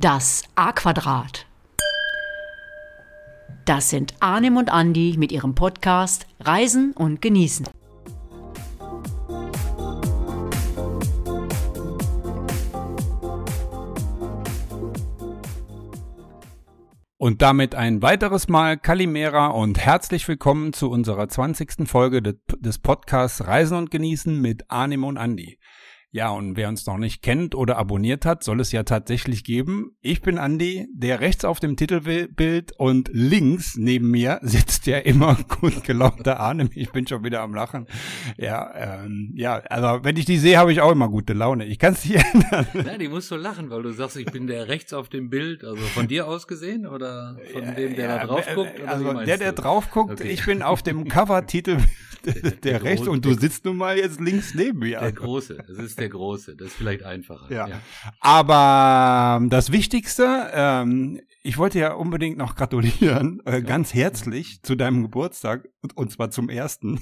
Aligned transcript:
Das 0.00 0.44
A-Quadrat. 0.54 1.44
Das 3.64 3.90
sind 3.90 4.14
Arnim 4.20 4.56
und 4.56 4.70
Andi 4.70 5.16
mit 5.18 5.32
ihrem 5.32 5.56
Podcast 5.56 6.28
Reisen 6.38 6.92
und 6.92 7.20
Genießen. 7.20 7.66
Und 17.16 17.42
damit 17.42 17.74
ein 17.74 18.00
weiteres 18.00 18.46
Mal 18.46 18.78
Kalimera 18.78 19.48
und 19.48 19.80
herzlich 19.80 20.28
willkommen 20.28 20.72
zu 20.72 20.90
unserer 20.90 21.28
20. 21.28 21.88
Folge 21.88 22.22
des 22.22 22.78
Podcasts 22.78 23.44
Reisen 23.48 23.76
und 23.76 23.90
Genießen 23.90 24.40
mit 24.40 24.70
Arnim 24.70 25.02
und 25.02 25.18
Andi. 25.18 25.58
Ja, 26.10 26.30
und 26.30 26.56
wer 26.56 26.68
uns 26.68 26.86
noch 26.86 26.96
nicht 26.96 27.20
kennt 27.20 27.54
oder 27.54 27.76
abonniert 27.76 28.24
hat, 28.24 28.42
soll 28.42 28.60
es 28.60 28.72
ja 28.72 28.82
tatsächlich 28.82 29.44
geben. 29.44 29.94
Ich 30.00 30.22
bin 30.22 30.38
Andi, 30.38 30.88
der 30.94 31.20
rechts 31.20 31.44
auf 31.44 31.60
dem 31.60 31.76
Titelbild 31.76 32.72
und 32.78 33.10
links 33.12 33.76
neben 33.76 34.10
mir 34.10 34.38
sitzt 34.42 34.86
der 34.86 35.04
immer 35.04 35.36
gut 35.60 35.84
gelaunte 35.84 36.40
Arne. 36.40 36.70
Ich 36.72 36.92
bin 36.92 37.06
schon 37.06 37.24
wieder 37.24 37.42
am 37.42 37.54
Lachen. 37.54 37.86
Ja, 38.38 39.02
ähm, 39.04 39.32
ja, 39.34 39.56
also 39.68 40.02
wenn 40.02 40.16
ich 40.16 40.24
die 40.24 40.38
sehe, 40.38 40.56
habe 40.56 40.72
ich 40.72 40.80
auch 40.80 40.92
immer 40.92 41.10
gute 41.10 41.34
Laune. 41.34 41.66
Ich 41.66 41.78
kann 41.78 41.92
es 41.92 42.06
nicht 42.06 42.24
ändern. 42.32 42.66
Ja, 42.86 42.96
die 42.96 43.08
musst 43.08 43.30
du 43.30 43.36
lachen, 43.36 43.68
weil 43.68 43.82
du 43.82 43.92
sagst, 43.92 44.16
ich 44.16 44.32
bin 44.32 44.46
der 44.46 44.66
rechts 44.68 44.94
auf 44.94 45.10
dem 45.10 45.28
Bild. 45.28 45.62
Also 45.62 45.82
von 45.82 46.08
dir 46.08 46.26
aus 46.26 46.46
gesehen 46.46 46.86
oder 46.86 47.36
von 47.52 47.64
ja, 47.64 47.70
dem, 47.72 47.96
der 47.96 48.08
ja, 48.08 48.18
da 48.18 48.26
drauf 48.26 48.46
guckt? 48.54 48.80
Also 48.86 49.12
der, 49.12 49.36
der 49.36 49.52
du? 49.52 49.62
drauf 49.62 49.90
guckt, 49.90 50.12
okay. 50.12 50.30
ich 50.30 50.46
bin 50.46 50.62
auf 50.62 50.82
dem 50.82 51.06
Cover-Titel 51.06 51.76
der, 52.24 52.34
der, 52.42 52.50
der 52.52 52.82
rechts 52.82 53.06
und 53.06 53.24
du 53.24 53.34
sitzt 53.34 53.64
nun 53.64 53.76
mal 53.76 53.96
jetzt 53.96 54.20
links 54.20 54.54
neben 54.54 54.80
mir. 54.80 55.00
Der 55.00 55.12
große. 55.12 55.58
Das 55.68 55.78
ist 55.78 55.97
der 56.00 56.08
Große. 56.08 56.56
Das 56.56 56.68
ist 56.68 56.74
vielleicht 56.74 57.02
einfacher. 57.02 57.52
Ja. 57.52 57.68
ja. 57.68 57.80
Aber 58.20 59.38
ähm, 59.40 59.50
das 59.50 59.72
Wichtigste, 59.72 60.50
ähm, 60.52 61.20
ich 61.42 61.58
wollte 61.58 61.78
ja 61.78 61.94
unbedingt 61.94 62.38
noch 62.38 62.54
gratulieren, 62.54 63.40
äh, 63.44 63.62
ganz 63.62 63.94
herzlich 63.94 64.62
zu 64.62 64.74
deinem 64.74 65.02
Geburtstag 65.02 65.68
und 65.94 66.10
zwar 66.10 66.30
zum 66.30 66.48
ersten. 66.48 67.00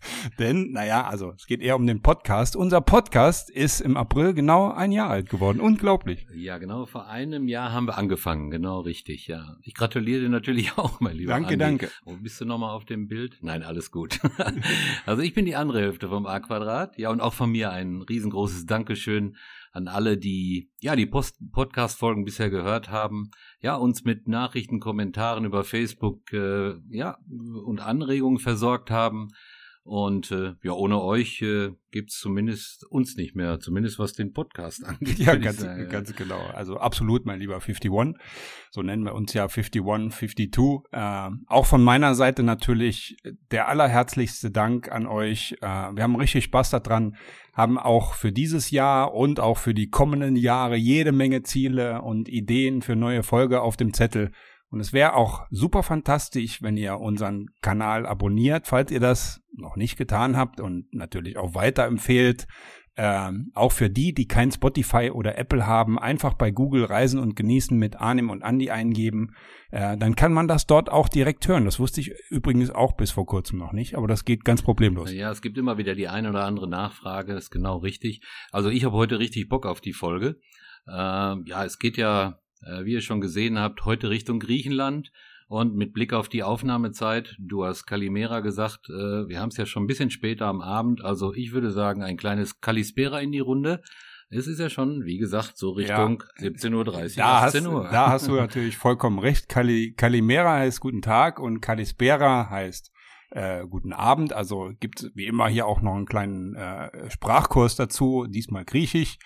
Denn, 0.38 0.72
naja, 0.72 1.06
also 1.06 1.32
es 1.36 1.46
geht 1.46 1.60
eher 1.60 1.76
um 1.76 1.86
den 1.86 2.02
Podcast. 2.02 2.56
Unser 2.56 2.80
Podcast 2.80 3.50
ist 3.50 3.80
im 3.80 3.96
April 3.96 4.34
genau 4.34 4.70
ein 4.70 4.92
Jahr 4.92 5.10
alt 5.10 5.28
geworden. 5.28 5.60
Unglaublich. 5.60 6.26
Ja, 6.34 6.58
genau, 6.58 6.86
vor 6.86 7.08
einem 7.08 7.48
Jahr 7.48 7.72
haben 7.72 7.86
wir 7.86 7.98
angefangen. 7.98 8.50
Genau, 8.50 8.80
richtig, 8.80 9.26
ja. 9.26 9.56
Ich 9.62 9.74
gratuliere 9.74 10.22
dir 10.22 10.28
natürlich 10.28 10.72
auch, 10.76 11.00
mein 11.00 11.16
lieber 11.16 11.32
Danke, 11.32 11.54
Andi. 11.54 11.58
danke. 11.58 11.90
Oh, 12.04 12.16
bist 12.16 12.40
du 12.40 12.44
nochmal 12.44 12.74
auf 12.74 12.84
dem 12.84 13.08
Bild? 13.08 13.38
Nein, 13.40 13.62
alles 13.62 13.90
gut. 13.90 14.20
also 15.06 15.22
ich 15.22 15.34
bin 15.34 15.44
die 15.44 15.56
andere 15.56 15.80
Hälfte 15.80 16.08
vom 16.08 16.26
A-Quadrat. 16.26 16.98
Ja, 16.98 17.10
und 17.10 17.20
auch 17.20 17.34
von 17.34 17.50
mir 17.50 17.70
ein 17.70 18.02
riesengroßes 18.02 18.66
Dankeschön 18.66 19.36
an 19.72 19.88
alle, 19.88 20.16
die 20.18 20.70
ja 20.80 20.96
die 20.96 21.06
Podcast-Folgen 21.06 22.24
bisher 22.24 22.50
gehört 22.50 22.90
haben, 22.90 23.30
ja 23.60 23.76
uns 23.76 24.04
mit 24.04 24.26
Nachrichten, 24.26 24.80
Kommentaren 24.80 25.44
über 25.44 25.64
Facebook 25.64 26.32
äh, 26.32 26.74
ja 26.90 27.18
und 27.64 27.80
Anregungen 27.80 28.38
versorgt 28.38 28.90
haben. 28.90 29.28
Und 29.88 30.30
äh, 30.32 30.52
ja, 30.62 30.72
ohne 30.72 31.00
euch 31.00 31.40
äh, 31.40 31.70
gibt's 31.90 32.20
zumindest 32.20 32.84
uns 32.90 33.16
nicht 33.16 33.34
mehr, 33.34 33.58
zumindest 33.58 33.98
was 33.98 34.12
den 34.12 34.34
Podcast 34.34 34.84
angeht. 34.86 35.18
Ja, 35.18 35.34
ganz, 35.34 35.66
ganz 35.88 36.14
genau. 36.14 36.40
Also 36.52 36.76
absolut, 36.76 37.24
mein 37.24 37.40
lieber 37.40 37.54
51. 37.54 37.90
So 38.70 38.82
nennen 38.82 39.04
wir 39.04 39.14
uns 39.14 39.32
ja 39.32 39.44
51, 39.44 39.82
52. 39.82 40.50
Äh, 40.92 41.30
auch 41.46 41.64
von 41.64 41.82
meiner 41.82 42.14
Seite 42.14 42.42
natürlich 42.42 43.16
der 43.50 43.68
allerherzlichste 43.68 44.50
Dank 44.50 44.92
an 44.92 45.06
euch. 45.06 45.56
Äh, 45.62 45.66
wir 45.66 46.02
haben 46.02 46.16
richtig 46.16 46.44
Spaß 46.44 46.68
daran, 46.68 47.16
haben 47.54 47.78
auch 47.78 48.12
für 48.12 48.30
dieses 48.30 48.70
Jahr 48.70 49.14
und 49.14 49.40
auch 49.40 49.56
für 49.56 49.72
die 49.72 49.88
kommenden 49.88 50.36
Jahre 50.36 50.76
jede 50.76 51.12
Menge 51.12 51.44
Ziele 51.44 52.02
und 52.02 52.28
Ideen 52.28 52.82
für 52.82 52.94
neue 52.94 53.22
Folge 53.22 53.62
auf 53.62 53.78
dem 53.78 53.94
Zettel. 53.94 54.32
Und 54.70 54.80
es 54.80 54.92
wäre 54.92 55.14
auch 55.14 55.46
super 55.50 55.82
fantastisch, 55.82 56.62
wenn 56.62 56.76
ihr 56.76 56.98
unseren 56.98 57.46
Kanal 57.62 58.06
abonniert, 58.06 58.66
falls 58.66 58.90
ihr 58.90 59.00
das 59.00 59.40
noch 59.56 59.76
nicht 59.76 59.96
getan 59.96 60.36
habt 60.36 60.60
und 60.60 60.92
natürlich 60.92 61.38
auch 61.38 61.54
weiterempfehlt. 61.54 62.46
Ähm, 63.00 63.52
auch 63.54 63.70
für 63.70 63.88
die, 63.88 64.12
die 64.12 64.26
kein 64.26 64.50
Spotify 64.50 65.12
oder 65.12 65.38
Apple 65.38 65.68
haben, 65.68 66.00
einfach 66.00 66.34
bei 66.34 66.50
Google 66.50 66.84
Reisen 66.84 67.20
und 67.20 67.36
Genießen 67.36 67.78
mit 67.78 68.00
Arnim 68.00 68.28
und 68.28 68.42
Andy 68.42 68.70
eingeben. 68.70 69.36
Äh, 69.70 69.96
dann 69.96 70.16
kann 70.16 70.32
man 70.32 70.48
das 70.48 70.66
dort 70.66 70.90
auch 70.90 71.08
direkt 71.08 71.46
hören. 71.46 71.64
Das 71.64 71.78
wusste 71.78 72.00
ich 72.00 72.12
übrigens 72.28 72.70
auch 72.70 72.96
bis 72.96 73.12
vor 73.12 73.24
kurzem 73.24 73.60
noch 73.60 73.72
nicht, 73.72 73.94
aber 73.94 74.08
das 74.08 74.24
geht 74.24 74.44
ganz 74.44 74.62
problemlos. 74.62 75.12
Ja, 75.12 75.30
es 75.30 75.42
gibt 75.42 75.58
immer 75.58 75.78
wieder 75.78 75.94
die 75.94 76.08
eine 76.08 76.28
oder 76.30 76.44
andere 76.44 76.68
Nachfrage, 76.68 77.34
ist 77.34 77.50
genau 77.50 77.76
richtig. 77.76 78.20
Also 78.50 78.68
ich 78.68 78.84
habe 78.84 78.96
heute 78.96 79.20
richtig 79.20 79.48
Bock 79.48 79.64
auf 79.64 79.80
die 79.80 79.92
Folge. 79.92 80.40
Äh, 80.88 80.92
ja, 80.92 81.64
es 81.64 81.78
geht 81.78 81.98
ja 81.98 82.40
wie 82.84 82.92
ihr 82.92 83.00
schon 83.00 83.20
gesehen 83.20 83.58
habt, 83.58 83.84
heute 83.84 84.10
Richtung 84.10 84.40
Griechenland. 84.40 85.10
Und 85.48 85.74
mit 85.74 85.94
Blick 85.94 86.12
auf 86.12 86.28
die 86.28 86.42
Aufnahmezeit, 86.42 87.34
du 87.38 87.64
hast 87.64 87.86
Kalimera 87.86 88.40
gesagt, 88.40 88.90
äh, 88.90 89.28
wir 89.28 89.40
haben 89.40 89.48
es 89.48 89.56
ja 89.56 89.64
schon 89.64 89.84
ein 89.84 89.86
bisschen 89.86 90.10
später 90.10 90.44
am 90.46 90.60
Abend, 90.60 91.02
also 91.02 91.32
ich 91.32 91.52
würde 91.52 91.70
sagen, 91.70 92.02
ein 92.02 92.18
kleines 92.18 92.60
Kalispera 92.60 93.20
in 93.20 93.32
die 93.32 93.38
Runde. 93.38 93.80
Es 94.28 94.46
ist 94.46 94.60
ja 94.60 94.68
schon, 94.68 95.06
wie 95.06 95.16
gesagt, 95.16 95.56
so 95.56 95.70
Richtung 95.70 96.22
ja, 96.38 96.48
17.30 96.48 97.16
Uhr, 97.16 97.24
18 97.24 97.66
Uhr. 97.66 97.88
da 97.90 98.10
hast 98.10 98.28
du 98.28 98.34
natürlich 98.34 98.76
vollkommen 98.76 99.18
recht. 99.18 99.48
Kali, 99.48 99.94
Kalimera 99.96 100.58
heißt 100.58 100.80
guten 100.80 101.00
Tag 101.00 101.40
und 101.40 101.62
Kalispera 101.62 102.50
heißt 102.50 102.92
äh, 103.30 103.66
guten 103.66 103.92
Abend. 103.92 104.32
Also 104.32 104.72
gibt 104.80 105.10
wie 105.14 105.26
immer 105.26 105.48
hier 105.48 105.66
auch 105.66 105.80
noch 105.80 105.94
einen 105.94 106.06
kleinen 106.06 106.54
äh, 106.54 107.10
Sprachkurs 107.10 107.76
dazu, 107.76 108.26
diesmal 108.26 108.64
Griechisch. 108.64 109.18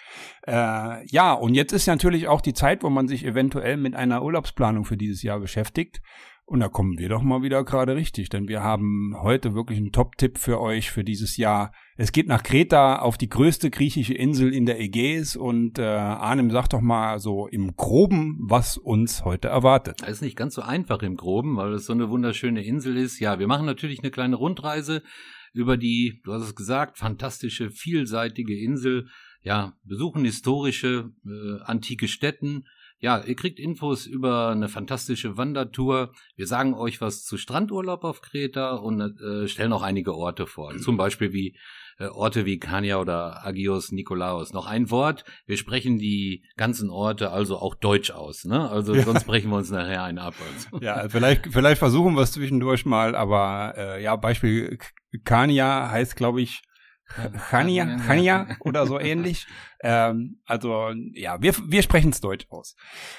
Äh, 0.47 1.07
ja, 1.07 1.33
und 1.33 1.55
jetzt 1.55 1.73
ist 1.73 1.87
natürlich 1.87 2.29
auch 2.29 2.41
die 2.41 2.55
Zeit, 2.55 2.83
wo 2.83 2.91
man 2.91 3.09
sich 3.09 3.25
eventuell 3.25 3.77
mit 3.77 3.95
einer 3.95 4.23
Urlaubsplanung 4.23 4.85
für 4.85 4.97
dieses 4.97 5.23
Jahr 5.23 5.41
beschäftigt. 5.41 6.01
Und 6.53 6.61
da 6.61 6.69
kommen 6.69 6.99
wir 6.99 7.09
doch 7.09 7.23
mal 7.23 7.41
wieder 7.41 7.65
gerade 7.65 7.97
richtig, 7.97 8.29
denn 8.29 8.47
wir 8.47 8.63
haben 8.63 9.17
heute 9.23 9.55
wirklich 9.55 9.79
einen 9.79 9.91
Top-Tipp 9.91 10.37
für 10.37 10.61
euch 10.61 10.91
für 10.91 11.03
dieses 11.03 11.39
Jahr. 11.39 11.73
Es 11.97 12.13
geht 12.13 12.29
nach 12.29 12.43
Kreta 12.43 12.99
auf 12.99 13.17
die 13.17 13.31
größte 13.31 13.71
griechische 13.71 14.13
Insel 14.13 14.53
in 14.53 14.67
der 14.67 14.79
Ägäis 14.79 15.35
und 15.35 15.79
äh, 15.79 15.83
Arnim 15.83 16.51
sagt 16.51 16.75
doch 16.75 16.83
mal 16.83 17.21
so 17.21 17.47
im 17.47 17.75
Groben, 17.75 18.37
was 18.43 18.77
uns 18.77 19.25
heute 19.25 19.49
erwartet. 19.49 20.03
Das 20.03 20.11
ist 20.11 20.21
nicht 20.21 20.37
ganz 20.37 20.55
so 20.55 20.61
einfach 20.61 21.03
im 21.03 21.17
Groben, 21.17 21.57
weil 21.57 21.73
es 21.73 21.87
so 21.87 21.95
eine 21.95 22.11
wunderschöne 22.11 22.63
Insel 22.63 22.99
ist. 22.99 23.19
Ja, 23.19 23.39
wir 23.39 23.47
machen 23.47 23.65
natürlich 23.65 24.01
eine 24.01 24.11
kleine 24.11 24.37
Rundreise 24.37 25.03
über 25.55 25.79
die, 25.79 26.21
du 26.23 26.35
hast 26.35 26.43
es 26.43 26.55
gesagt, 26.55 26.99
fantastische, 26.99 27.71
vielseitige 27.71 28.59
Insel. 28.59 29.09
Ja, 29.43 29.73
besuchen 29.85 30.23
historische, 30.27 31.13
äh, 31.25 31.63
antike 31.63 32.09
Städten, 32.09 32.67
ja, 33.03 33.19
ihr 33.19 33.35
kriegt 33.35 33.59
Infos 33.59 34.07
über 34.07 34.51
eine 34.51 34.69
fantastische 34.69 35.37
Wandertour. 35.37 36.13
Wir 36.37 36.47
sagen 36.47 36.73
euch 36.73 37.01
was 37.01 37.25
zu 37.25 37.37
Strandurlaub 37.37 38.05
auf 38.05 38.23
Kreta 38.23 38.77
und 38.77 39.01
äh, 39.01 39.49
stellen 39.49 39.73
auch 39.73 39.83
einige 39.83 40.15
Orte 40.15 40.47
vor. 40.47 40.77
Zum 40.79 40.97
Beispiel 40.97 41.33
wie 41.33 41.59
äh, 41.99 42.07
Orte 42.07 42.47
wie 42.47 42.61
Kania 42.61 43.01
oder 43.01 43.45
Agios 43.45 43.91
Nikolaos. 43.91 44.53
Noch 44.53 44.67
ein 44.69 44.89
Wort. 44.93 45.25
Wir 45.47 45.57
sprechen 45.57 45.99
die 45.99 46.45
ganzen 46.57 46.91
Orte 46.91 47.33
also 47.33 47.59
auch 47.59 47.75
Deutsch 47.75 48.13
aus. 48.13 48.45
Ne? 48.45 48.71
Also 48.71 48.95
ja. 48.95 49.03
sonst 49.03 49.25
brechen 49.25 49.51
wir 49.51 49.57
uns 49.57 49.73
nachher 49.73 50.05
einen 50.05 50.19
ab. 50.19 50.35
Also. 50.55 50.85
Ja, 50.85 51.09
vielleicht, 51.09 51.49
vielleicht 51.53 51.81
versuchen 51.81 52.15
wir 52.15 52.23
es 52.23 52.31
zwischendurch 52.31 52.87
mal, 52.87 53.17
aber 53.17 53.75
äh, 53.77 54.03
ja, 54.03 54.15
Beispiel 54.15 54.79
Kania 55.25 55.91
heißt, 55.91 56.15
glaube 56.15 56.41
ich, 56.41 56.63
Chania, 57.51 57.99
Chania 58.07 58.47
oder 58.61 58.87
so 58.87 58.99
ähnlich. 58.99 59.47
Ähm, 59.83 60.41
also 60.47 60.91
ja, 61.13 61.41
wir, 61.43 61.55
wir 61.67 61.83
sprechen 61.83 62.11
es 62.11 62.21
Deutsch 62.21 62.47
aus. 62.51 62.77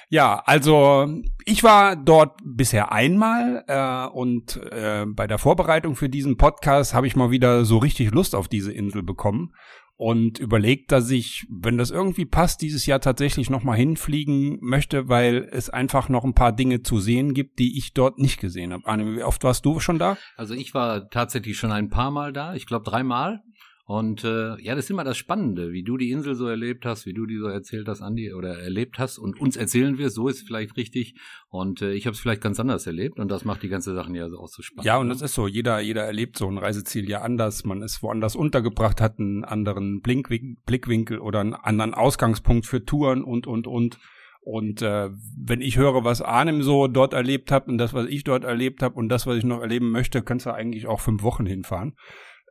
Ja, 0.10 0.42
also 0.46 1.08
ich 1.46 1.64
war 1.64 1.96
dort 1.96 2.40
bisher 2.44 2.92
einmal 2.92 3.64
äh, 3.68 4.08
und 4.08 4.58
äh, 4.72 5.06
bei 5.08 5.28
der 5.28 5.38
Vorbereitung 5.38 5.96
für 5.96 6.10
diesen 6.10 6.38
Podcast 6.38 6.94
habe 6.94 7.08
ich 7.08 7.16
mal 7.16 7.32
wieder 7.32 7.66
so 7.66 7.78
richtig 7.78 8.12
Lust 8.12 8.36
auf 8.36 8.48
diese 8.48 8.72
Insel 8.72 9.04
bekommen 9.04 9.54
und 9.96 10.40
überlegt, 10.40 10.92
dass 10.92 11.10
ich, 11.12 11.46
wenn 11.50 11.78
das 11.78 11.92
irgendwie 11.92 12.26
passt, 12.26 12.62
dieses 12.62 12.86
Jahr 12.86 13.00
tatsächlich 13.00 13.50
nochmal 13.50 13.78
hinfliegen 13.78 14.58
möchte, 14.62 15.08
weil 15.08 15.48
es 15.52 15.70
einfach 15.70 16.10
noch 16.10 16.24
ein 16.24 16.34
paar 16.34 16.52
Dinge 16.52 16.82
zu 16.82 17.00
sehen 17.00 17.34
gibt, 17.34 17.60
die 17.60 17.78
ich 17.78 17.94
dort 17.94 18.18
nicht 18.18 18.40
gesehen 18.40 18.74
habe. 18.74 18.86
Anne, 18.86 19.16
wie 19.16 19.24
oft 19.24 19.44
warst 19.44 19.66
du 19.66 19.80
schon 19.80 20.00
da? 20.00 20.18
Also 20.36 20.56
ich 20.56 20.74
war 20.74 21.10
tatsächlich 21.10 21.58
schon 21.58 21.72
ein 21.72 21.90
paar 21.90 22.12
Mal 22.12 22.34
da, 22.34 22.56
ich 22.56 22.66
glaube 22.66 22.90
dreimal. 22.90 23.44
Und 23.86 24.24
äh, 24.24 24.58
ja, 24.62 24.76
das 24.76 24.86
ist 24.86 24.92
immer 24.92 25.04
das 25.04 25.18
Spannende, 25.18 25.74
wie 25.74 25.84
du 25.84 25.98
die 25.98 26.12
Insel 26.12 26.36
so 26.36 26.48
erlebt 26.48 26.86
hast, 26.86 27.06
wie 27.06 27.14
du 27.14 27.26
die 27.26 27.38
so 27.38 27.48
erzählt 27.48 27.90
hast, 27.90 28.02
Andi, 28.02 28.34
oder 28.34 28.58
erlebt 28.58 28.98
hast 28.98 29.18
und 29.18 29.40
uns 29.42 29.58
erzählen 29.58 29.98
wirst, 29.98 30.16
so 30.16 30.30
ist 30.30 30.48
vielleicht 30.48 30.78
richtig. 30.78 31.16
Und 31.50 31.82
äh, 31.82 31.92
ich 31.92 32.06
habe 32.06 32.14
es 32.14 32.20
vielleicht 32.22 32.42
ganz 32.42 32.62
anders 32.62 32.88
erlebt 32.88 33.20
und 33.20 33.30
das 33.30 33.44
macht 33.44 33.62
die 33.62 33.68
ganze 33.68 33.94
Sache 33.94 34.16
ja 34.16 34.28
auch 34.28 34.48
so 34.48 34.62
spannend. 34.62 34.86
Ja, 34.86 34.98
und 34.98 35.08
ne? 35.08 35.14
das 35.14 35.22
ist 35.22 35.34
so, 35.34 35.48
jeder, 35.48 35.82
jeder 35.82 36.04
erlebt 36.04 36.38
so 36.38 36.48
ein 36.48 36.58
Reiseziel 36.58 37.10
ja 37.10 37.22
anders. 37.24 37.66
Man 37.66 37.82
ist 37.82 38.02
woanders 38.02 38.38
untergebracht, 38.38 39.02
hat 39.02 39.20
einen 39.20 39.44
anderen 39.44 40.00
Blickwinkel 40.02 41.20
oder 41.20 41.42
einen 41.42 41.54
anderen 41.54 41.94
Ausgangspunkt 41.94 42.66
für 42.66 42.86
Touren 42.86 43.22
und, 43.22 43.48
und, 43.48 43.68
und. 43.68 44.00
Und 44.46 44.82
äh, 44.82 45.10
wenn 45.38 45.62
ich 45.62 45.78
höre, 45.78 46.04
was 46.04 46.22
Arnim 46.22 46.64
so 46.64 46.88
dort 46.88 47.14
erlebt 47.14 47.52
hat 47.52 47.68
und 47.68 47.78
das, 47.78 47.94
was 47.94 48.08
ich 48.08 48.24
dort 48.24 48.44
erlebt 48.44 48.82
habe 48.82 48.96
und 48.96 49.10
das, 49.10 49.26
was 49.26 49.38
ich 49.38 49.46
noch 49.46 49.62
erleben 49.62 49.92
möchte, 49.92 50.22
kannst 50.22 50.46
du 50.46 50.54
eigentlich 50.54 50.88
auch 50.88 51.00
fünf 51.00 51.24
Wochen 51.24 51.46
hinfahren. 51.46 51.96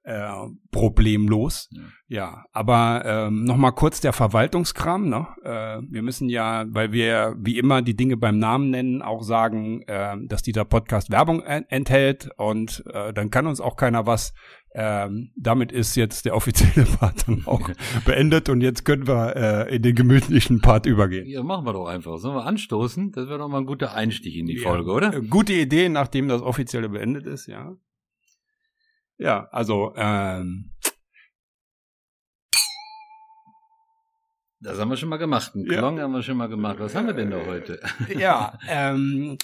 Äh, 0.04 0.30
problemlos. 0.70 1.68
Ja. 1.72 1.82
Ja, 2.12 2.44
aber 2.52 3.04
ähm, 3.06 3.44
noch 3.44 3.56
mal 3.56 3.70
kurz 3.70 4.02
der 4.02 4.12
Verwaltungskram. 4.12 5.08
Ne? 5.08 5.26
Äh, 5.44 5.80
wir 5.90 6.02
müssen 6.02 6.28
ja, 6.28 6.66
weil 6.68 6.92
wir 6.92 7.34
wie 7.38 7.58
immer 7.58 7.80
die 7.80 7.96
Dinge 7.96 8.18
beim 8.18 8.38
Namen 8.38 8.68
nennen, 8.68 9.00
auch 9.00 9.22
sagen, 9.22 9.80
äh, 9.86 10.16
dass 10.26 10.42
dieser 10.42 10.66
Podcast 10.66 11.10
Werbung 11.10 11.40
en 11.42 11.64
enthält 11.70 12.28
und 12.36 12.84
äh, 12.92 13.14
dann 13.14 13.30
kann 13.30 13.46
uns 13.46 13.62
auch 13.62 13.76
keiner 13.76 14.04
was. 14.04 14.34
Ähm, 14.74 15.30
damit 15.36 15.72
ist 15.72 15.96
jetzt 15.96 16.26
der 16.26 16.36
offizielle 16.36 16.86
Part 16.98 17.26
dann 17.28 17.44
auch 17.46 17.70
beendet 18.04 18.50
und 18.50 18.60
jetzt 18.60 18.84
können 18.84 19.06
wir 19.06 19.34
äh, 19.34 19.76
in 19.76 19.80
den 19.80 19.94
gemütlichen 19.94 20.60
Part 20.60 20.84
übergehen. 20.84 21.26
Ja, 21.26 21.42
machen 21.42 21.64
wir 21.64 21.72
doch 21.72 21.86
einfach. 21.86 22.18
Sollen 22.18 22.36
wir 22.36 22.44
anstoßen? 22.44 23.12
Das 23.12 23.26
wäre 23.28 23.38
doch 23.38 23.48
mal 23.48 23.58
ein 23.60 23.66
guter 23.66 23.94
Einstieg 23.94 24.36
in 24.36 24.44
die 24.44 24.56
Ja. 24.60 24.68
Folge, 24.68 24.90
oder? 24.90 25.18
Gute 25.22 25.54
Idee, 25.54 25.88
nachdem 25.88 26.28
das 26.28 26.42
offizielle 26.42 26.90
beendet 26.90 27.26
ist, 27.26 27.46
ja. 27.46 27.74
Ja, 29.18 29.48
also 29.52 29.92
ähm, 29.96 30.70
Das 34.60 34.78
haben 34.78 34.90
wir 34.90 34.96
schon 34.96 35.08
mal 35.08 35.16
gemacht. 35.16 35.52
Einen 35.54 35.66
Ja. 35.66 35.78
Klong 35.78 36.00
haben 36.00 36.12
wir 36.12 36.22
schon 36.22 36.36
mal 36.36 36.48
gemacht. 36.48 36.76
Was 36.78 36.94
haben 36.94 37.06
wir 37.08 37.14
denn 37.14 37.30
da 37.32 37.44
heute? 37.44 37.80
ja, 38.16 38.56
ähm, 38.68 39.36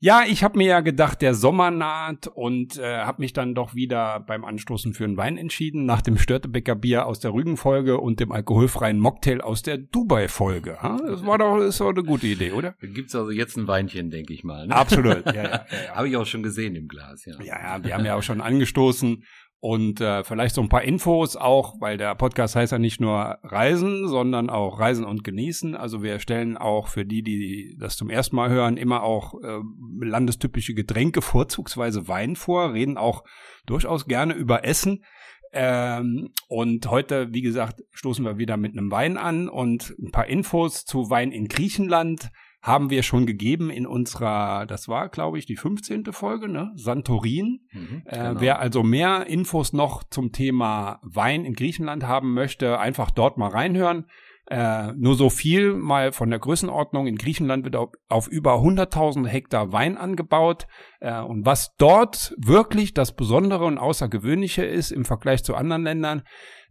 ja, 0.00 0.22
ich 0.26 0.44
habe 0.44 0.58
mir 0.58 0.66
ja 0.66 0.80
gedacht, 0.80 1.22
der 1.22 1.34
Sommer 1.34 1.70
naht 1.70 2.28
und 2.28 2.78
äh, 2.78 2.98
habe 2.98 3.20
mich 3.20 3.32
dann 3.32 3.54
doch 3.54 3.74
wieder 3.74 4.20
beim 4.20 4.44
Anstoßen 4.44 4.94
für 4.94 5.04
einen 5.04 5.16
Wein 5.16 5.36
entschieden, 5.36 5.86
nach 5.86 6.02
dem 6.02 6.18
Störtebecker 6.18 6.76
Bier 6.76 7.06
aus 7.06 7.18
der 7.18 7.32
Rügen-Folge 7.32 7.98
und 7.98 8.20
dem 8.20 8.30
alkoholfreien 8.30 9.00
Mocktail 9.00 9.40
aus 9.40 9.62
der 9.62 9.78
Dubai-Folge. 9.78 10.78
Das 10.80 11.26
war 11.26 11.38
doch, 11.38 11.58
ist 11.58 11.80
doch 11.80 11.90
eine 11.90 12.04
gute 12.04 12.28
Idee, 12.28 12.52
oder? 12.52 12.74
Gibt's 12.80 13.14
also 13.14 13.30
jetzt 13.30 13.56
ein 13.56 13.66
Weinchen, 13.66 14.10
denke 14.10 14.32
ich 14.32 14.44
mal. 14.44 14.68
Ne? 14.68 14.76
Absolut, 14.76 15.26
ja, 15.26 15.32
ja, 15.32 15.42
ja, 15.42 15.66
ja. 15.86 15.94
Habe 15.94 16.08
ich 16.08 16.16
auch 16.16 16.26
schon 16.26 16.42
gesehen 16.42 16.76
im 16.76 16.86
Glas, 16.86 17.24
ja. 17.24 17.34
Ja, 17.42 17.60
ja, 17.60 17.84
wir 17.84 17.94
haben 17.94 18.04
ja 18.04 18.14
auch 18.14 18.22
schon 18.22 18.40
angestoßen 18.40 19.24
und 19.60 20.00
äh, 20.00 20.22
vielleicht 20.22 20.54
so 20.54 20.60
ein 20.60 20.68
paar 20.68 20.82
Infos 20.82 21.34
auch, 21.34 21.80
weil 21.80 21.98
der 21.98 22.14
Podcast 22.14 22.54
heißt 22.54 22.70
ja 22.70 22.78
nicht 22.78 23.00
nur 23.00 23.38
Reisen, 23.42 24.06
sondern 24.06 24.50
auch 24.50 24.78
Reisen 24.78 25.04
und 25.04 25.24
Genießen. 25.24 25.74
Also 25.74 26.02
wir 26.02 26.20
stellen 26.20 26.56
auch 26.56 26.86
für 26.86 27.04
die, 27.04 27.22
die 27.22 27.76
das 27.78 27.96
zum 27.96 28.08
ersten 28.08 28.36
Mal 28.36 28.50
hören, 28.50 28.76
immer 28.76 29.02
auch 29.02 29.34
äh, 29.42 29.58
landestypische 30.00 30.74
Getränke, 30.74 31.22
vorzugsweise 31.22 32.06
Wein 32.06 32.36
vor, 32.36 32.72
reden 32.72 32.96
auch 32.96 33.24
durchaus 33.66 34.06
gerne 34.06 34.34
über 34.34 34.64
Essen. 34.64 35.04
Ähm, 35.52 36.30
und 36.46 36.88
heute, 36.88 37.32
wie 37.32 37.42
gesagt, 37.42 37.82
stoßen 37.90 38.24
wir 38.24 38.38
wieder 38.38 38.56
mit 38.56 38.72
einem 38.72 38.92
Wein 38.92 39.16
an 39.16 39.48
und 39.48 39.94
ein 39.98 40.12
paar 40.12 40.26
Infos 40.26 40.84
zu 40.84 41.10
Wein 41.10 41.32
in 41.32 41.48
Griechenland 41.48 42.30
haben 42.68 42.90
wir 42.90 43.02
schon 43.02 43.26
gegeben 43.26 43.70
in 43.70 43.86
unserer, 43.86 44.66
das 44.66 44.86
war, 44.88 45.08
glaube 45.08 45.38
ich, 45.38 45.46
die 45.46 45.56
15. 45.56 46.04
Folge, 46.12 46.48
ne? 46.48 46.70
Santorin. 46.76 47.60
Mhm, 47.72 48.02
Äh, 48.04 48.16
genau. 48.16 48.40
Wer 48.40 48.58
also 48.60 48.82
mehr 48.82 49.26
Infos 49.26 49.72
noch 49.72 50.04
zum 50.04 50.32
Thema 50.32 51.00
Wein 51.02 51.44
in 51.44 51.54
Griechenland 51.54 52.06
haben 52.06 52.34
möchte, 52.34 52.78
einfach 52.78 53.10
dort 53.10 53.38
mal 53.38 53.50
reinhören. 53.50 54.06
Äh, 54.50 54.92
nur 54.94 55.14
so 55.14 55.28
viel 55.28 55.74
mal 55.74 56.12
von 56.12 56.30
der 56.30 56.38
Größenordnung. 56.38 57.06
In 57.06 57.16
Griechenland 57.16 57.64
wird 57.64 57.76
auf, 57.76 57.90
auf 58.08 58.28
über 58.28 58.54
100.000 58.54 59.26
Hektar 59.26 59.72
Wein 59.72 59.98
angebaut. 59.98 60.66
Äh, 61.00 61.20
und 61.20 61.44
was 61.44 61.74
dort 61.76 62.34
wirklich 62.38 62.94
das 62.94 63.14
Besondere 63.14 63.66
und 63.66 63.76
Außergewöhnliche 63.76 64.64
ist 64.64 64.90
im 64.90 65.04
Vergleich 65.04 65.44
zu 65.44 65.54
anderen 65.54 65.82
Ländern, 65.82 66.22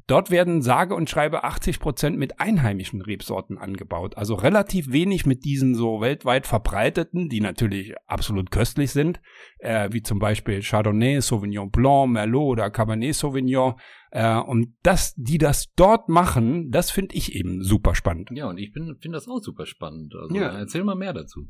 Dort 0.08 0.32
werden 0.32 0.62
sage 0.62 0.96
und 0.96 1.10
schreibe 1.10 1.44
80 1.44 1.80
Prozent 1.82 2.18
mit 2.18 2.40
einheimischen 2.40 3.02
Rebsorten 3.02 3.58
angebaut. 3.58 4.16
Also 4.16 4.36
relativ 4.36 4.92
wenig 4.92 5.26
mit 5.26 5.44
diesen 5.44 5.76
so 5.76 6.00
weltweit 6.00 6.48
verbreiteten, 6.48 7.28
die 7.28 7.42
natürlich 7.42 7.94
absolut 8.06 8.50
köstlich 8.50 8.92
sind, 8.92 9.20
äh, 9.60 9.90
wie 9.92 10.02
zum 10.02 10.20
Beispiel 10.20 10.62
Chardonnay, 10.62 11.20
Sauvignon 11.20 11.72
Blanc, 11.72 12.14
Merlot 12.14 12.54
oder 12.54 12.70
Cabernet 12.70 13.16
Sauvignon. 13.16 13.76
Äh, 14.12 14.38
und 14.38 14.76
dass 14.82 15.14
die 15.16 15.38
das 15.38 15.74
dort 15.76 16.08
machen, 16.08 16.72
das 16.72 16.90
finde 16.90 17.14
ich 17.16 17.36
eben 17.36 17.62
super 17.62 17.94
spannend. 17.94 18.30
Ja, 18.34 18.48
und 18.48 18.58
ich 18.58 18.72
finde 18.72 18.96
das 19.12 19.28
auch 19.28 19.42
super 19.42 19.66
spannend. 19.66 20.14
Also 20.16 20.34
Ja. 20.34 20.58
erzähl 20.58 20.86
mal 20.86 20.96
mehr 20.96 21.14
dazu. 21.14 21.50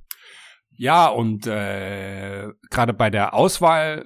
Ja, 0.71 1.07
und 1.07 1.45
äh, 1.48 2.50
gerade 2.69 2.94
bei 2.94 3.09
der 3.09 3.33
Auswahl, 3.33 4.06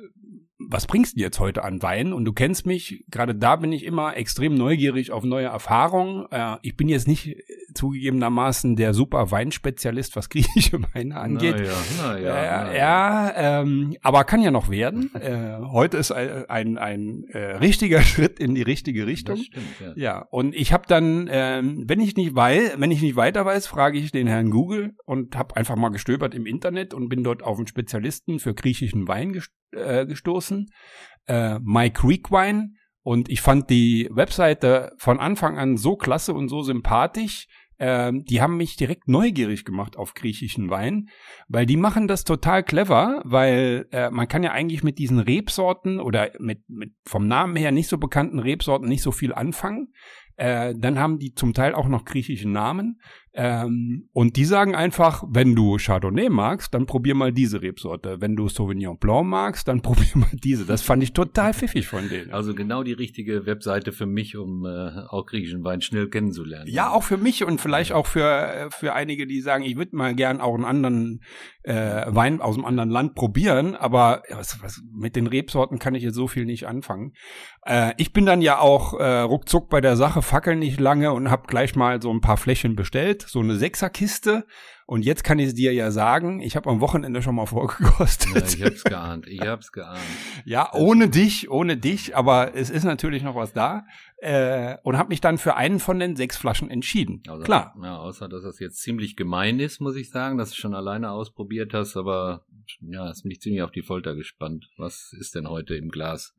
was 0.70 0.88
bringst 0.88 1.18
du 1.18 1.22
jetzt 1.22 1.40
heute 1.40 1.64
an 1.64 1.82
Wein? 1.82 2.14
Und 2.14 2.26
du 2.26 2.34
kennst 2.34 2.66
mich, 2.66 3.04
gerade 3.10 3.36
da 3.36 3.56
bin 3.56 3.72
ich 3.72 3.86
immer 3.86 4.16
extrem 4.18 4.56
neugierig 4.56 5.12
auf 5.12 5.24
neue 5.24 5.48
Erfahrungen. 5.48 6.26
Äh, 6.32 6.58
ich 6.62 6.76
bin 6.76 6.90
jetzt 6.90 7.08
nicht 7.08 7.28
äh, 7.28 7.44
zugegebenermaßen 7.74 8.76
der 8.76 8.94
super 8.94 9.32
Weinspezialist, 9.32 10.16
was 10.16 10.30
griechische 10.30 10.82
Weine 10.94 11.18
angeht. 11.18 11.56
Naja, 11.56 11.74
naja. 12.02 12.20
Ja, 12.22 12.64
naja. 12.64 12.74
ja 12.74 13.62
ähm, 13.62 13.96
aber 14.02 14.24
kann 14.24 14.42
ja 14.42 14.52
noch 14.52 14.70
werden. 14.70 15.14
äh, 15.16 15.58
heute 15.72 15.98
ist 15.98 16.12
ein, 16.12 16.46
ein, 16.48 16.78
ein 16.78 17.24
äh, 17.30 17.58
richtiger 17.58 18.02
Schritt 18.02 18.40
in 18.40 18.56
die 18.56 18.62
richtige 18.62 19.08
Richtung. 19.08 19.38
Stimmt, 19.38 19.66
ja. 19.80 19.94
Ja, 19.96 20.28
und 20.30 20.56
ich 20.56 20.74
habe 20.74 20.84
dann, 20.88 21.30
ähm, 21.32 21.84
wenn 21.88 22.00
ich 22.00 22.16
nicht 22.16 22.36
weiß, 22.36 22.76
wenn 22.78 22.92
ich 22.92 23.02
nicht 23.02 23.16
weiter 23.16 23.46
weiß, 23.46 23.68
frage 23.68 23.98
ich 24.00 24.12
den 24.12 24.28
Herrn 24.28 24.50
Google 24.50 24.96
und 25.06 25.36
habe 25.36 25.56
einfach 25.56 25.76
mal 25.76 25.90
gestöbert 25.90 26.34
im 26.34 26.46
Internet 26.46 26.94
und 26.94 27.10
bin 27.10 27.24
dort 27.24 27.44
auf 27.44 27.58
einen 27.58 27.68
Spezialisten 27.68 28.40
für 28.40 28.54
griechischen 28.54 29.08
Wein 29.08 29.34
gest 29.34 29.52
äh, 29.72 30.06
gestoßen, 30.06 30.68
äh, 31.28 31.60
My 31.60 31.90
Creek 31.90 32.32
Wine. 32.32 32.74
Und 33.04 33.30
ich 33.30 33.42
fand 33.42 33.70
die 33.70 34.10
Webseite 34.12 34.92
von 34.98 35.20
Anfang 35.20 35.58
an 35.58 35.76
so 35.78 35.96
klasse 35.96 36.34
und 36.34 36.50
so 36.50 36.62
sympathisch. 36.62 37.48
Ähm, 37.80 38.26
die 38.26 38.44
haben 38.44 38.58
mich 38.58 38.76
direkt 38.76 39.08
neugierig 39.08 39.66
gemacht 39.66 39.98
auf 39.98 40.14
griechischen 40.14 40.70
Wein, 40.70 41.10
weil 41.48 41.66
die 41.66 41.78
machen 41.78 42.08
das 42.08 42.24
total 42.24 42.62
clever, 42.62 43.24
weil 43.26 43.88
äh, 43.92 44.12
man 44.12 44.28
kann 44.28 44.44
ja 44.44 44.52
eigentlich 44.52 44.84
mit 44.84 45.00
diesen 45.00 45.18
Rebsorten 45.18 46.00
oder 46.00 46.30
mit, 46.38 46.62
mit 46.70 46.94
vom 47.08 47.28
Namen 47.28 47.56
her 47.56 47.72
nicht 47.72 47.88
so 47.88 47.98
bekannten 47.98 48.38
Rebsorten 48.38 48.88
nicht 48.88 49.02
so 49.02 49.12
viel 49.12 49.34
anfangen. 49.34 49.94
Äh, 50.36 50.76
dann 50.78 51.00
haben 51.00 51.18
die 51.18 51.34
zum 51.34 51.54
Teil 51.54 51.74
auch 51.74 51.88
noch 51.88 52.06
griechische 52.06 52.48
Namen. 52.48 53.00
Ähm, 53.34 54.10
und 54.12 54.36
die 54.36 54.44
sagen 54.44 54.76
einfach, 54.76 55.24
wenn 55.28 55.56
du 55.56 55.78
Chardonnay 55.78 56.30
magst, 56.30 56.74
dann 56.74 56.86
probier 56.86 57.16
mal 57.16 57.32
diese 57.32 57.62
Rebsorte. 57.62 58.20
Wenn 58.20 58.36
du 58.36 58.50
Sauvignon 58.50 58.98
Blanc 58.98 59.28
magst, 59.28 59.68
dann 59.68 59.82
probier 59.82 60.12
mal 60.16 60.30
diese. 60.34 60.66
Das 60.66 60.82
fand 60.82 61.02
ich 61.02 61.14
total 61.14 61.54
pfiffig 61.54 61.88
von 61.88 62.10
denen. 62.10 62.32
Also 62.32 62.54
genau 62.54 62.84
die 62.84 62.94
richtige 62.94 63.46
Webseite 63.46 63.94
für 63.94 64.06
mich, 64.06 64.36
um 64.36 64.66
äh, 64.66 65.06
auch 65.08 65.26
griechischen 65.26 65.64
Wein 65.64 65.82
schnell 65.82 66.10
kennenzulernen. 66.10 66.70
Ja, 66.70 66.92
auch 66.92 67.04
für 67.04 67.18
mich 67.18 67.46
und 67.46 67.62
vielleicht 67.62 67.94
auch 67.94 68.06
für, 68.06 68.26
äh, 68.26 68.70
für 68.70 68.94
einige, 68.94 69.26
die 69.26 69.40
sagen, 69.40 69.64
ich 69.64 69.78
würde 69.78 69.96
mal 69.96 70.14
gern 70.14 70.42
auch 70.42 70.56
einen 70.56 70.66
anderen 70.66 71.22
äh, 71.64 72.06
Wein 72.08 72.42
aus 72.42 72.56
einem 72.56 72.66
anderen 72.66 72.90
Land 72.90 73.16
probieren, 73.16 73.76
aber 73.76 74.24
was, 74.30 74.62
was, 74.62 74.82
mit 74.92 75.16
den 75.16 75.28
Rebsorten 75.28 75.80
kann 75.80 75.96
ich 75.96 76.04
jetzt 76.04 76.16
so 76.16 76.28
viel 76.28 76.46
nicht 76.46 76.68
anfangen. 76.68 77.14
Äh, 77.66 77.94
ich 77.98 78.14
bin 78.14 78.26
dann 78.26 78.42
ja 78.42 78.60
auch 78.60 79.00
äh, 79.00 79.20
ruckzuck 79.20 79.70
bei 79.70 79.80
der 79.80 79.96
Sache, 79.96 80.22
fackel 80.22 80.56
nicht 80.56 80.80
lange 80.80 81.14
und 81.14 81.30
habe 81.30 81.48
gleich 81.48 81.76
mal 81.76 82.02
so 82.02 82.12
ein 82.12 82.22
paar 82.22 82.38
Fläschchen 82.38 82.76
bestellt, 82.76 83.21
so 83.30 83.40
eine 83.40 83.56
Sechserkiste. 83.56 84.46
Und 84.86 85.06
jetzt 85.06 85.24
kann 85.24 85.40
ich 85.40 85.48
es 85.48 85.54
dir 85.56 85.74
ja 85.74 85.90
sagen, 85.90 86.42
ich 86.42 86.58
habe 86.58 86.70
am 86.70 86.82
Wochenende 86.82 87.22
schon 87.22 87.36
mal 87.36 87.44
Ja, 87.46 87.46
vorgekostet. 87.48 88.54
ich 88.56 88.62
hab's 88.64 88.84
geahnt. 88.84 89.26
Ich 89.28 89.40
hab's 89.42 89.72
geahnt. 89.72 90.00
Ja, 90.44 90.74
ohne 90.74 91.08
dich, 91.10 91.50
ohne 91.50 91.78
dich, 91.78 92.16
aber 92.18 92.56
es 92.56 92.70
ist 92.70 92.84
natürlich 92.84 93.24
noch 93.24 93.36
was 93.36 93.54
da. 93.54 93.86
Äh, 94.18 94.78
und 94.84 94.98
habe 94.98 95.10
mich 95.10 95.22
dann 95.22 95.38
für 95.38 95.56
einen 95.56 95.80
von 95.80 95.98
den 95.98 96.16
sechs 96.18 96.36
Flaschen 96.38 96.70
entschieden. 96.70 97.24
Also, 97.28 97.44
Klar. 97.44 97.74
Ja, 97.82 97.98
außer 98.00 98.28
dass 98.28 98.44
das 98.44 98.60
jetzt 98.60 98.82
ziemlich 98.82 99.16
gemein 99.16 99.60
ist, 99.60 99.80
muss 99.80 99.96
ich 99.96 100.10
sagen, 100.10 100.38
dass 100.38 100.50
du 100.52 100.58
schon 100.58 100.76
alleine 100.76 101.12
ausprobiert 101.12 101.74
hast, 101.74 101.96
aber 101.96 102.46
ja, 102.82 103.10
ist 103.10 103.24
mich 103.26 103.40
ziemlich 103.42 103.62
auf 103.64 103.72
die 103.72 103.82
Folter 103.84 104.14
gespannt. 104.16 104.70
Was 104.78 105.14
ist 105.18 105.36
denn 105.36 105.48
heute 105.48 105.76
im 105.76 105.90
Glas? 105.90 106.34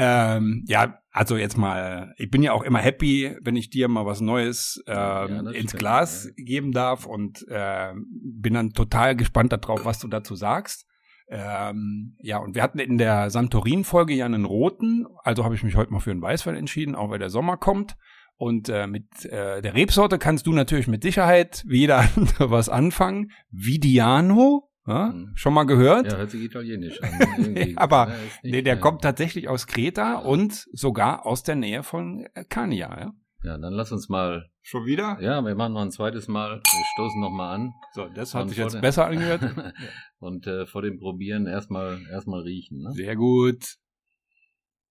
Ähm, 0.00 0.64
ja, 0.68 1.00
also 1.10 1.36
jetzt 1.36 1.58
mal, 1.58 2.14
ich 2.18 2.30
bin 2.30 2.44
ja 2.44 2.52
auch 2.52 2.62
immer 2.62 2.78
happy, 2.78 3.36
wenn 3.42 3.56
ich 3.56 3.68
dir 3.68 3.88
mal 3.88 4.06
was 4.06 4.20
Neues 4.20 4.80
ähm, 4.86 4.94
Ja, 4.94 5.24
ins 5.50 5.70
stimmt, 5.70 5.78
Glas 5.80 6.24
ja. 6.36 6.44
geben 6.44 6.70
darf 6.70 7.04
und 7.04 7.44
ähm, 7.50 8.06
bin 8.08 8.54
dann 8.54 8.70
total 8.70 9.16
gespannt 9.16 9.52
darauf, 9.52 9.84
was 9.84 9.98
du 9.98 10.06
dazu 10.06 10.36
sagst. 10.36 10.86
Ähm, 11.28 12.16
ja, 12.20 12.38
und 12.38 12.54
wir 12.54 12.62
hatten 12.62 12.78
in 12.78 12.96
der 12.96 13.30
Santorin-Folge 13.30 14.14
ja 14.14 14.24
einen 14.24 14.44
roten, 14.44 15.06
also 15.24 15.44
habe 15.44 15.56
ich 15.56 15.64
mich 15.64 15.74
heute 15.74 15.92
mal 15.92 15.98
für 15.98 16.12
einen 16.12 16.22
Weißwein 16.22 16.54
entschieden, 16.54 16.94
auch 16.94 17.10
weil 17.10 17.18
der 17.18 17.30
Sommer 17.30 17.56
kommt. 17.56 17.96
Und 18.36 18.68
äh, 18.68 18.86
mit 18.86 19.24
äh, 19.24 19.60
der 19.60 19.74
Rebsorte 19.74 20.16
kannst 20.16 20.46
du 20.46 20.52
natürlich 20.52 20.86
mit 20.86 21.02
Sicherheit 21.02 21.64
wie 21.66 21.80
jeder 21.80 21.98
andere 22.16 22.52
was 22.52 22.68
anfangen. 22.68 23.32
Vidiano, 23.50 24.67
ja? 24.88 25.12
Mhm. 25.12 25.32
schon 25.34 25.54
mal 25.54 25.64
gehört? 25.64 26.10
Ja, 26.10 26.18
hört 26.18 26.30
sich 26.30 26.42
italienisch 26.42 27.00
an. 27.02 27.72
Aber 27.76 28.12
Nee, 28.42 28.62
der 28.62 28.74
ja. 28.74 28.80
kommt 28.80 29.02
tatsächlich 29.02 29.48
aus 29.48 29.66
Kreta 29.66 30.18
und 30.18 30.66
sogar 30.72 31.26
aus 31.26 31.42
der 31.42 31.56
Nähe 31.56 31.82
von 31.82 32.26
äh, 32.34 32.44
Kania, 32.44 32.98
ja? 32.98 33.12
Ja, 33.44 33.56
dann 33.56 33.72
lass 33.72 33.92
uns 33.92 34.08
mal. 34.08 34.50
Schon 34.62 34.84
wieder? 34.84 35.18
Ja, 35.20 35.40
wir 35.42 35.54
machen 35.54 35.74
noch 35.74 35.82
ein 35.82 35.92
zweites 35.92 36.26
Mal. 36.26 36.56
Wir 36.56 36.84
stoßen 36.94 37.20
noch 37.20 37.30
mal 37.30 37.54
an. 37.54 37.72
So, 37.92 38.08
das 38.08 38.34
Und 38.34 38.40
hat 38.40 38.48
sich 38.48 38.58
jetzt 38.58 38.80
besser 38.80 39.06
angehört. 39.06 39.42
Und 40.18 40.46
äh, 40.46 40.66
vor 40.66 40.82
dem 40.82 40.98
Probieren 40.98 41.46
erstmal 41.46 42.00
erstmal 42.10 42.40
riechen. 42.42 42.82
Ne? 42.82 42.92
Sehr 42.92 43.14
gut. 43.14 43.76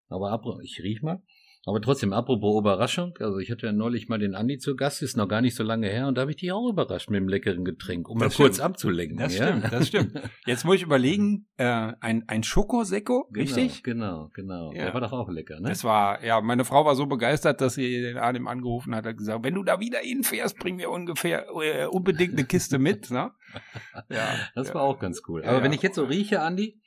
Aber 0.07 0.31
ab, 0.31 0.45
ich 0.63 0.79
riech 0.81 1.01
mal. 1.01 1.21
Aber 1.67 1.81
trotzdem, 1.81 2.13
apropos 2.13 2.57
Überraschung, 2.57 3.13
also 3.19 3.39
ich 3.39 3.51
hatte 3.51 3.65
ja 3.65 3.73
neulich 3.73 4.07
mal 4.07 4.17
den 4.17 4.35
Andi 4.35 4.57
zu 4.57 4.77
Gast, 4.77 5.01
ist 5.01 5.17
noch 5.17 5.27
gar 5.27 5.41
nicht 5.41 5.53
so 5.53 5.63
lange 5.63 5.89
her, 5.89 6.07
und 6.07 6.15
da 6.15 6.21
habe 6.21 6.31
ich 6.31 6.37
dich 6.37 6.53
auch 6.53 6.69
überrascht 6.69 7.09
mit 7.09 7.19
dem 7.19 7.27
leckeren 7.27 7.65
Getränk, 7.65 8.07
um 8.07 8.19
Das 8.19 8.39
mal 8.39 8.45
kurz 8.45 8.55
stimmt. 8.55 8.65
abzulenken. 8.69 9.17
Das 9.17 9.37
ja? 9.37 9.47
stimmt, 9.47 9.73
das 9.73 9.87
stimmt. 9.89 10.21
Jetzt 10.45 10.63
muss 10.63 10.75
ich 10.77 10.83
überlegen, 10.83 11.45
äh, 11.57 11.91
ein, 11.99 12.23
ein 12.27 12.43
Schokosekko, 12.43 13.27
Genau, 13.31 13.41
richtig? 13.43 13.83
Genau, 13.83 14.29
genau. 14.33 14.71
Ja. 14.71 14.85
Der 14.85 14.93
war 14.93 15.01
doch 15.01 15.11
auch 15.11 15.27
lecker, 15.27 15.59
ne? 15.59 15.69
Es 15.69 15.83
war, 15.83 16.23
ja, 16.23 16.39
meine 16.39 16.63
Frau 16.63 16.85
war 16.85 16.95
so 16.95 17.05
begeistert, 17.05 17.59
dass 17.59 17.73
sie 17.73 17.99
den 18.01 18.17
Arnim 18.17 18.47
angerufen 18.47 18.95
hat, 18.95 19.05
hat 19.05 19.17
gesagt, 19.17 19.43
wenn 19.43 19.55
du 19.55 19.63
da 19.63 19.81
wieder 19.81 19.99
hinfährst, 19.99 20.57
bring 20.57 20.77
mir 20.77 20.89
ungefähr 20.89 21.47
äh, 21.61 21.85
unbedingt 21.87 22.31
eine 22.31 22.45
Kiste 22.45 22.79
mit. 22.79 23.11
Ne? 23.11 23.31
Ja, 24.09 24.25
Das 24.55 24.69
ja. 24.69 24.75
war 24.75 24.83
auch 24.83 24.99
ganz 24.99 25.21
cool. 25.27 25.43
Aber 25.43 25.61
wenn 25.63 25.73
ich 25.73 25.81
jetzt 25.81 25.95
so 25.97 26.05
rieche, 26.05 26.41
Andi, 26.41 26.79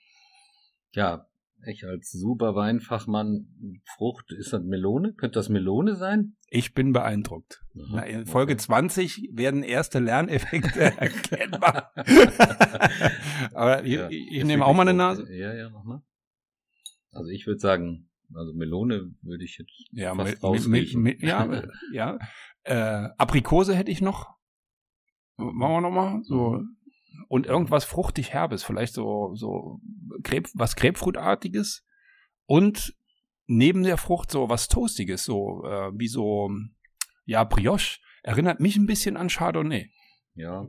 ja, 0.92 1.26
ich 1.66 1.84
als 1.84 2.10
super 2.10 2.54
Weinfachmann, 2.54 3.80
Frucht, 3.96 4.32
ist 4.32 4.52
das 4.52 4.62
Melone? 4.62 5.12
Könnte 5.14 5.38
das 5.38 5.48
Melone 5.48 5.96
sein? 5.96 6.36
Ich 6.48 6.74
bin 6.74 6.92
beeindruckt. 6.92 7.62
Aha, 7.76 7.86
Na, 7.96 8.02
in 8.02 8.26
Folge 8.26 8.52
okay. 8.54 8.60
20 8.62 9.30
werden 9.32 9.62
erste 9.62 9.98
Lerneffekte 9.98 10.80
erkennbar. 10.98 11.92
Aber 13.54 13.84
ich, 13.84 13.92
Ja, 13.94 14.08
ich, 14.10 14.44
nehme 14.44 14.64
auch 14.64 14.74
mal 14.74 14.82
eine 14.82 14.94
Nase. 14.94 15.22
Frucht. 15.22 15.34
Ja, 15.34 15.54
ja, 15.54 15.70
mach 15.70 15.84
mal. 15.84 16.02
Also 17.12 17.30
ich 17.30 17.46
würde 17.46 17.58
sagen, 17.60 18.08
also 18.34 18.52
Melone 18.54 19.12
würde 19.22 19.44
ich 19.44 19.58
jetzt 19.58 19.72
Ja, 19.92 20.14
fast 20.14 20.42
rausriechen. 20.42 21.06
ja, 21.20 21.44
äh, 21.52 21.68
ja. 21.92 22.18
Äh, 22.62 23.08
Aprikose 23.18 23.74
hätte 23.74 23.90
ich 23.90 24.00
noch. 24.00 24.28
Machen 25.36 25.72
wir 25.72 25.80
noch 25.80 25.90
mal 25.90 26.20
so 26.22 26.60
und 27.28 27.46
irgendwas 27.46 27.84
fruchtig 27.84 28.32
herbes, 28.32 28.62
vielleicht 28.64 28.94
so 28.94 29.34
so 29.34 29.80
Grap, 30.22 30.46
was 30.54 30.76
Grapefruitartiges 30.76 31.84
und 32.46 32.94
neben 33.46 33.82
der 33.82 33.96
Frucht 33.96 34.30
so 34.30 34.48
was 34.48 34.68
toastiges, 34.68 35.24
so 35.24 35.64
äh, 35.64 35.90
wie 35.98 36.08
so 36.08 36.50
ja 37.24 37.44
Brioche. 37.44 37.98
Erinnert 38.22 38.60
mich 38.60 38.76
ein 38.76 38.86
bisschen 38.86 39.16
an 39.16 39.28
Chardonnay. 39.28 39.90
Ja. 40.34 40.66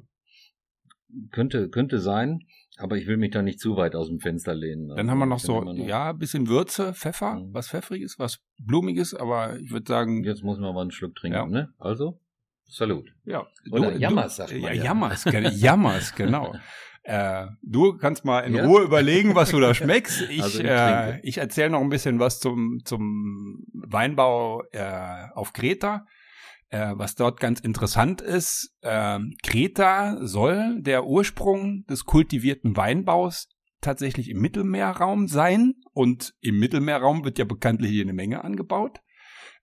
Könnte, 1.31 1.70
könnte 1.70 2.00
sein, 2.00 2.46
aber 2.77 2.96
ich 2.98 3.05
will 3.05 3.17
mich 3.17 3.31
da 3.31 3.41
nicht 3.41 3.60
zu 3.60 3.75
weit 3.75 3.96
aus 3.96 4.08
dem 4.08 4.20
Fenster 4.22 4.53
lehnen. 4.55 4.88
Dann 4.88 4.98
Also 5.00 5.12
haben 5.12 5.20
wir 5.20 5.25
noch 5.25 5.39
so 5.39 5.62
noch- 5.62 5.74
ja 5.75 6.12
ein 6.12 6.17
bisschen 6.17 6.48
Würze, 6.48 6.93
Pfeffer, 6.93 7.36
Mhm. 7.36 7.53
was 7.53 7.67
pfeffriges, 7.67 8.17
was 8.17 8.39
blumiges, 8.58 9.13
aber 9.13 9.60
ich 9.60 9.72
würde 9.72 9.86
sagen 9.88 10.24
Jetzt 10.24 10.43
muss 10.43 10.58
man 10.60 10.74
mal 10.74 10.81
einen 10.81 10.91
Schluck 10.91 11.13
trinken, 11.15 11.38
Ja. 11.38 11.46
ne? 11.46 11.74
Also, 11.79 12.22
Salut. 12.71 13.13
Ja. 13.25 13.45
Oder 13.69 13.97
Jammers, 13.97 14.37
sagt 14.37 14.53
man 14.53 14.61
ja. 14.61 14.71
ja. 14.71 14.83
Jammers, 14.83 15.25
Jammers, 15.25 16.15
genau. 16.15 16.55
Äh, 17.03 17.47
du 17.61 17.97
kannst 17.97 18.23
mal 18.23 18.41
in 18.41 18.55
Ja? 18.55 18.65
Ruhe 18.65 18.83
überlegen, 18.83 19.35
was 19.35 19.51
du 19.51 19.59
da 19.59 19.73
schmeckst. 19.73 20.21
Ich, 20.29 20.41
Also 20.41 20.59
ich 20.59 20.65
äh, 20.65 21.19
ich 21.21 21.37
erzähle 21.39 21.71
noch 21.71 21.81
ein 21.81 21.89
bisschen 21.89 22.19
was 22.19 22.39
zum, 22.39 22.79
zum 22.85 23.65
Weinbau 23.73 24.63
äh, 24.71 25.27
auf 25.33 25.51
Kreta. 25.51 26.05
Äh, 26.69 26.93
was 26.95 27.15
dort 27.15 27.41
ganz 27.41 27.59
interessant 27.59 28.21
ist, 28.21 28.73
ähm, 28.83 29.35
Kreta 29.43 30.25
soll 30.25 30.81
der 30.81 31.05
Ursprung 31.05 31.85
des 31.87 32.05
kultivierten 32.05 32.77
Weinbaus 32.77 33.49
tatsächlich 33.81 34.29
im 34.29 34.39
Mittelmeerraum 34.39 35.27
sein. 35.27 35.73
Und 35.91 36.33
im 36.39 36.59
Mittelmeerraum 36.59 37.25
wird 37.25 37.37
ja 37.37 37.45
bekanntlich 37.45 37.91
hier 37.91 38.03
eine 38.03 38.13
Menge 38.13 38.45
angebaut. 38.45 39.01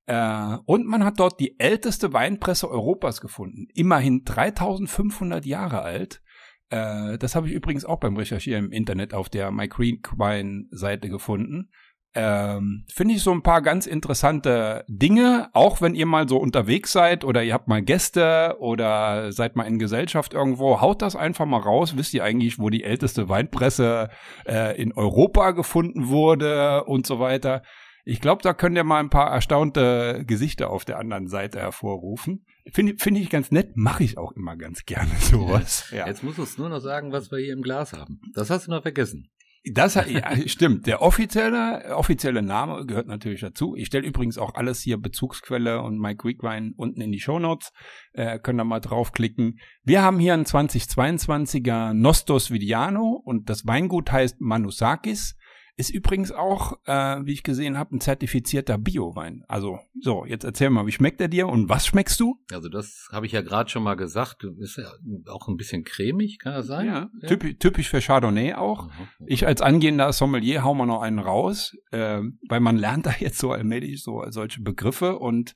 Äh, 0.08 0.56
und 0.64 0.86
man 0.86 1.04
hat 1.04 1.20
dort 1.20 1.38
die 1.38 1.60
älteste 1.60 2.14
Weinpresse 2.14 2.68
Europas 2.70 3.20
gefunden. 3.20 3.68
Immerhin 3.74 4.24
3500 4.24 5.44
Jahre 5.44 5.82
alt. 5.82 6.22
Äh, 6.70 7.18
das 7.18 7.34
habe 7.34 7.46
ich 7.46 7.52
übrigens 7.52 7.84
auch 7.84 8.00
beim 8.00 8.16
Recherchieren 8.16 8.66
im 8.66 8.72
Internet 8.72 9.12
auf 9.12 9.28
der 9.28 9.50
My 9.50 9.68
Creek 9.68 10.10
Wine 10.18 10.64
Seite 10.70 11.10
gefunden. 11.10 11.68
Ähm, 12.14 12.86
Finde 12.90 13.14
ich 13.14 13.22
so 13.22 13.32
ein 13.32 13.42
paar 13.42 13.60
ganz 13.60 13.86
interessante 13.86 14.86
Dinge, 14.88 15.50
auch 15.52 15.82
wenn 15.82 15.94
ihr 15.94 16.06
mal 16.06 16.26
so 16.26 16.38
unterwegs 16.38 16.90
seid 16.92 17.22
oder 17.22 17.44
ihr 17.44 17.52
habt 17.52 17.68
mal 17.68 17.82
Gäste 17.82 18.56
oder 18.60 19.30
seid 19.30 19.56
mal 19.56 19.64
in 19.64 19.78
Gesellschaft 19.78 20.32
irgendwo, 20.32 20.80
haut 20.80 21.02
das 21.02 21.16
einfach 21.16 21.44
mal 21.44 21.60
raus. 21.60 21.98
Wisst 21.98 22.14
ihr 22.14 22.24
eigentlich, 22.24 22.58
wo 22.58 22.70
die 22.70 22.82
älteste 22.82 23.28
Weinpresse 23.28 24.08
äh, 24.46 24.80
in 24.80 24.94
Europa 24.94 25.50
gefunden 25.50 26.08
wurde 26.08 26.84
und 26.84 27.06
so 27.06 27.20
weiter. 27.20 27.62
Ich 28.08 28.22
glaube, 28.22 28.42
da 28.42 28.54
könnt 28.54 28.74
ihr 28.74 28.84
mal 28.84 29.00
ein 29.00 29.10
paar 29.10 29.30
erstaunte 29.30 30.24
Gesichter 30.26 30.70
auf 30.70 30.86
der 30.86 30.98
anderen 30.98 31.28
Seite 31.28 31.58
hervorrufen. 31.58 32.46
Finde 32.72 32.94
finde 32.96 33.20
ich 33.20 33.28
ganz 33.28 33.50
nett, 33.50 33.76
mache 33.76 34.02
ich 34.02 34.16
auch 34.16 34.32
immer 34.32 34.56
ganz 34.56 34.86
gerne 34.86 35.10
sowas. 35.20 35.90
Ja. 35.94 36.06
Jetzt 36.06 36.22
musst 36.22 36.38
du 36.38 36.42
uns 36.42 36.56
nur 36.56 36.70
noch 36.70 36.80
sagen, 36.80 37.12
was 37.12 37.30
wir 37.30 37.38
hier 37.38 37.52
im 37.52 37.60
Glas 37.60 37.92
haben. 37.92 38.22
Das 38.32 38.48
hast 38.48 38.66
du 38.66 38.70
noch 38.70 38.80
vergessen. 38.80 39.28
Das 39.74 39.94
ja, 40.08 40.34
stimmt. 40.46 40.86
Der 40.86 41.02
offizielle, 41.02 41.94
offizielle 41.94 42.40
Name 42.40 42.86
gehört 42.86 43.08
natürlich 43.08 43.42
dazu. 43.42 43.74
Ich 43.76 43.88
stelle 43.88 44.06
übrigens 44.06 44.38
auch 44.38 44.54
alles 44.54 44.80
hier 44.80 44.96
Bezugsquelle 44.96 45.82
und 45.82 45.98
My 45.98 46.14
Greek 46.14 46.42
Wine 46.42 46.72
unten 46.78 47.02
in 47.02 47.12
die 47.12 47.20
Shownotes. 47.20 47.72
Äh, 48.14 48.38
können 48.38 48.56
da 48.56 48.64
mal 48.64 48.80
draufklicken. 48.80 49.58
Wir 49.84 50.00
haben 50.00 50.18
hier 50.18 50.32
einen 50.32 50.46
2022er 50.46 51.92
Nostos 51.92 52.50
Vidiano 52.50 53.20
und 53.22 53.50
das 53.50 53.66
Weingut 53.66 54.10
heißt 54.10 54.40
Manusakis. 54.40 55.36
Ist 55.78 55.90
übrigens 55.90 56.32
auch, 56.32 56.73
äh, 56.87 57.25
wie 57.25 57.35
ich 57.35 57.44
gesehen 57.44 57.78
habe, 57.78 57.94
ein 57.94 58.00
zertifizierter 58.00 58.78
Bio-Wein. 58.78 59.44
Also, 59.47 59.78
so, 60.00 60.25
jetzt 60.25 60.42
erzähl 60.42 60.70
mal, 60.70 60.87
wie 60.88 60.92
schmeckt 60.92 61.20
er 61.20 61.28
dir 61.28 61.47
und 61.47 61.68
was 61.68 61.87
schmeckst 61.87 62.18
du? 62.18 62.37
Also 62.52 62.68
das 62.68 63.08
habe 63.12 63.26
ich 63.26 63.32
ja 63.32 63.42
gerade 63.42 63.70
schon 63.70 63.85
mal 63.85 63.94
gesagt. 63.94 64.42
Ist 64.58 64.76
ja 64.76 64.90
auch 65.28 65.47
ein 65.47 65.56
bisschen 65.56 65.85
cremig, 65.85 66.40
kann 66.40 66.52
das 66.52 66.66
sein? 66.66 66.87
Typisch, 67.28 67.54
typisch 67.61 67.88
für 67.90 68.00
Chardonnay 68.00 68.54
auch. 68.54 68.88
Aha. 68.88 69.08
Ich 69.25 69.47
als 69.47 69.62
angehender 69.62 70.12
Sommelier 70.12 70.64
hau 70.64 70.75
mal 70.75 70.87
noch 70.87 71.00
einen 71.00 71.20
raus, 71.20 71.76
äh, 71.92 72.23
weil 72.49 72.58
man 72.58 72.76
lernt 72.76 73.06
da 73.06 73.14
jetzt 73.16 73.38
so 73.38 73.52
allmählich 73.52 74.02
so 74.02 74.25
solche 74.30 74.61
Begriffe 74.61 75.20
und 75.20 75.54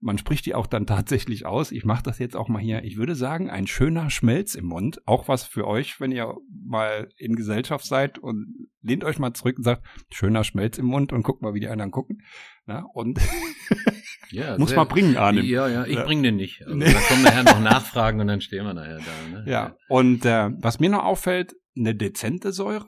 man 0.00 0.16
spricht 0.18 0.46
die 0.46 0.54
auch 0.54 0.66
dann 0.66 0.86
tatsächlich 0.86 1.44
aus. 1.44 1.72
Ich 1.72 1.84
mache 1.84 2.02
das 2.04 2.18
jetzt 2.18 2.36
auch 2.36 2.48
mal 2.48 2.60
hier. 2.60 2.84
Ich 2.84 2.96
würde 2.96 3.14
sagen, 3.16 3.50
ein 3.50 3.66
schöner 3.66 4.10
Schmelz 4.10 4.54
im 4.54 4.66
Mund. 4.66 5.00
Auch 5.06 5.26
was 5.28 5.44
für 5.44 5.66
euch, 5.66 6.00
wenn 6.00 6.12
ihr 6.12 6.36
mal 6.66 7.08
in 7.16 7.34
Gesellschaft 7.34 7.84
seid 7.84 8.18
und 8.18 8.68
lehnt 8.80 9.02
euch 9.04 9.18
mal 9.18 9.32
zurück 9.34 9.56
und 9.58 9.64
sagt, 9.64 9.84
schöner 10.12 10.44
Schmelz 10.44 10.78
im 10.78 10.86
Mund 10.86 11.12
und 11.12 11.22
guckt 11.24 11.42
mal, 11.42 11.52
wie 11.54 11.60
die 11.60 11.68
anderen 11.68 11.90
gucken. 11.90 12.22
Na, 12.66 12.84
und 12.94 13.18
Ja, 14.30 14.58
muss 14.58 14.68
sehr- 14.70 14.78
man 14.78 14.88
bringen, 14.88 15.16
Arne. 15.16 15.40
Ja, 15.42 15.68
ja, 15.68 15.84
ich 15.86 15.96
Ja. 15.96 16.04
bring 16.04 16.22
den 16.22 16.36
nicht. 16.36 16.62
Also, 16.62 16.76
Nee. 16.76 16.92
Dann 16.92 17.02
kommen 17.02 17.22
nachher 17.22 17.42
noch 17.44 17.60
Nachfragen 17.60 18.20
und 18.20 18.26
dann 18.26 18.40
stehen 18.40 18.64
wir 18.66 18.74
nachher 18.74 18.98
da. 18.98 19.38
Ne? 19.38 19.44
Ja, 19.50 19.76
und 19.88 20.24
äh, 20.26 20.50
was 20.58 20.78
mir 20.80 20.90
noch 20.90 21.04
auffällt, 21.04 21.54
eine 21.76 21.94
dezente 21.94 22.52
Säure. 22.52 22.86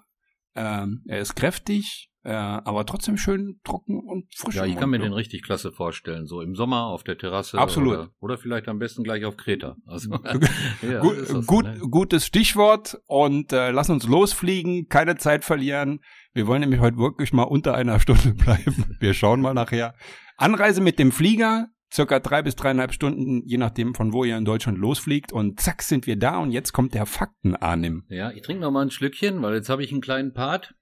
Ähm, 0.55 1.03
er 1.07 1.21
ist 1.21 1.37
kräftig, 1.37 2.10
äh, 2.23 2.33
aber 2.33 2.85
trotzdem 2.85 3.17
schön 3.17 3.61
trocken 3.65 3.99
und 3.99 4.27
frisch. 4.35 4.57
Ja, 4.57 4.67
ich 4.67 4.77
kann 4.77 4.91
mir 4.91 4.99
Mund, 4.99 5.07
den 5.07 5.13
richtig 5.15 5.43
klasse 5.43 5.73
vorstellen. 5.73 6.27
So 6.27 6.43
im 6.43 6.55
Sommer 6.55 6.85
auf 6.85 7.03
der 7.03 7.17
Terrasse. 7.17 7.59
Absolut. 7.59 7.95
Oder, 7.95 8.11
oder 8.21 8.39
vielleicht 8.39 8.69
am 8.69 8.79
besten 8.79 9.05
gleich 9.05 9.25
auf 9.25 9.37
Kreta. 9.37 9.77
Also, 9.87 10.11
ja, 10.83 11.01
Gut, 11.01 11.17
ist 11.17 11.33
das 11.33 11.47
gut, 11.47 11.65
ne? 11.65 11.79
gutes 11.91 12.27
Stichwort 12.27 13.01
und 13.07 13.53
äh, 13.53 13.71
lass 13.71 13.89
uns 13.89 14.07
losfliegen, 14.07 14.89
keine 14.89 15.17
Zeit 15.17 15.45
verlieren. 15.45 16.01
Wir 16.35 16.47
wollen 16.47 16.61
nämlich 16.61 16.81
heute 16.81 16.99
wirklich 16.99 17.33
mal 17.33 17.45
unter 17.45 17.75
einer 17.75 17.99
Stunde 18.01 18.35
bleiben. 18.45 18.97
Wir 19.01 19.15
schauen 19.15 19.41
mal 19.41 19.55
nachher. 19.55 19.95
Anreise 20.37 20.81
mit 20.81 20.99
dem 20.99 21.13
Flieger, 21.13 21.69
circa 21.93 22.21
drei 22.21 22.43
bis 22.43 22.55
dreieinhalb 22.55 22.93
Stunden, 22.93 23.43
je 23.47 23.57
nachdem 23.57 23.95
von 23.95 24.13
wo 24.13 24.25
ihr 24.25 24.37
in 24.37 24.45
Deutschland 24.45 24.79
losfliegt 24.79 25.33
und 25.33 25.59
zack 25.59 25.83
sind 25.83 26.07
wir 26.07 26.17
da 26.17 26.39
und 26.39 26.51
jetzt 26.51 26.73
kommt 26.73 26.95
der 26.95 27.07
Fakten-Arnim. 27.07 28.05
Ja, 28.09 28.31
ich 28.31 28.43
trinke 28.43 28.63
noch 28.63 28.71
mal 28.71 28.83
ein 28.83 28.91
Schlückchen, 28.91 29.43
weil 29.43 29.55
jetzt 29.55 29.69
habe 29.69 29.83
ich 29.83 29.91
einen 29.91 30.01
kleinen 30.01 30.33
Part. 30.33 30.75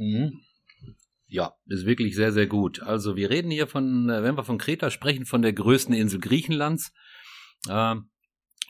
Mhm. 0.00 0.40
Ja, 1.28 1.54
ist 1.66 1.86
wirklich 1.86 2.16
sehr, 2.16 2.32
sehr 2.32 2.46
gut. 2.46 2.82
Also 2.82 3.14
wir 3.16 3.30
reden 3.30 3.50
hier 3.50 3.66
von, 3.66 4.08
äh, 4.08 4.22
wenn 4.22 4.36
wir 4.36 4.44
von 4.44 4.58
Kreta 4.58 4.90
sprechen, 4.90 5.26
von 5.26 5.42
der 5.42 5.52
größten 5.52 5.94
Insel 5.94 6.20
Griechenlands. 6.20 6.92
Ähm, 7.68 8.10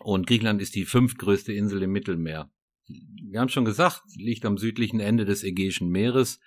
Und 0.03 0.27
Griechenland 0.27 0.61
ist 0.61 0.75
die 0.75 0.87
fünftgrößte 0.87 1.53
Insel 1.53 1.83
im 1.83 1.93
Mittelmeer. 1.93 2.51
Wir 2.89 3.41
haben 3.41 3.51
schon 3.51 3.65
gesagt, 3.65 4.03
liegt 4.17 4.45
am 4.45 4.59
südlichen 4.59 4.99
Ende 4.99 5.25
des 5.25 5.45
Ägäischen 5.45 5.91
Meeres. 5.91 6.41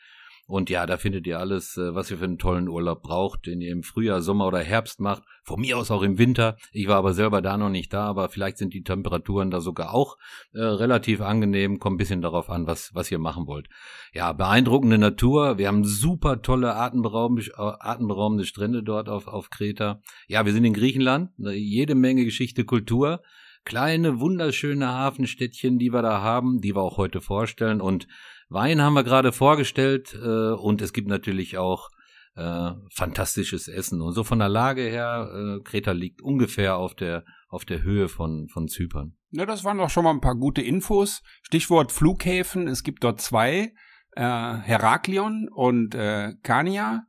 Und 0.46 0.70
ja, 0.70 0.86
da 0.86 0.98
findet 0.98 1.26
ihr 1.26 1.40
alles, 1.40 1.78
äh, 1.78 1.96
was 1.96 2.12
ihr 2.12 2.18
für 2.18 2.26
einen 2.26 2.38
tollen 2.38 2.68
Urlaub 2.68 3.02
braucht, 3.02 3.46
den 3.46 3.62
ihr 3.62 3.72
im 3.72 3.82
Frühjahr, 3.82 4.22
Sommer 4.22 4.48
oder 4.48 4.60
Herbst 4.60 5.00
macht. 5.00 5.24
Von 5.44 5.62
mir 5.62 5.78
aus 5.78 5.90
auch 5.90 6.02
im 6.02 6.18
Winter. 6.18 6.58
Ich 6.74 6.88
war 6.88 6.98
aber 6.98 7.14
selber 7.14 7.42
da 7.42 7.58
noch 7.58 7.70
nicht 7.70 7.94
da, 7.94 8.06
aber 8.06 8.28
vielleicht 8.28 8.58
sind 8.58 8.74
die 8.74 8.84
Temperaturen 8.84 9.52
da 9.52 9.62
sogar 9.62 9.94
auch 9.94 10.18
äh, 10.54 10.62
relativ 10.62 11.22
angenehm. 11.22 11.80
Kommt 11.80 11.96
ein 11.96 11.98
bisschen 11.98 12.22
darauf 12.22 12.50
an, 12.50 12.68
was, 12.68 12.94
was 12.94 13.10
ihr 13.10 13.20
machen 13.20 13.48
wollt. 13.48 13.70
Ja, 14.14 14.34
beeindruckende 14.34 14.98
Natur. 14.98 15.58
Wir 15.58 15.70
haben 15.70 15.86
super 15.86 16.42
tolle 16.42 16.76
atemberaubende, 16.76 17.44
äh, 17.44 17.54
atemberaubende 17.80 18.46
Strände 18.46 18.84
dort 18.84 19.08
auf, 19.08 19.28
auf 19.28 19.50
Kreta. 19.50 20.02
Ja, 20.28 20.46
wir 20.46 20.52
sind 20.52 20.66
in 20.66 20.74
Griechenland. 20.74 21.32
Jede 21.38 21.96
Menge 21.96 22.26
Geschichte, 22.26 22.66
Kultur. 22.66 23.22
Kleine, 23.66 24.20
wunderschöne 24.20 24.90
Hafenstädtchen, 24.90 25.80
die 25.80 25.94
wir 25.94 26.02
da 26.02 26.22
haben, 26.22 26.60
die 26.60 26.76
wir 26.76 26.82
auch 26.82 26.98
heute 26.98 27.22
vorstellen. 27.22 27.80
Und 27.80 28.08
Wein 28.54 28.82
haben 28.82 28.94
wir 28.94 29.04
gerade 29.04 29.32
vorgestellt. 29.32 30.14
Äh, 30.14 30.54
und 30.54 30.82
es 30.82 30.94
gibt 30.94 31.08
natürlich 31.08 31.58
auch 31.58 31.90
äh, 32.36 32.72
fantastisches 32.94 33.68
Essen. 33.68 34.02
Und 34.02 34.14
so 34.14 34.24
von 34.24 34.40
der 34.40 34.50
Lage 34.50 34.82
her, 34.82 35.30
äh, 35.34 35.64
Kreta 35.64 35.92
liegt 35.92 36.22
ungefähr 36.22 36.78
auf 36.78 36.96
der, 36.96 37.26
auf 37.50 37.66
der 37.66 37.84
Höhe 37.84 38.08
von, 38.08 38.48
von 38.48 38.68
Zypern. 38.68 39.16
Ja, 39.32 39.46
das 39.46 39.64
waren 39.64 39.78
doch 39.78 39.90
schon 39.90 40.04
mal 40.04 40.12
ein 40.12 40.22
paar 40.22 40.36
gute 40.36 40.62
Infos. 40.62 41.22
Stichwort 41.42 41.92
Flughäfen. 41.92 42.68
Es 42.68 42.84
gibt 42.84 43.04
dort 43.04 43.22
zwei, 43.22 43.74
äh, 44.12 44.22
Heraklion 44.22 45.50
und 45.52 45.96
äh, 45.96 46.34
Kania. 46.44 47.06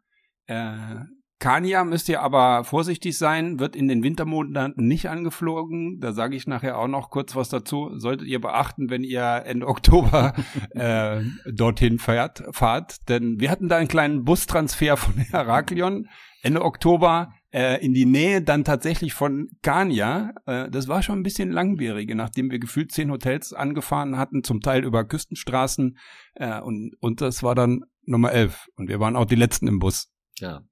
Äh, 0.46 0.96
Kania 1.44 1.84
müsst 1.84 2.08
ihr 2.08 2.22
aber 2.22 2.64
vorsichtig 2.64 3.18
sein, 3.18 3.60
wird 3.60 3.76
in 3.76 3.86
den 3.86 4.02
Wintermonaten 4.02 4.86
nicht 4.86 5.10
angeflogen. 5.10 6.00
Da 6.00 6.14
sage 6.14 6.36
ich 6.36 6.46
nachher 6.46 6.78
auch 6.78 6.88
noch 6.88 7.10
kurz 7.10 7.36
was 7.36 7.50
dazu. 7.50 7.90
Solltet 7.98 8.28
ihr 8.28 8.40
beachten, 8.40 8.88
wenn 8.88 9.04
ihr 9.04 9.42
Ende 9.44 9.66
Oktober 9.68 10.32
äh, 10.70 11.20
dorthin 11.44 11.98
fährt, 11.98 12.44
fahrt. 12.52 13.10
Denn 13.10 13.40
wir 13.40 13.50
hatten 13.50 13.68
da 13.68 13.76
einen 13.76 13.88
kleinen 13.88 14.24
Bustransfer 14.24 14.96
von 14.96 15.12
Heraklion 15.18 16.08
Ende 16.40 16.64
Oktober 16.64 17.34
äh, 17.52 17.84
in 17.84 17.92
die 17.92 18.06
Nähe 18.06 18.40
dann 18.40 18.64
tatsächlich 18.64 19.12
von 19.12 19.50
Kania. 19.60 20.32
Äh, 20.46 20.70
das 20.70 20.88
war 20.88 21.02
schon 21.02 21.18
ein 21.18 21.24
bisschen 21.24 21.52
langwierig, 21.52 22.10
nachdem 22.14 22.50
wir 22.50 22.58
gefühlt 22.58 22.90
zehn 22.90 23.10
Hotels 23.10 23.52
angefahren 23.52 24.16
hatten, 24.16 24.44
zum 24.44 24.62
Teil 24.62 24.82
über 24.82 25.04
Küstenstraßen. 25.04 25.98
Äh, 26.36 26.62
und, 26.62 26.94
und 27.00 27.20
das 27.20 27.42
war 27.42 27.54
dann 27.54 27.84
Nummer 28.06 28.32
elf. 28.32 28.66
Und 28.76 28.88
wir 28.88 28.98
waren 28.98 29.14
auch 29.14 29.26
die 29.26 29.34
Letzten 29.34 29.68
im 29.68 29.78
Bus. 29.78 30.10
Ja, 30.38 30.62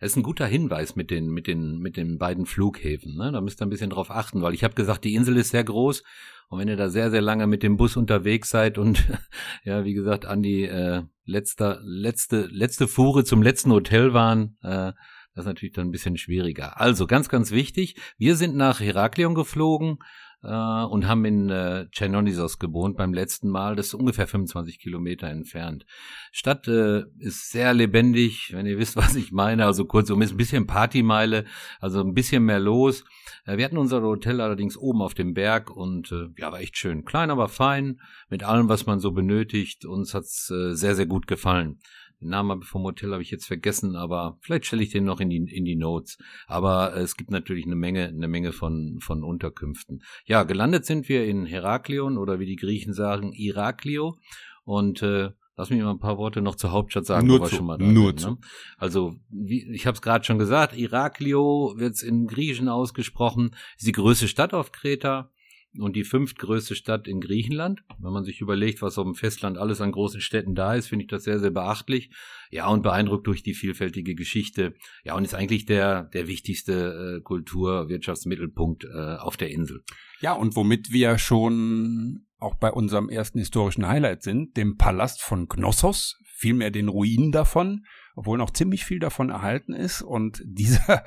es 0.00 0.12
ist 0.12 0.16
ein 0.16 0.22
guter 0.22 0.46
Hinweis 0.46 0.96
mit 0.96 1.10
den, 1.10 1.28
mit 1.28 1.46
den, 1.46 1.78
mit 1.78 1.96
den 1.96 2.18
beiden 2.18 2.46
Flughäfen. 2.46 3.16
Ne? 3.16 3.32
Da 3.32 3.40
müsst 3.40 3.60
ihr 3.60 3.66
ein 3.66 3.70
bisschen 3.70 3.90
drauf 3.90 4.10
achten, 4.10 4.42
weil 4.42 4.54
ich 4.54 4.64
habe 4.64 4.74
gesagt, 4.74 5.04
die 5.04 5.14
Insel 5.14 5.36
ist 5.36 5.50
sehr 5.50 5.64
groß 5.64 6.02
und 6.48 6.58
wenn 6.58 6.68
ihr 6.68 6.76
da 6.76 6.90
sehr, 6.90 7.10
sehr 7.10 7.22
lange 7.22 7.46
mit 7.46 7.62
dem 7.62 7.76
Bus 7.76 7.96
unterwegs 7.96 8.50
seid 8.50 8.76
und 8.76 9.08
ja, 9.64 9.84
wie 9.84 9.94
gesagt, 9.94 10.26
an 10.26 10.42
die 10.42 10.64
äh, 10.64 11.02
letzte, 11.24 11.80
letzte, 11.82 12.46
letzte 12.50 12.88
Fuhre 12.88 13.24
zum 13.24 13.42
letzten 13.42 13.72
Hotel 13.72 14.12
waren, 14.12 14.58
äh, 14.62 14.92
das 15.34 15.44
ist 15.44 15.46
natürlich 15.46 15.72
dann 15.72 15.88
ein 15.88 15.92
bisschen 15.92 16.18
schwieriger. 16.18 16.78
Also 16.78 17.06
ganz, 17.06 17.30
ganz 17.30 17.52
wichtig, 17.52 17.96
wir 18.18 18.36
sind 18.36 18.54
nach 18.54 18.80
Heraklion 18.80 19.34
geflogen, 19.34 19.96
äh, 20.42 20.84
und 20.84 21.06
haben 21.06 21.24
in 21.24 21.50
äh, 21.50 21.86
Chernonisos 21.92 22.58
gewohnt 22.58 22.96
beim 22.96 23.12
letzten 23.12 23.48
Mal. 23.48 23.76
Das 23.76 23.88
ist 23.88 23.94
ungefähr 23.94 24.26
25 24.26 24.78
Kilometer 24.78 25.28
entfernt. 25.28 25.86
Stadt 26.32 26.68
äh, 26.68 27.04
ist 27.18 27.50
sehr 27.50 27.74
lebendig, 27.74 28.52
wenn 28.52 28.66
ihr 28.66 28.78
wisst, 28.78 28.96
was 28.96 29.14
ich 29.14 29.32
meine. 29.32 29.66
Also 29.66 29.84
kurzum 29.84 30.22
ist 30.22 30.32
ein 30.32 30.36
bisschen 30.36 30.66
Partymeile, 30.66 31.44
also 31.80 32.00
ein 32.00 32.14
bisschen 32.14 32.44
mehr 32.44 32.60
los. 32.60 33.04
Äh, 33.44 33.56
wir 33.56 33.64
hatten 33.64 33.78
unser 33.78 34.02
Hotel 34.02 34.40
allerdings 34.40 34.76
oben 34.76 35.02
auf 35.02 35.14
dem 35.14 35.34
Berg 35.34 35.70
und 35.70 36.12
äh, 36.12 36.28
ja, 36.38 36.52
war 36.52 36.60
echt 36.60 36.76
schön. 36.76 37.04
Klein, 37.04 37.30
aber 37.30 37.48
fein, 37.48 38.00
mit 38.28 38.42
allem, 38.42 38.68
was 38.68 38.86
man 38.86 38.98
so 38.98 39.12
benötigt. 39.12 39.84
Uns 39.84 40.14
hat's 40.14 40.50
äh, 40.50 40.74
sehr, 40.74 40.94
sehr 40.94 41.06
gut 41.06 41.26
gefallen. 41.26 41.78
Den 42.22 42.30
Namen 42.30 42.62
vom 42.62 42.84
Hotel 42.84 43.12
habe 43.12 43.22
ich 43.22 43.30
jetzt 43.30 43.46
vergessen, 43.46 43.96
aber 43.96 44.38
vielleicht 44.40 44.66
stelle 44.66 44.82
ich 44.82 44.90
den 44.90 45.04
noch 45.04 45.20
in 45.20 45.28
die, 45.28 45.36
in 45.36 45.64
die 45.64 45.76
Notes. 45.76 46.18
Aber 46.46 46.94
äh, 46.94 47.00
es 47.00 47.16
gibt 47.16 47.30
natürlich 47.30 47.66
eine 47.66 47.74
Menge, 47.74 48.06
eine 48.06 48.28
Menge 48.28 48.52
von, 48.52 48.98
von 49.00 49.22
Unterkünften. 49.24 50.02
Ja, 50.24 50.44
gelandet 50.44 50.86
sind 50.86 51.08
wir 51.08 51.24
in 51.26 51.44
Heraklion 51.46 52.16
oder 52.16 52.38
wie 52.38 52.46
die 52.46 52.56
Griechen 52.56 52.94
sagen, 52.94 53.32
Iraklio. 53.32 54.16
Und 54.64 55.02
äh, 55.02 55.30
Lass 55.54 55.68
mich 55.68 55.82
mal 55.82 55.90
ein 55.90 55.98
paar 55.98 56.16
Worte 56.16 56.40
noch 56.40 56.54
zur 56.54 56.72
Hauptstadt 56.72 57.04
sagen, 57.04 57.26
nur 57.26 57.44
zu, 57.44 57.56
schon 57.56 57.66
mal 57.66 57.76
da 57.76 57.84
nur 57.84 58.18
sind, 58.18 58.22
ne? 58.22 58.38
Also, 58.78 59.16
wie, 59.28 59.70
ich 59.70 59.86
habe 59.86 59.94
es 59.94 60.00
gerade 60.00 60.24
schon 60.24 60.38
gesagt, 60.38 60.74
Iraklio 60.74 61.74
wird 61.76 61.92
es 61.92 62.02
in 62.02 62.26
Griechen 62.26 62.70
ausgesprochen, 62.70 63.54
ist 63.76 63.86
die 63.86 63.92
größte 63.92 64.28
Stadt 64.28 64.54
auf 64.54 64.72
Kreta 64.72 65.30
und 65.78 65.96
die 65.96 66.04
fünftgrößte 66.04 66.74
Stadt 66.74 67.08
in 67.08 67.20
Griechenland. 67.20 67.82
Wenn 67.98 68.12
man 68.12 68.24
sich 68.24 68.40
überlegt, 68.40 68.82
was 68.82 68.98
auf 68.98 69.04
dem 69.04 69.14
Festland 69.14 69.58
alles 69.58 69.80
an 69.80 69.92
großen 69.92 70.20
Städten 70.20 70.54
da 70.54 70.74
ist, 70.74 70.88
finde 70.88 71.04
ich 71.04 71.10
das 71.10 71.24
sehr, 71.24 71.38
sehr 71.38 71.50
beachtlich. 71.50 72.10
Ja, 72.50 72.68
und 72.68 72.82
beeindruckt 72.82 73.26
durch 73.26 73.42
die 73.42 73.54
vielfältige 73.54 74.14
Geschichte. 74.14 74.74
Ja, 75.04 75.14
und 75.14 75.24
ist 75.24 75.34
eigentlich 75.34 75.64
der, 75.64 76.04
der 76.04 76.28
wichtigste 76.28 77.18
äh, 77.18 77.22
Kultur-, 77.22 77.88
Wirtschaftsmittelpunkt 77.88 78.84
äh, 78.84 79.16
auf 79.16 79.36
der 79.36 79.50
Insel. 79.50 79.82
Ja, 80.20 80.34
und 80.34 80.56
womit 80.56 80.92
wir 80.92 81.18
schon 81.18 82.26
auch 82.38 82.56
bei 82.56 82.70
unserem 82.70 83.08
ersten 83.08 83.38
historischen 83.38 83.86
Highlight 83.86 84.22
sind, 84.22 84.56
dem 84.56 84.76
Palast 84.76 85.22
von 85.22 85.48
Knossos, 85.48 86.18
vielmehr 86.36 86.70
den 86.70 86.88
Ruinen 86.88 87.32
davon, 87.32 87.86
obwohl 88.16 88.36
noch 88.36 88.50
ziemlich 88.50 88.84
viel 88.84 88.98
davon 88.98 89.30
erhalten 89.30 89.72
ist. 89.72 90.02
Und 90.02 90.42
dieser 90.44 91.04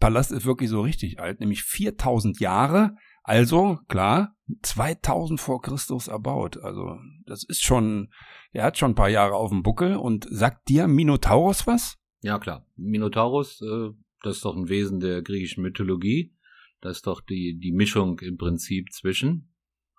Palast 0.00 0.32
ist 0.32 0.46
wirklich 0.46 0.70
so 0.70 0.80
richtig 0.80 1.20
alt, 1.20 1.40
nämlich 1.40 1.64
4000 1.64 2.40
Jahre 2.40 2.96
also, 3.26 3.80
klar, 3.88 4.36
2000 4.62 5.40
vor 5.40 5.60
Christus 5.60 6.06
erbaut. 6.06 6.58
Also, 6.62 6.96
das 7.24 7.42
ist 7.42 7.64
schon, 7.64 8.12
er 8.52 8.62
hat 8.62 8.78
schon 8.78 8.92
ein 8.92 8.94
paar 8.94 9.08
Jahre 9.08 9.34
auf 9.34 9.50
dem 9.50 9.64
Buckel 9.64 9.96
und 9.96 10.28
sagt 10.30 10.68
dir 10.68 10.86
Minotaurus 10.86 11.66
was? 11.66 11.98
Ja, 12.22 12.38
klar. 12.38 12.64
Minotaurus, 12.76 13.60
äh, 13.62 13.90
das 14.22 14.36
ist 14.36 14.44
doch 14.44 14.54
ein 14.56 14.68
Wesen 14.68 15.00
der 15.00 15.22
griechischen 15.22 15.64
Mythologie. 15.64 16.36
Das 16.80 16.98
ist 16.98 17.08
doch 17.08 17.20
die, 17.20 17.58
die 17.58 17.72
Mischung 17.72 18.20
im 18.20 18.36
Prinzip 18.36 18.92
zwischen 18.92 19.52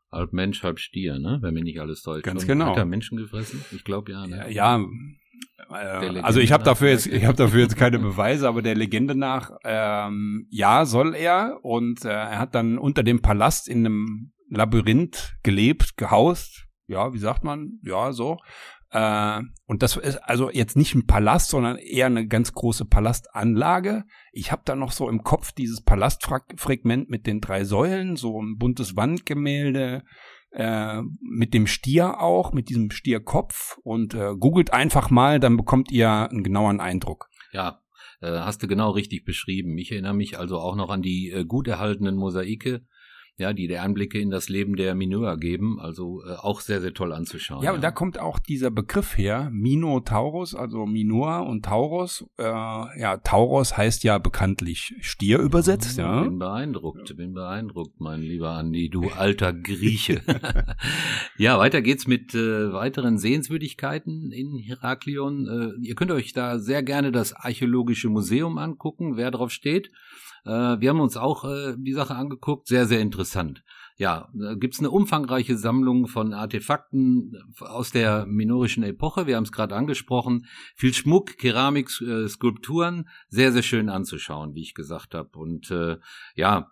halb 0.09 0.31
Mensch, 0.31 0.63
halb 0.63 0.79
Stier, 0.79 1.19
ne? 1.19 1.39
Wenn 1.41 1.53
mir 1.53 1.63
nicht 1.63 1.81
alles 1.81 2.03
täuscht. 2.03 2.23
Ganz 2.23 2.47
genau. 2.47 2.67
Hat 2.67 2.77
er 2.77 2.85
Menschen 2.85 3.17
gefressen? 3.17 3.61
Ich 3.73 3.83
glaube 3.83 4.13
ja, 4.13 4.25
ne? 4.25 4.37
Ja, 4.37 4.47
ja 4.47 4.85
äh, 5.81 6.19
also 6.21 6.39
ich 6.39 6.51
habe 6.51 6.63
dafür 6.63 6.89
jetzt, 6.89 7.07
ich 7.07 7.25
habe 7.25 7.37
dafür 7.37 7.61
jetzt 7.61 7.75
keine 7.75 7.99
Beweise, 7.99 8.47
aber 8.47 8.61
der 8.61 8.75
Legende 8.75 9.15
nach, 9.15 9.51
ähm, 9.63 10.47
ja, 10.49 10.85
soll 10.85 11.15
er 11.15 11.59
und 11.63 12.05
äh, 12.05 12.09
er 12.09 12.39
hat 12.39 12.55
dann 12.55 12.77
unter 12.77 13.03
dem 13.03 13.21
Palast 13.21 13.67
in 13.67 13.85
einem 13.85 14.31
Labyrinth 14.49 15.37
gelebt, 15.43 15.97
gehaust, 15.97 16.67
ja, 16.87 17.13
wie 17.13 17.19
sagt 17.19 17.43
man, 17.43 17.79
ja, 17.83 18.11
so. 18.13 18.37
Äh, 18.91 19.41
und 19.65 19.83
das 19.83 19.97
ist 19.97 20.17
also 20.17 20.49
jetzt 20.49 20.77
nicht 20.77 20.95
ein 20.95 21.05
Palast, 21.05 21.49
sondern 21.49 21.77
eher 21.77 22.05
eine 22.05 22.27
ganz 22.27 22.53
große 22.53 22.85
Palastanlage. 22.85 24.05
Ich 24.31 24.51
habe 24.51 24.61
da 24.65 24.75
noch 24.75 24.91
so 24.91 25.09
im 25.09 25.23
Kopf 25.23 25.51
dieses 25.51 25.81
Palastfragment 25.81 27.09
mit 27.09 27.27
den 27.27 27.41
drei 27.41 27.65
Säulen, 27.65 28.15
so 28.15 28.41
ein 28.41 28.57
buntes 28.57 28.95
Wandgemälde, 28.95 30.03
äh, 30.57 31.03
mit 31.21 31.53
dem 31.53 31.67
Stier 31.67 32.19
auch, 32.19 32.51
mit 32.51 32.69
diesem 32.69 32.89
Stierkopf 32.89 33.77
und 33.83 34.15
äh, 34.15 34.35
googelt 34.35 34.73
einfach 34.73 35.11
mal, 35.11 35.39
dann 35.39 35.55
bekommt 35.55 35.91
ihr 35.91 36.09
einen 36.09 36.43
genauen 36.43 36.79
Eindruck. 36.79 37.29
Ja, 37.53 37.81
äh, 38.21 38.39
hast 38.39 38.63
du 38.63 38.67
genau 38.67 38.89
richtig 38.89 39.23
beschrieben. 39.23 39.77
Ich 39.77 39.91
erinnere 39.91 40.15
mich 40.15 40.39
also 40.39 40.57
auch 40.57 40.75
noch 40.75 40.89
an 40.89 41.03
die 41.03 41.29
äh, 41.29 41.45
gut 41.45 41.67
erhaltenen 41.67 42.15
Mosaike 42.15 42.81
ja, 43.39 43.53
die 43.53 43.67
der 43.67 43.83
Einblicke 43.83 44.19
in 44.19 44.31
das 44.31 44.49
Leben 44.49 44.75
der 44.75 44.95
Mineur 44.95 45.37
geben, 45.37 45.79
also 45.79 46.23
äh, 46.25 46.33
auch 46.33 46.59
sehr, 46.59 46.81
sehr 46.81 46.95
toll 46.95 47.13
anzuschauen. 47.13 47.63
Ja, 47.63 47.71
und 47.71 47.83
da 47.83 47.91
kommt 47.91 48.17
auch 48.17 48.39
dieser 48.39 48.71
Begriff 48.71 49.15
her, 49.15 49.49
Minotaurus, 49.51 50.55
also 50.55 50.87
Minor 50.87 51.45
und 51.45 51.63
Taurus. 51.63 52.25
Äh, 52.39 52.43
ja, 52.43 53.17
Taurus 53.17 53.77
heißt 53.77 54.03
ja 54.03 54.17
bekanntlich 54.17 54.95
Stier 55.01 55.37
übersetzt, 55.37 55.99
ja. 55.99 56.23
Bin 56.23 56.39
beeindruckt, 56.39 57.15
bin 57.15 57.35
beeindruckt, 57.35 58.01
mein 58.01 58.21
lieber 58.21 58.53
Andi, 58.53 58.89
du 58.89 59.07
alter 59.09 59.53
Grieche. 59.53 60.21
ja, 61.37 61.59
weiter 61.59 61.83
geht's 61.83 62.07
mit 62.07 62.33
äh, 62.33 62.73
weiteren 62.73 63.19
Sehenswürdigkeiten 63.19 64.31
in 64.31 64.57
Heraklion. 64.57 65.75
Äh, 65.79 65.85
ihr 65.87 65.93
könnt 65.93 66.09
euch 66.09 66.33
da 66.33 66.57
sehr 66.57 66.81
gerne 66.81 67.11
das 67.11 67.33
Archäologische 67.33 68.09
Museum 68.09 68.57
angucken, 68.57 69.15
wer 69.15 69.29
drauf 69.29 69.51
steht. 69.51 69.91
Äh, 70.47 70.79
wir 70.79 70.89
haben 70.89 71.01
uns 71.01 71.17
auch 71.17 71.43
äh, 71.43 71.75
die 71.77 71.93
Sache 71.93 72.15
angeguckt, 72.15 72.67
sehr, 72.67 72.85
sehr 72.85 73.01
interessant. 73.01 73.63
Ja, 73.97 74.29
da 74.33 74.53
gibt's 74.53 74.79
eine 74.79 74.91
umfangreiche 74.91 75.57
Sammlung 75.57 76.07
von 76.07 76.31
Artefakten 76.33 77.33
aus 77.59 77.91
der 77.91 78.27
minorischen 78.27 78.83
Epoche. 78.83 79.25
Wir 79.25 79.35
haben 79.35 79.43
es 79.43 79.51
gerade 79.51 79.75
angesprochen. 79.75 80.45
Viel 80.75 80.93
Schmuck, 80.93 81.37
Keramik, 81.37 81.89
äh, 82.01 82.27
Skulpturen, 82.27 83.09
sehr, 83.27 83.51
sehr 83.51 83.63
schön 83.63 83.89
anzuschauen, 83.89 84.53
wie 84.53 84.61
ich 84.61 84.75
gesagt 84.75 85.15
habe. 85.15 85.37
Und 85.39 85.71
äh, 85.71 85.97
ja, 86.35 86.69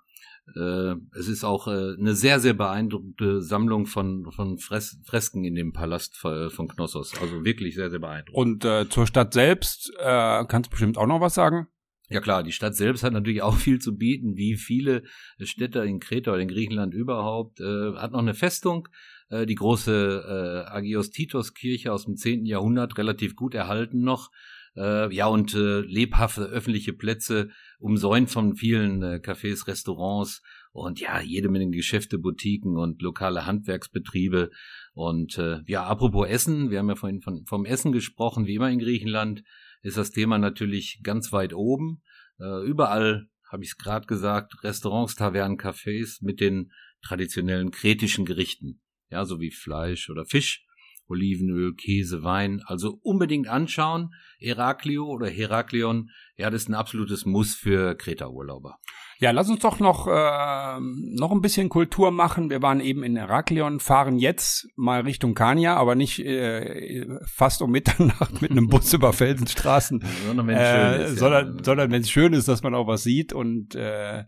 äh, 0.55 0.93
es 1.17 1.27
ist 1.27 1.43
auch 1.43 1.67
äh, 1.67 1.95
eine 1.99 2.13
sehr, 2.13 2.39
sehr 2.39 2.53
beeindruckende 2.53 3.41
Sammlung 3.41 3.87
von, 3.87 4.31
von 4.31 4.59
Fres 4.59 4.99
Fresken 5.03 5.43
in 5.43 5.55
dem 5.55 5.73
Palast 5.73 6.15
von 6.17 6.67
Knossos. 6.67 7.19
Also 7.19 7.43
wirklich 7.43 7.73
sehr, 7.73 7.89
sehr 7.89 7.99
beeindruckend. 7.99 8.37
Und 8.37 8.65
äh, 8.65 8.87
zur 8.87 9.07
Stadt 9.07 9.33
selbst 9.33 9.91
äh, 9.97 10.45
kannst 10.45 10.67
du 10.67 10.71
bestimmt 10.71 10.99
auch 10.99 11.07
noch 11.07 11.21
was 11.21 11.33
sagen? 11.33 11.67
Ja 12.09 12.21
klar, 12.21 12.43
die 12.43 12.51
Stadt 12.51 12.75
selbst 12.75 13.03
hat 13.03 13.13
natürlich 13.13 13.41
auch 13.43 13.55
viel 13.55 13.79
zu 13.79 13.97
bieten, 13.97 14.35
wie 14.35 14.55
viele 14.55 15.03
Städte 15.39 15.79
in 15.79 15.99
Kreta 15.99 16.31
oder 16.31 16.41
in 16.41 16.47
Griechenland 16.47 16.93
überhaupt. 16.93 17.59
Äh, 17.59 17.93
hat 17.95 18.11
noch 18.11 18.19
eine 18.19 18.33
Festung, 18.33 18.87
äh, 19.29 19.45
die 19.45 19.55
große 19.55 20.65
äh, 20.67 20.71
Agios 20.71 21.09
Titos 21.09 21.53
Kirche 21.53 21.91
aus 21.91 22.05
dem 22.05 22.15
10. 22.15 22.45
Jahrhundert, 22.45 22.97
relativ 22.97 23.35
gut 23.35 23.55
erhalten 23.55 24.01
noch. 24.01 24.31
Äh, 24.75 25.13
ja, 25.13 25.27
und 25.27 25.53
äh, 25.55 25.79
lebhafte 25.81 26.43
öffentliche 26.43 26.91
Plätze, 26.91 27.49
umsäumt 27.79 28.29
von 28.29 28.55
vielen 28.55 29.01
äh, 29.01 29.21
Cafés, 29.23 29.67
Restaurants 29.67 30.41
und 30.73 30.99
ja, 30.99 31.21
jede 31.21 31.47
Menge 31.47 31.69
Geschäfte, 31.69 32.19
Boutiquen 32.19 32.77
und 32.77 33.01
lokale 33.01 33.45
Handwerksbetriebe. 33.45 34.51
Und 34.93 35.37
äh, 35.37 35.61
ja, 35.65 35.85
apropos 35.85 36.27
Essen, 36.27 36.71
wir 36.71 36.79
haben 36.79 36.89
ja 36.89 36.95
vorhin 36.95 37.21
von, 37.21 37.45
vom 37.45 37.63
Essen 37.63 37.93
gesprochen, 37.93 38.47
wie 38.47 38.55
immer 38.55 38.69
in 38.69 38.79
Griechenland 38.79 39.43
ist 39.85 39.97
das 39.97 40.09
Thema 40.09 40.39
natürlich 40.39 41.01
ganz 41.03 41.31
weit 41.31 41.53
oben. 41.53 42.01
Äh, 42.39 42.65
überall, 42.65 43.27
habe 43.51 43.63
ich 43.63 43.69
es 43.69 43.77
gerade 43.77 44.07
gesagt, 44.07 44.63
Restaurants, 44.63 45.15
Tavernen, 45.15 45.57
Cafés 45.57 46.17
mit 46.21 46.39
den 46.41 46.71
traditionellen 47.03 47.69
kretischen 47.69 48.25
Gerichten. 48.25 48.81
Ja, 49.11 49.25
so 49.25 49.39
wie 49.39 49.51
Fleisch 49.51 50.09
oder 50.09 50.25
Fisch. 50.25 50.65
Olivenöl, 51.07 51.73
Käse, 51.75 52.23
Wein. 52.23 52.61
Also 52.65 52.99
unbedingt 53.01 53.47
anschauen. 53.47 54.13
Heraklio 54.39 55.05
oder 55.05 55.27
Heraklion, 55.27 56.09
ja, 56.37 56.49
das 56.49 56.63
ist 56.63 56.69
ein 56.69 56.75
absolutes 56.75 57.25
Muss 57.25 57.55
für 57.55 57.95
Kreta-Urlauber. 57.95 58.77
Ja, 59.17 59.31
lass 59.31 59.49
uns 59.49 59.59
doch 59.59 59.79
noch, 59.79 60.07
äh, 60.07 60.79
noch 60.79 61.31
ein 61.31 61.41
bisschen 61.41 61.69
Kultur 61.69 62.11
machen. 62.11 62.49
Wir 62.49 62.61
waren 62.61 62.81
eben 62.81 63.01
in 63.03 63.15
Heraklion, 63.15 63.79
fahren 63.79 64.17
jetzt 64.17 64.67
mal 64.75 65.01
Richtung 65.01 65.35
Kania, 65.35 65.77
aber 65.77 65.95
nicht 65.95 66.19
äh, 66.19 67.07
fast 67.25 67.61
um 67.61 67.71
Mitternacht 67.71 68.41
mit 68.41 68.51
einem 68.51 68.67
Bus 68.67 68.93
über 68.93 69.13
Felsenstraßen, 69.13 70.03
sondern 70.27 70.47
wenn 70.47 70.57
es 70.57 70.61
äh, 70.61 70.73
schön 70.73 71.01
ist. 71.01 71.19
Sondern, 71.19 71.57
ja. 71.57 71.63
sondern 71.63 71.91
wenn 71.91 72.01
es 72.01 72.09
schön 72.09 72.33
ist, 72.33 72.47
dass 72.49 72.61
man 72.61 72.75
auch 72.75 72.87
was 72.87 73.03
sieht. 73.03 73.31
Und 73.31 73.75
äh, 73.75 74.25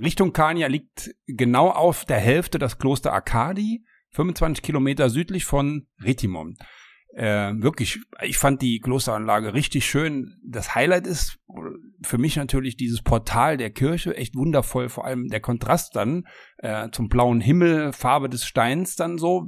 Richtung 0.00 0.32
Kania 0.32 0.66
liegt 0.66 1.14
genau 1.26 1.68
auf 1.68 2.04
der 2.04 2.18
Hälfte 2.18 2.58
das 2.58 2.78
Kloster 2.78 3.12
Arkadi, 3.12 3.84
25 4.12 4.62
Kilometer 4.62 5.10
südlich 5.10 5.44
von 5.44 5.86
Retimon. 6.00 6.56
Äh, 7.14 7.52
wirklich, 7.56 8.00
ich 8.22 8.38
fand 8.38 8.62
die 8.62 8.80
Klosteranlage 8.80 9.52
richtig 9.52 9.84
schön. 9.84 10.40
Das 10.44 10.74
Highlight 10.74 11.06
ist 11.06 11.38
für 12.02 12.16
mich 12.16 12.36
natürlich 12.36 12.76
dieses 12.76 13.02
Portal 13.02 13.58
der 13.58 13.70
Kirche, 13.70 14.16
echt 14.16 14.34
wundervoll, 14.34 14.88
vor 14.88 15.04
allem 15.04 15.28
der 15.28 15.40
Kontrast 15.40 15.94
dann 15.94 16.26
äh, 16.58 16.88
zum 16.90 17.08
blauen 17.08 17.40
Himmel, 17.40 17.92
Farbe 17.92 18.30
des 18.30 18.46
Steins 18.46 18.96
dann 18.96 19.18
so, 19.18 19.46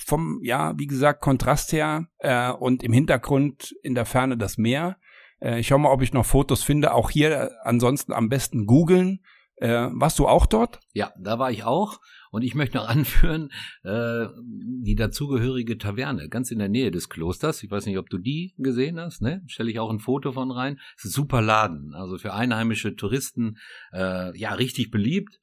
vom, 0.00 0.40
ja, 0.42 0.78
wie 0.78 0.86
gesagt, 0.86 1.20
Kontrast 1.20 1.72
her 1.72 2.08
äh, 2.18 2.50
und 2.50 2.82
im 2.82 2.92
Hintergrund 2.92 3.74
in 3.82 3.94
der 3.94 4.06
Ferne 4.06 4.38
das 4.38 4.56
Meer. 4.56 4.96
Äh, 5.40 5.60
ich 5.60 5.68
schau 5.68 5.78
mal, 5.78 5.90
ob 5.90 6.02
ich 6.02 6.12
noch 6.12 6.26
Fotos 6.26 6.62
finde. 6.62 6.94
Auch 6.94 7.10
hier 7.10 7.30
äh, 7.30 7.50
ansonsten 7.62 8.12
am 8.12 8.28
besten 8.28 8.66
googeln. 8.66 9.20
Äh, 9.56 9.88
warst 9.92 10.18
du 10.18 10.28
auch 10.28 10.46
dort? 10.46 10.80
Ja, 10.92 11.12
da 11.18 11.38
war 11.38 11.50
ich 11.50 11.64
auch. 11.64 11.98
Und 12.30 12.42
ich 12.42 12.54
möchte 12.54 12.78
noch 12.78 12.88
anführen, 12.88 13.50
äh, 13.82 14.26
die 14.82 14.94
dazugehörige 14.94 15.78
Taverne, 15.78 16.28
ganz 16.28 16.50
in 16.50 16.58
der 16.58 16.68
Nähe 16.68 16.90
des 16.90 17.08
Klosters. 17.08 17.62
Ich 17.62 17.70
weiß 17.70 17.86
nicht, 17.86 17.98
ob 17.98 18.10
du 18.10 18.18
die 18.18 18.54
gesehen 18.58 18.98
hast, 18.98 19.22
ne? 19.22 19.42
Stelle 19.46 19.70
ich 19.70 19.78
auch 19.78 19.90
ein 19.90 20.00
Foto 20.00 20.32
von 20.32 20.50
rein. 20.50 20.78
Super 20.96 21.42
Laden. 21.42 21.94
Also 21.94 22.18
für 22.18 22.34
einheimische 22.34 22.96
Touristen, 22.96 23.58
äh, 23.92 24.36
ja, 24.38 24.54
richtig 24.54 24.90
beliebt. 24.90 25.38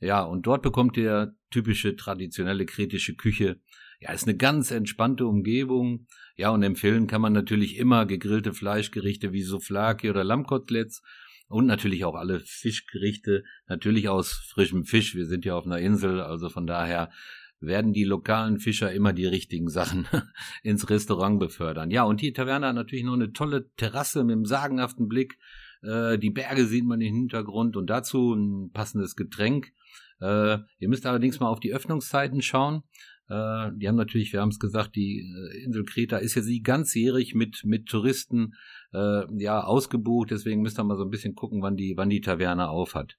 Ja, 0.00 0.22
und 0.22 0.46
dort 0.46 0.62
bekommt 0.62 0.96
ihr 0.96 1.34
typische 1.50 1.94
traditionelle 1.94 2.64
kretische 2.64 3.14
Küche. 3.14 3.60
Ja, 4.00 4.12
ist 4.12 4.26
eine 4.26 4.36
ganz 4.36 4.70
entspannte 4.70 5.26
Umgebung. 5.26 6.06
Ja, 6.36 6.50
und 6.50 6.62
empfehlen 6.62 7.06
kann 7.06 7.20
man 7.20 7.34
natürlich 7.34 7.76
immer 7.76 8.06
gegrillte 8.06 8.54
Fleischgerichte 8.54 9.32
wie 9.32 9.42
Souflaki 9.42 10.08
oder 10.08 10.24
Lammkoteletts 10.24 11.02
und 11.50 11.66
natürlich 11.66 12.04
auch 12.04 12.14
alle 12.14 12.40
Fischgerichte, 12.40 13.42
natürlich 13.68 14.08
aus 14.08 14.32
frischem 14.32 14.84
Fisch. 14.84 15.16
Wir 15.16 15.26
sind 15.26 15.44
ja 15.44 15.56
auf 15.56 15.66
einer 15.66 15.80
Insel, 15.80 16.20
also 16.20 16.48
von 16.48 16.66
daher 16.66 17.10
werden 17.58 17.92
die 17.92 18.04
lokalen 18.04 18.60
Fischer 18.60 18.92
immer 18.92 19.12
die 19.12 19.26
richtigen 19.26 19.68
Sachen 19.68 20.06
ins 20.62 20.88
Restaurant 20.88 21.40
befördern. 21.40 21.90
Ja, 21.90 22.04
und 22.04 22.20
die 22.22 22.32
Taverne 22.32 22.68
hat 22.68 22.76
natürlich 22.76 23.04
noch 23.04 23.14
eine 23.14 23.32
tolle 23.32 23.68
Terrasse 23.74 24.22
mit 24.22 24.34
einem 24.34 24.46
sagenhaften 24.46 25.08
Blick. 25.08 25.38
Äh, 25.82 26.18
die 26.18 26.30
Berge 26.30 26.66
sieht 26.66 26.84
man 26.84 27.00
im 27.00 27.14
Hintergrund 27.14 27.76
und 27.76 27.90
dazu 27.90 28.32
ein 28.32 28.70
passendes 28.70 29.16
Getränk. 29.16 29.72
Äh, 30.20 30.58
ihr 30.78 30.88
müsst 30.88 31.04
allerdings 31.04 31.40
mal 31.40 31.48
auf 31.48 31.60
die 31.60 31.74
Öffnungszeiten 31.74 32.42
schauen. 32.42 32.84
Äh, 33.30 33.70
die 33.76 33.86
haben 33.86 33.96
natürlich, 33.96 34.32
wir 34.32 34.40
haben 34.40 34.48
es 34.48 34.58
gesagt, 34.58 34.96
die 34.96 35.20
äh, 35.20 35.62
Insel 35.62 35.84
Kreta 35.84 36.16
ist 36.16 36.34
ja 36.34 36.42
sie 36.42 36.62
ganzjährig 36.62 37.34
mit, 37.34 37.62
mit 37.64 37.86
Touristen 37.86 38.54
äh, 38.92 39.22
ja 39.38 39.62
ausgebucht, 39.62 40.32
deswegen 40.32 40.62
müsst 40.62 40.80
ihr 40.80 40.84
mal 40.84 40.96
so 40.96 41.04
ein 41.04 41.10
bisschen 41.10 41.36
gucken, 41.36 41.62
wann 41.62 41.76
die, 41.76 41.94
wann 41.96 42.10
die 42.10 42.20
Taverne 42.20 42.68
auf 42.68 42.94
hat. 42.94 43.16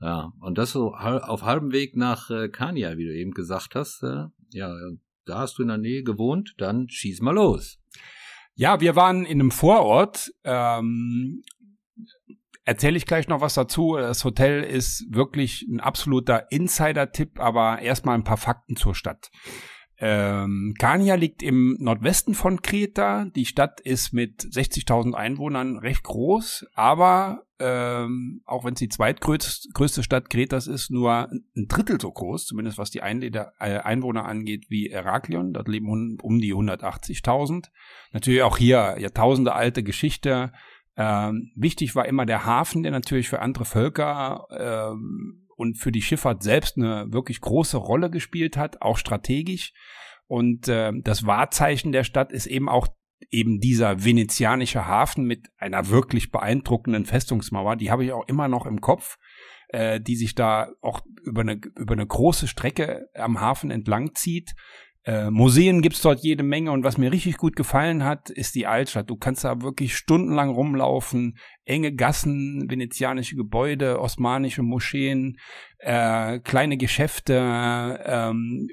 Ja, 0.00 0.32
und 0.40 0.56
das 0.56 0.72
so 0.72 0.94
auf 0.94 1.42
halbem 1.42 1.72
Weg 1.72 1.94
nach 1.94 2.30
äh, 2.30 2.48
Kania, 2.48 2.96
wie 2.96 3.04
du 3.04 3.14
eben 3.14 3.32
gesagt 3.32 3.74
hast. 3.74 4.02
Äh, 4.02 4.28
ja, 4.52 4.74
da 5.26 5.40
hast 5.40 5.58
du 5.58 5.62
in 5.62 5.68
der 5.68 5.76
Nähe 5.76 6.02
gewohnt, 6.02 6.54
dann 6.56 6.88
schieß 6.88 7.20
mal 7.20 7.34
los. 7.34 7.78
Ja, 8.54 8.80
wir 8.80 8.96
waren 8.96 9.26
in 9.26 9.40
einem 9.40 9.50
Vorort. 9.50 10.32
Ähm, 10.42 11.42
erzähle 12.70 12.96
ich 12.96 13.04
gleich 13.04 13.26
noch 13.26 13.40
was 13.40 13.54
dazu. 13.54 13.96
Das 13.96 14.24
Hotel 14.24 14.62
ist 14.62 15.04
wirklich 15.10 15.66
ein 15.68 15.80
absoluter 15.80 16.52
Insider-Tipp, 16.52 17.40
aber 17.40 17.80
erstmal 17.80 18.14
ein 18.14 18.22
paar 18.22 18.36
Fakten 18.36 18.76
zur 18.76 18.94
Stadt. 18.94 19.32
Ähm, 19.98 20.74
Kania 20.78 21.16
liegt 21.16 21.42
im 21.42 21.76
Nordwesten 21.80 22.32
von 22.34 22.62
Kreta. 22.62 23.24
Die 23.34 23.44
Stadt 23.44 23.80
ist 23.80 24.12
mit 24.12 24.42
60.000 24.42 25.14
Einwohnern 25.14 25.78
recht 25.78 26.04
groß, 26.04 26.66
aber 26.74 27.42
ähm, 27.58 28.40
auch 28.46 28.64
wenn 28.64 28.74
es 28.74 28.78
die 28.78 28.88
zweitgrößte 28.88 30.02
Stadt 30.04 30.30
Kretas 30.30 30.68
ist, 30.68 30.90
nur 30.90 31.28
ein 31.30 31.66
Drittel 31.66 32.00
so 32.00 32.10
groß, 32.12 32.46
zumindest 32.46 32.78
was 32.78 32.90
die 32.90 33.02
Einleder, 33.02 33.52
äh, 33.58 33.78
Einwohner 33.78 34.26
angeht, 34.26 34.66
wie 34.68 34.90
Heraklion. 34.90 35.52
Dort 35.52 35.66
leben 35.66 36.18
um, 36.22 36.38
die 36.38 36.54
180.000. 36.54 37.66
Natürlich 38.12 38.42
auch 38.42 38.58
hier 38.58 38.96
Jahrtausende 38.98 39.54
alte 39.54 39.82
Geschichte. 39.82 40.52
Ähm, 40.96 41.52
wichtig 41.54 41.94
war 41.94 42.06
immer 42.06 42.26
der 42.26 42.44
Hafen, 42.44 42.82
der 42.82 42.92
natürlich 42.92 43.28
für 43.28 43.40
andere 43.40 43.64
Völker 43.64 44.46
ähm, 44.50 45.46
und 45.56 45.76
für 45.76 45.92
die 45.92 46.02
Schifffahrt 46.02 46.42
selbst 46.42 46.76
eine 46.76 47.12
wirklich 47.12 47.40
große 47.40 47.76
Rolle 47.76 48.10
gespielt 48.10 48.56
hat, 48.56 48.82
auch 48.82 48.98
strategisch. 48.98 49.72
Und 50.26 50.68
äh, 50.68 50.92
das 51.02 51.26
Wahrzeichen 51.26 51.92
der 51.92 52.04
Stadt 52.04 52.32
ist 52.32 52.46
eben 52.46 52.68
auch 52.68 52.88
eben 53.30 53.60
dieser 53.60 54.04
venezianische 54.04 54.86
Hafen 54.86 55.24
mit 55.24 55.48
einer 55.58 55.88
wirklich 55.88 56.30
beeindruckenden 56.30 57.04
Festungsmauer. 57.04 57.76
Die 57.76 57.90
habe 57.90 58.04
ich 58.04 58.12
auch 58.12 58.26
immer 58.28 58.48
noch 58.48 58.66
im 58.66 58.80
Kopf, 58.80 59.18
äh, 59.68 60.00
die 60.00 60.16
sich 60.16 60.34
da 60.34 60.68
auch 60.80 61.00
über 61.22 61.42
eine, 61.42 61.60
über 61.76 61.92
eine 61.92 62.06
große 62.06 62.48
Strecke 62.48 63.08
am 63.14 63.40
Hafen 63.40 63.70
entlang 63.70 64.14
zieht. 64.14 64.54
Äh, 65.04 65.30
Museen 65.30 65.80
gibt's 65.80 66.02
dort 66.02 66.20
jede 66.20 66.42
Menge 66.42 66.72
und 66.72 66.84
was 66.84 66.98
mir 66.98 67.10
richtig 67.10 67.38
gut 67.38 67.56
gefallen 67.56 68.04
hat, 68.04 68.28
ist 68.28 68.54
die 68.54 68.66
Altstadt. 68.66 69.08
Du 69.08 69.16
kannst 69.16 69.44
da 69.44 69.62
wirklich 69.62 69.96
stundenlang 69.96 70.50
rumlaufen, 70.50 71.38
enge 71.64 71.94
Gassen, 71.94 72.66
venezianische 72.68 73.36
Gebäude, 73.36 73.98
osmanische 73.98 74.62
Moscheen, 74.62 75.38
äh, 75.78 76.38
kleine 76.40 76.76
Geschäfte, 76.76 77.98
ähm, 78.04 78.68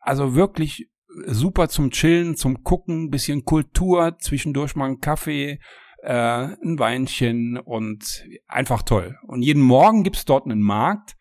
also 0.00 0.34
wirklich 0.34 0.88
super 1.26 1.68
zum 1.68 1.90
Chillen, 1.90 2.36
zum 2.36 2.62
Gucken, 2.62 3.10
bisschen 3.10 3.44
Kultur, 3.44 4.16
zwischendurch 4.18 4.76
mal 4.76 4.86
einen 4.86 5.00
Kaffee, 5.00 5.58
äh, 6.02 6.12
ein 6.12 6.78
Weinchen 6.78 7.58
und 7.58 8.24
einfach 8.46 8.82
toll. 8.82 9.16
Und 9.26 9.42
jeden 9.42 9.62
Morgen 9.62 10.04
gibt's 10.04 10.24
dort 10.24 10.46
einen 10.46 10.62
Markt, 10.62 11.16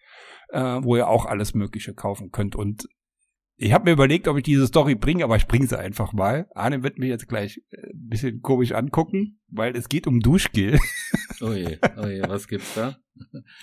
äh, 0.50 0.60
wo 0.60 0.96
ihr 0.96 1.08
auch 1.08 1.26
alles 1.26 1.54
Mögliche 1.54 1.94
kaufen 1.94 2.32
könnt. 2.32 2.56
Und 2.56 2.88
ich 3.58 3.72
habe 3.72 3.86
mir 3.86 3.92
überlegt, 3.92 4.28
ob 4.28 4.38
ich 4.38 4.44
diese 4.44 4.68
Story 4.68 4.96
bringe, 4.96 5.24
aber 5.24 5.38
ich 5.38 5.48
bringe 5.48 5.68
sie 5.68 5.80
einfach 5.80 6.12
mal. 6.12 6.48
Arne 6.54 6.84
wird 6.84 7.00
mich 7.00 7.10
jetzt 7.10 7.28
gleich 7.28 7.62
äh, 7.72 7.88
ein 7.88 8.10
bisschen 8.10 8.42
komisch 8.42 8.74
angucken, 8.74 9.40
weil 9.48 9.76
es 9.76 9.90
geht 9.90 10.08
um 10.08 10.20
Duschgel. 10.20 10.80
Oh 11.42 11.52
je, 11.52 11.78
oh 11.98 12.08
je, 12.08 12.22
was 12.22 12.48
gibt's 12.48 12.76
da? 12.76 12.96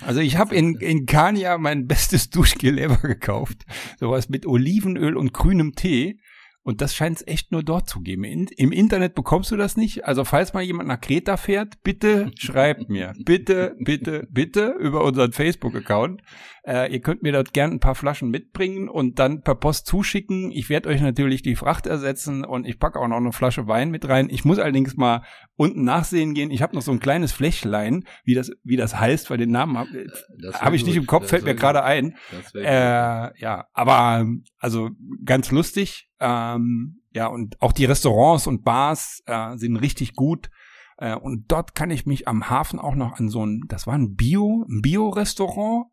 Also 0.03 0.21
ich 0.21 0.37
habe 0.37 0.55
in, 0.55 0.77
in 0.77 1.07
Kania 1.07 1.57
mein 1.57 1.87
bestes 1.87 2.29
Duschgel 2.29 2.79
ever 2.79 2.99
gekauft. 2.99 3.65
Sowas 3.99 4.29
mit 4.29 4.45
Olivenöl 4.47 5.17
und 5.17 5.33
grünem 5.33 5.73
Tee. 5.75 6.21
Und 6.65 6.81
das 6.81 6.95
scheint 6.95 7.17
es 7.17 7.27
echt 7.27 7.51
nur 7.51 7.63
dort 7.63 7.89
zu 7.89 8.01
geben. 8.01 8.25
In, 8.25 8.47
Im 8.57 8.71
Internet 8.71 9.15
bekommst 9.15 9.51
du 9.51 9.57
das 9.57 9.77
nicht. 9.77 10.05
Also 10.05 10.25
falls 10.25 10.53
mal 10.53 10.63
jemand 10.63 10.89
nach 10.89 11.01
Kreta 11.01 11.37
fährt, 11.37 11.83
bitte 11.83 12.31
schreibt 12.39 12.89
mir. 12.89 13.15
Bitte, 13.25 13.75
bitte, 13.81 14.29
bitte 14.31 14.75
über 14.79 15.03
unseren 15.03 15.33
Facebook-Account. 15.33 16.23
Äh, 16.65 16.93
ihr 16.93 17.01
könnt 17.01 17.23
mir 17.23 17.33
dort 17.33 17.53
gern 17.53 17.73
ein 17.73 17.81
paar 17.81 17.97
Flaschen 17.97 18.31
mitbringen 18.31 18.89
und 18.89 19.19
dann 19.19 19.43
per 19.43 19.57
Post 19.57 19.87
zuschicken. 19.87 20.53
Ich 20.53 20.69
werde 20.69 20.89
euch 20.91 21.01
natürlich 21.01 21.43
die 21.43 21.57
Fracht 21.57 21.87
ersetzen 21.87 22.45
und 22.45 22.67
ich 22.67 22.79
packe 22.79 23.01
auch 23.01 23.09
noch 23.09 23.17
eine 23.17 23.33
Flasche 23.33 23.67
Wein 23.67 23.91
mit 23.91 24.09
rein. 24.09 24.29
Ich 24.31 24.45
muss 24.45 24.61
allerdings 24.61 24.97
mal 24.97 25.25
unten 25.57 25.83
nachsehen 25.83 26.35
gehen. 26.35 26.53
Ich 26.53 26.63
habe 26.63 26.77
noch 26.77 26.83
so 26.83 26.93
ein 26.93 27.01
kleines 27.01 27.33
Fläschlein, 27.33 28.05
wie 28.25 28.35
das, 28.35 28.53
wie 28.63 28.77
das 28.77 28.99
heißt, 28.99 29.29
weil 29.29 29.39
den 29.39 29.51
Namen 29.51 29.77
habe 29.77 29.91
äh, 29.91 30.09
hab 30.53 30.73
ich 30.73 30.87
nicht 30.87 30.97
im 30.97 31.07
Kopf, 31.07 31.23
das 31.23 31.31
fällt 31.31 31.45
mir 31.45 31.57
gerade 31.57 31.83
ein. 31.83 32.15
Äh, 32.55 33.41
ja, 33.41 33.67
aber 33.73 34.27
also 34.59 34.91
ganz 35.25 35.51
lustig. 35.51 36.11
Ähm, 36.21 37.03
ja, 37.11 37.27
und 37.27 37.61
auch 37.61 37.73
die 37.73 37.87
Restaurants 37.87 38.47
und 38.47 38.63
Bars 38.63 39.23
äh, 39.27 39.57
sind 39.57 39.77
richtig 39.77 40.15
gut. 40.15 40.49
Äh, 40.97 41.17
und 41.17 41.51
dort 41.51 41.75
kann 41.75 41.91
ich 41.91 42.07
mich 42.07 42.29
am 42.29 42.49
Hafen 42.49 42.79
auch 42.79 42.95
noch 42.95 43.19
an 43.19 43.29
so 43.29 43.45
ein, 43.45 43.63
das 43.67 43.89
war 43.89 43.95
ein 43.95 44.15
Bio, 44.15 44.65
ein 44.69 44.81
Bio-Restaurant 44.81 45.87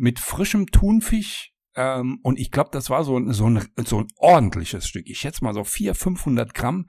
mit 0.00 0.18
frischem 0.18 0.66
Thunfisch. 0.66 1.52
Ähm, 1.76 2.18
und 2.22 2.38
ich 2.38 2.50
glaube, 2.50 2.70
das 2.72 2.90
war 2.90 3.04
so, 3.04 3.20
so, 3.32 3.46
ein, 3.46 3.68
so 3.84 4.00
ein 4.00 4.08
ordentliches 4.16 4.88
Stück. 4.88 5.06
Ich 5.06 5.18
schätze 5.18 5.44
mal 5.44 5.54
so 5.54 5.62
400, 5.62 5.96
500 5.96 6.54
Gramm 6.54 6.86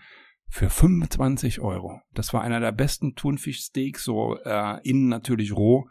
für 0.50 0.70
25 0.70 1.60
Euro. 1.60 2.00
Das 2.14 2.34
war 2.34 2.42
einer 2.42 2.60
der 2.60 2.72
besten 2.72 3.16
Thunfischsteaks, 3.16 4.04
so 4.04 4.38
äh, 4.44 4.80
innen 4.88 5.10
natürlich 5.10 5.52
roh. 5.52 5.88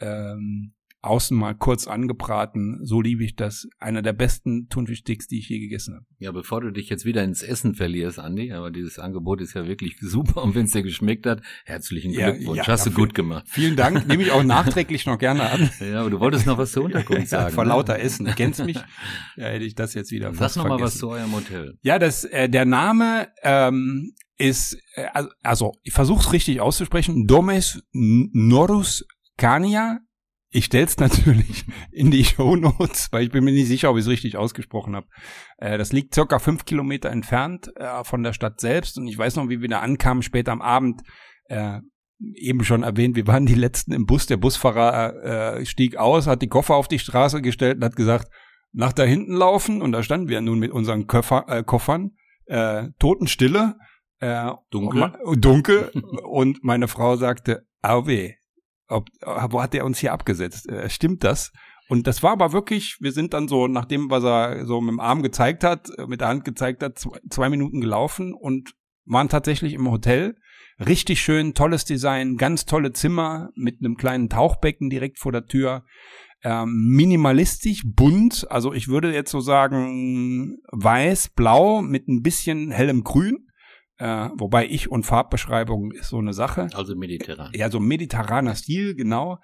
Ähm, 0.00 0.74
außen 1.02 1.36
mal 1.36 1.54
kurz 1.54 1.88
angebraten. 1.88 2.78
So 2.84 3.00
liebe 3.00 3.24
ich 3.24 3.34
das. 3.34 3.66
Einer 3.80 4.02
der 4.02 4.12
besten 4.12 4.68
Thunfischsticks, 4.68 5.26
die 5.26 5.40
ich 5.40 5.48
je 5.48 5.58
gegessen 5.58 5.96
habe. 5.96 6.06
Ja, 6.18 6.30
bevor 6.30 6.60
du 6.60 6.70
dich 6.70 6.88
jetzt 6.88 7.04
wieder 7.04 7.24
ins 7.24 7.42
Essen 7.42 7.74
verlierst, 7.74 8.20
Andi, 8.20 8.52
aber 8.52 8.70
dieses 8.70 9.00
Angebot 9.00 9.40
ist 9.40 9.54
ja 9.54 9.66
wirklich 9.66 9.96
super 10.00 10.42
und 10.42 10.54
wenn 10.54 10.66
es 10.66 10.70
dir 10.70 10.82
geschmeckt 10.82 11.26
hat, 11.26 11.42
herzlichen 11.64 12.12
Glückwunsch. 12.12 12.58
Ja, 12.58 12.64
ja, 12.64 12.66
Hast 12.68 12.86
du 12.86 12.92
gut 12.92 13.14
gemacht. 13.14 13.46
Vielen 13.48 13.74
Dank. 13.74 14.06
Nehme 14.06 14.22
ich 14.22 14.30
auch 14.30 14.44
nachträglich 14.44 15.04
noch 15.06 15.18
gerne 15.18 15.50
an. 15.50 15.70
Ja, 15.82 16.00
aber 16.00 16.10
du 16.10 16.20
wolltest 16.20 16.46
noch 16.46 16.58
was 16.58 16.72
zur 16.72 16.84
Unterkunft 16.84 17.28
sagen. 17.28 17.48
Ja, 17.48 17.50
vor 17.50 17.64
ne? 17.64 17.70
lauter 17.70 17.98
Essen. 17.98 18.24
Du 18.24 18.32
kennst 18.34 18.64
mich? 18.64 18.76
Ja, 19.36 19.46
hätte 19.46 19.64
ich 19.64 19.74
das 19.74 19.94
jetzt 19.94 20.10
wieder 20.10 20.32
Sag 20.34 20.56
noch 20.56 20.68
mal 20.68 20.80
was 20.80 20.98
zu 20.98 21.08
eurem 21.08 21.32
Hotel. 21.32 21.78
Ja, 21.82 21.98
das, 21.98 22.24
äh, 22.24 22.48
der 22.48 22.64
Name 22.64 23.28
ähm, 23.42 24.12
ist, 24.36 24.78
äh, 24.94 25.06
also 25.42 25.72
ich 25.82 25.92
versuche 25.92 26.20
es 26.20 26.32
richtig 26.32 26.60
auszusprechen, 26.60 27.26
Domes 27.26 27.82
Norus 27.92 29.04
Cania 29.36 30.00
ich 30.52 30.66
stell's 30.66 30.96
natürlich 30.98 31.64
in 31.90 32.10
die 32.10 32.24
Show 32.24 32.56
Notes, 32.56 33.08
weil 33.10 33.24
ich 33.24 33.30
bin 33.30 33.44
mir 33.44 33.52
nicht 33.52 33.68
sicher, 33.68 33.90
ob 33.90 33.96
ich 33.96 34.02
es 34.02 34.08
richtig 34.08 34.36
ausgesprochen 34.36 34.94
habe. 34.94 35.06
Äh, 35.58 35.78
das 35.78 35.92
liegt 35.92 36.14
circa 36.14 36.38
fünf 36.38 36.64
Kilometer 36.64 37.10
entfernt 37.10 37.72
äh, 37.76 38.04
von 38.04 38.22
der 38.22 38.32
Stadt 38.32 38.60
selbst 38.60 38.98
und 38.98 39.08
ich 39.08 39.18
weiß 39.18 39.36
noch, 39.36 39.48
wie 39.48 39.60
wir 39.60 39.68
da 39.68 39.80
ankamen, 39.80 40.22
später 40.22 40.52
am 40.52 40.62
Abend. 40.62 41.02
Äh, 41.46 41.80
eben 42.34 42.62
schon 42.64 42.82
erwähnt, 42.82 43.16
wir 43.16 43.26
waren 43.26 43.46
die 43.46 43.54
letzten 43.54 43.92
im 43.92 44.06
Bus. 44.06 44.26
Der 44.26 44.36
Busfahrer 44.36 45.58
äh, 45.58 45.66
stieg 45.66 45.96
aus, 45.96 46.26
hat 46.26 46.42
die 46.42 46.48
Koffer 46.48 46.76
auf 46.76 46.86
die 46.86 47.00
Straße 47.00 47.42
gestellt 47.42 47.78
und 47.78 47.84
hat 47.84 47.96
gesagt, 47.96 48.30
nach 48.72 48.92
da 48.92 49.02
hinten 49.02 49.34
laufen. 49.34 49.82
Und 49.82 49.92
da 49.92 50.02
standen 50.02 50.28
wir 50.28 50.40
nun 50.40 50.58
mit 50.58 50.70
unseren 50.70 51.06
Köffer, 51.06 51.46
äh, 51.48 51.62
Koffern, 51.64 52.12
äh, 52.46 52.88
Totenstille, 52.98 53.76
äh, 54.20 54.50
dunkel, 54.70 55.14
und, 55.24 55.44
dunkel. 55.44 55.90
und 56.22 56.62
meine 56.62 56.86
Frau 56.86 57.16
sagte, 57.16 57.66
weh, 57.82 58.34
ob, 58.88 59.08
wo 59.50 59.62
hat 59.62 59.74
er 59.74 59.84
uns 59.84 59.98
hier 59.98 60.12
abgesetzt? 60.12 60.68
Äh, 60.68 60.88
stimmt 60.90 61.24
das? 61.24 61.52
Und 61.88 62.06
das 62.06 62.22
war 62.22 62.32
aber 62.32 62.52
wirklich, 62.52 62.96
wir 63.00 63.12
sind 63.12 63.34
dann 63.34 63.48
so, 63.48 63.66
nachdem, 63.66 64.10
was 64.10 64.24
er 64.24 64.66
so 64.66 64.80
mit 64.80 64.92
dem 64.92 65.00
Arm 65.00 65.22
gezeigt 65.22 65.64
hat, 65.64 65.90
äh, 65.98 66.06
mit 66.06 66.20
der 66.20 66.28
Hand 66.28 66.44
gezeigt 66.44 66.82
hat, 66.82 66.98
zwei, 66.98 67.18
zwei 67.28 67.48
Minuten 67.48 67.80
gelaufen 67.80 68.34
und 68.34 68.72
waren 69.04 69.28
tatsächlich 69.28 69.74
im 69.74 69.90
Hotel. 69.90 70.36
Richtig 70.80 71.20
schön, 71.20 71.54
tolles 71.54 71.84
Design, 71.84 72.36
ganz 72.36 72.64
tolle 72.64 72.92
Zimmer 72.92 73.50
mit 73.54 73.80
einem 73.80 73.96
kleinen 73.96 74.28
Tauchbecken 74.28 74.90
direkt 74.90 75.18
vor 75.18 75.32
der 75.32 75.46
Tür. 75.46 75.84
Ähm, 76.44 76.88
minimalistisch, 76.88 77.82
bunt, 77.84 78.46
also 78.50 78.72
ich 78.72 78.88
würde 78.88 79.12
jetzt 79.12 79.30
so 79.30 79.40
sagen 79.40 80.58
weiß, 80.72 81.28
blau 81.36 81.82
mit 81.82 82.08
ein 82.08 82.22
bisschen 82.22 82.70
hellem 82.70 83.04
Grün. 83.04 83.48
Äh, 84.02 84.30
wobei 84.36 84.66
ich 84.66 84.90
und 84.90 85.04
Farbbeschreibung 85.04 85.92
ist 85.92 86.08
so 86.08 86.18
eine 86.18 86.32
Sache. 86.32 86.66
Also 86.74 86.96
mediterran. 86.96 87.52
Ja, 87.54 87.70
so 87.70 87.78
mediterraner 87.78 88.56
Stil, 88.56 88.96
genau. 88.96 89.38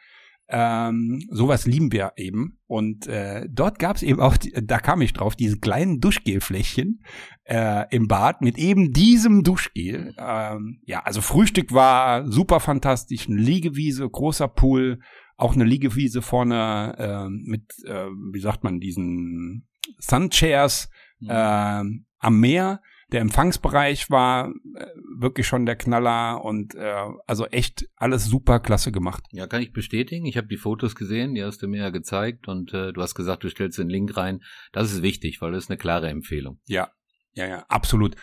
Ähm, 0.48 1.22
sowas 1.30 1.64
lieben 1.64 1.92
wir 1.92 2.14
eben. 2.16 2.58
Und 2.66 3.06
äh, 3.06 3.46
dort 3.48 3.78
gab 3.78 3.94
es 3.94 4.02
eben 4.02 4.18
auch, 4.18 4.36
da 4.36 4.80
kam 4.80 5.00
ich 5.00 5.12
drauf, 5.12 5.36
diese 5.36 5.60
kleinen 5.60 6.00
Duschgelfläschchen 6.00 7.04
äh, 7.44 7.84
im 7.94 8.08
Bad 8.08 8.42
mit 8.42 8.58
eben 8.58 8.92
diesem 8.92 9.44
Duschgel. 9.44 10.12
Ähm, 10.18 10.80
ja, 10.84 11.04
also 11.04 11.20
Frühstück 11.20 11.72
war 11.72 12.26
super 12.26 12.58
fantastisch, 12.58 13.28
eine 13.28 13.36
Liegewiese, 13.36 14.10
großer 14.10 14.48
Pool, 14.48 14.98
auch 15.36 15.54
eine 15.54 15.64
Liegewiese 15.64 16.20
vorne 16.20 16.96
äh, 16.98 17.28
mit, 17.28 17.62
äh, 17.84 18.06
wie 18.32 18.40
sagt 18.40 18.64
man, 18.64 18.80
diesen 18.80 19.68
Sunchairs 19.98 20.90
mhm. 21.20 21.30
äh, 21.30 21.82
am 22.18 22.40
Meer 22.40 22.80
der 23.10 23.22
Empfangsbereich 23.22 24.10
war 24.10 24.48
äh, 24.48 24.86
wirklich 25.18 25.46
schon 25.46 25.66
der 25.66 25.76
Knaller 25.76 26.44
und 26.44 26.74
äh, 26.74 27.04
also 27.26 27.46
echt 27.46 27.88
alles 27.96 28.26
super 28.26 28.60
klasse 28.60 28.92
gemacht. 28.92 29.24
Ja, 29.32 29.46
kann 29.46 29.62
ich 29.62 29.72
bestätigen. 29.72 30.26
Ich 30.26 30.36
habe 30.36 30.46
die 30.46 30.56
Fotos 30.56 30.94
gesehen, 30.94 31.34
die 31.34 31.42
hast 31.42 31.62
du 31.62 31.68
mir 31.68 31.80
ja 31.82 31.90
gezeigt 31.90 32.48
und 32.48 32.74
äh, 32.74 32.92
du 32.92 33.00
hast 33.00 33.14
gesagt, 33.14 33.44
du 33.44 33.48
stellst 33.48 33.78
den 33.78 33.88
Link 33.88 34.16
rein. 34.16 34.42
Das 34.72 34.92
ist 34.92 35.02
wichtig, 35.02 35.40
weil 35.40 35.52
das 35.52 35.64
ist 35.64 35.70
eine 35.70 35.78
klare 35.78 36.08
Empfehlung. 36.08 36.60
Ja, 36.66 36.90
ja, 37.32 37.46
ja, 37.46 37.64
absolut. 37.68 38.16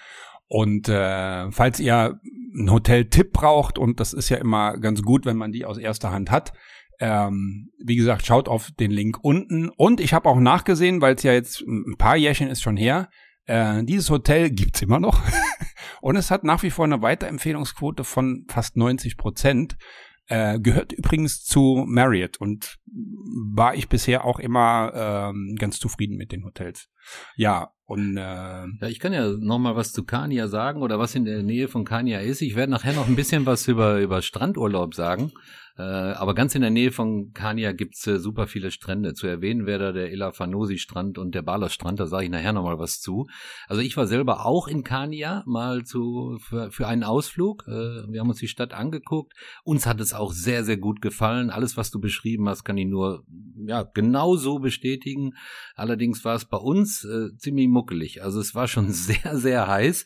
Und 0.48 0.88
äh, 0.88 1.52
falls 1.52 1.80
ihr 1.80 2.20
einen 2.54 2.72
Hotel-Tipp 2.72 3.34
braucht, 3.34 3.80
und 3.80 4.00
das 4.00 4.14
ist 4.14 4.30
ja 4.30 4.38
immer 4.38 4.78
ganz 4.78 5.02
gut, 5.02 5.26
wenn 5.26 5.38
man 5.38 5.52
die 5.52 5.66
aus 5.66 5.80
erster 5.80 6.12
Hand 6.12 6.30
hat, 6.30 6.54
ähm, 7.00 7.72
wie 7.84 7.96
gesagt, 7.96 8.26
schaut 8.26 8.48
auf 8.48 8.72
den 8.80 8.92
Link 8.92 9.18
unten. 9.22 9.70
Und 9.70 10.00
ich 10.00 10.14
habe 10.14 10.30
auch 10.30 10.40
nachgesehen, 10.40 11.02
weil 11.02 11.16
es 11.16 11.24
ja 11.24 11.34
jetzt 11.34 11.62
ein 11.62 11.98
paar 11.98 12.16
Jährchen 12.16 12.50
ist 12.50 12.62
schon 12.62 12.78
her, 12.78 13.10
äh, 13.46 13.84
dieses 13.84 14.10
Hotel 14.10 14.50
gibt's 14.50 14.82
immer 14.82 15.00
noch 15.00 15.22
und 16.02 16.16
es 16.16 16.32
hat 16.32 16.44
nach 16.44 16.64
wie 16.64 16.72
vor 16.72 16.86
eine 16.86 17.02
Weiterempfehlungsquote 17.02 18.04
von 18.04 18.46
fast 18.48 18.78
90 18.78 19.18
Prozent. 19.18 19.78
Äh, 20.28 20.60
gehört 20.60 20.92
übrigens 20.92 21.44
zu 21.44 21.86
Marriott 21.88 22.38
und 22.38 22.78
war 22.88 23.76
ich 23.76 23.90
bisher 23.90 24.26
auch 24.26 24.40
immer 24.40 24.92
ähm, 24.96 25.56
ganz 25.60 25.78
zufrieden 25.78 26.18
mit 26.18 26.32
den 26.32 26.44
Hotels. 26.44 26.90
Ja, 27.36 27.70
und 27.86 28.18
äh, 28.18 28.22
ja, 28.22 28.88
ich 28.88 29.00
kann 29.00 29.14
ja 29.14 29.28
noch 29.28 29.60
mal 29.60 29.76
was 29.76 29.92
zu 29.92 30.04
Kania 30.04 30.48
sagen 30.48 30.82
oder 30.82 30.98
was 30.98 31.14
in 31.14 31.26
der 31.26 31.44
Nähe 31.44 31.68
von 31.68 31.86
Kania 31.86 32.22
ist. 32.22 32.42
Ich 32.42 32.56
werde 32.56 32.72
nachher 32.72 32.94
noch 32.94 33.08
ein 33.08 33.16
bisschen 33.16 33.46
was 33.46 33.68
über 33.68 34.00
über 34.00 34.24
Strandurlaub 34.24 34.96
sagen. 34.96 35.32
Äh, 35.78 35.82
aber 35.82 36.34
ganz 36.36 36.56
in 36.56 36.62
der 36.62 36.70
Nähe 36.70 36.92
von 36.92 37.34
Kania 37.34 37.74
gibt's 37.74 38.08
äh, 38.08 38.18
super 38.18 38.48
viele 38.48 38.72
Strände. 38.72 39.14
Zu 39.14 39.28
erwähnen 39.28 39.66
wäre 39.66 39.80
da 39.80 39.92
der 39.92 40.12
Ilafanosi-Strand 40.12 41.18
und 41.18 41.36
der 41.36 41.42
Bala-Strand, 41.42 42.00
da 42.00 42.06
sage 42.06 42.26
ich 42.26 42.30
nachher 42.30 42.54
nochmal 42.54 42.80
was 42.80 43.02
zu. 43.02 43.28
Also 43.68 43.82
ich 43.82 43.98
war 43.98 44.08
selber 44.08 44.46
auch 44.46 44.70
in 44.70 44.84
Kania 44.84 45.44
mal 45.46 45.84
zu, 45.84 46.38
für, 46.40 46.72
für 46.72 46.88
einen 46.88 47.04
Ausflug. 47.04 47.66
Äh, 47.68 47.72
wir 47.72 48.22
haben 48.22 48.30
uns 48.30 48.40
die 48.40 48.48
Stadt 48.48 48.74
angeguckt. 48.74 49.34
Uns 49.64 49.86
hat 49.86 50.00
es 50.00 50.14
auch 50.14 50.32
sehr, 50.32 50.64
sehr 50.64 50.78
gut 50.78 51.02
gefallen. 51.02 51.50
Alles, 51.50 51.76
was 51.76 51.92
du 51.92 52.00
beschrieben 52.00 52.48
hast, 52.48 52.64
kann 52.64 52.78
ich 52.78 52.88
nur 52.88 53.26
ja, 53.68 53.84
genau 53.84 54.38
so 54.38 54.60
bestätigen. 54.60 55.34
Allerdings 55.76 56.24
war 56.24 56.36
es 56.36 56.46
bei 56.46 56.58
uns 56.58 57.04
äh, 57.04 57.36
ziemlich 57.38 57.68
muckelig. 57.68 58.24
Also 58.24 58.40
es 58.40 58.56
war 58.56 58.70
schon 58.70 58.90
sehr, 58.92 59.38
sehr 59.38 59.68
heiß. 59.68 60.06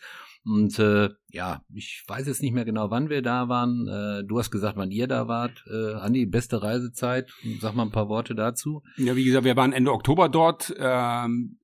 Und 0.49 0.79
äh, 0.79 1.09
ja, 1.29 1.61
ich 1.73 2.03
weiß 2.07 2.25
jetzt 2.25 2.41
nicht 2.41 2.53
mehr 2.53 2.65
genau, 2.65 2.89
wann 2.89 3.09
wir 3.09 3.21
da 3.21 3.49
waren. 3.49 3.87
Äh, 3.87 4.23
du 4.25 4.39
hast 4.39 4.49
gesagt, 4.49 4.77
wann 4.77 4.89
ihr 4.89 5.07
da 5.07 5.27
wart. 5.27 5.63
Äh, 5.69 5.93
Andi, 5.93 6.25
beste 6.25 6.63
Reisezeit. 6.63 7.31
Sag 7.59 7.75
mal 7.75 7.83
ein 7.83 7.91
paar 7.91 8.09
Worte 8.09 8.33
dazu. 8.33 8.81
Ja, 8.97 9.15
wie 9.15 9.25
gesagt, 9.25 9.45
wir 9.45 9.55
waren 9.55 9.73
Ende 9.73 9.91
Oktober 9.91 10.27
dort. 10.27 10.73
Ähm, 10.79 11.59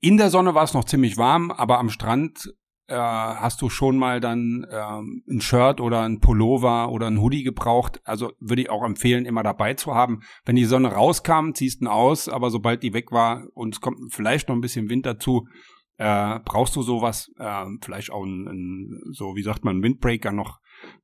in 0.00 0.16
der 0.16 0.30
Sonne 0.30 0.54
war 0.54 0.64
es 0.64 0.72
noch 0.72 0.84
ziemlich 0.84 1.18
warm, 1.18 1.50
aber 1.50 1.78
am 1.78 1.90
Strand 1.90 2.54
äh, 2.88 2.94
hast 2.94 3.60
du 3.60 3.68
schon 3.68 3.98
mal 3.98 4.20
dann 4.20 4.66
ähm, 4.70 5.22
ein 5.28 5.40
Shirt 5.40 5.80
oder 5.80 6.02
ein 6.02 6.20
Pullover 6.20 6.90
oder 6.90 7.08
ein 7.08 7.20
Hoodie 7.20 7.42
gebraucht. 7.42 8.00
Also 8.04 8.32
würde 8.40 8.62
ich 8.62 8.70
auch 8.70 8.84
empfehlen, 8.84 9.26
immer 9.26 9.42
dabei 9.42 9.74
zu 9.74 9.94
haben. 9.94 10.20
Wenn 10.44 10.56
die 10.56 10.64
Sonne 10.64 10.88
rauskam, 10.88 11.52
ziehst 11.52 11.80
du 11.80 11.84
ihn 11.84 11.88
aus, 11.88 12.28
aber 12.28 12.50
sobald 12.50 12.82
die 12.82 12.94
weg 12.94 13.12
war 13.12 13.46
und 13.54 13.74
es 13.74 13.80
kommt 13.80 13.98
vielleicht 14.10 14.48
noch 14.48 14.54
ein 14.54 14.60
bisschen 14.60 14.88
Wind 14.88 15.04
dazu, 15.04 15.46
äh, 15.98 16.38
brauchst 16.44 16.76
du 16.76 16.82
sowas, 16.82 17.30
äh, 17.38 17.64
vielleicht 17.82 18.10
auch 18.10 18.24
ein, 18.24 18.46
ein, 18.46 19.00
so 19.12 19.34
wie 19.36 19.42
sagt 19.42 19.64
man, 19.64 19.82
Windbreaker 19.82 20.32
noch. 20.32 20.60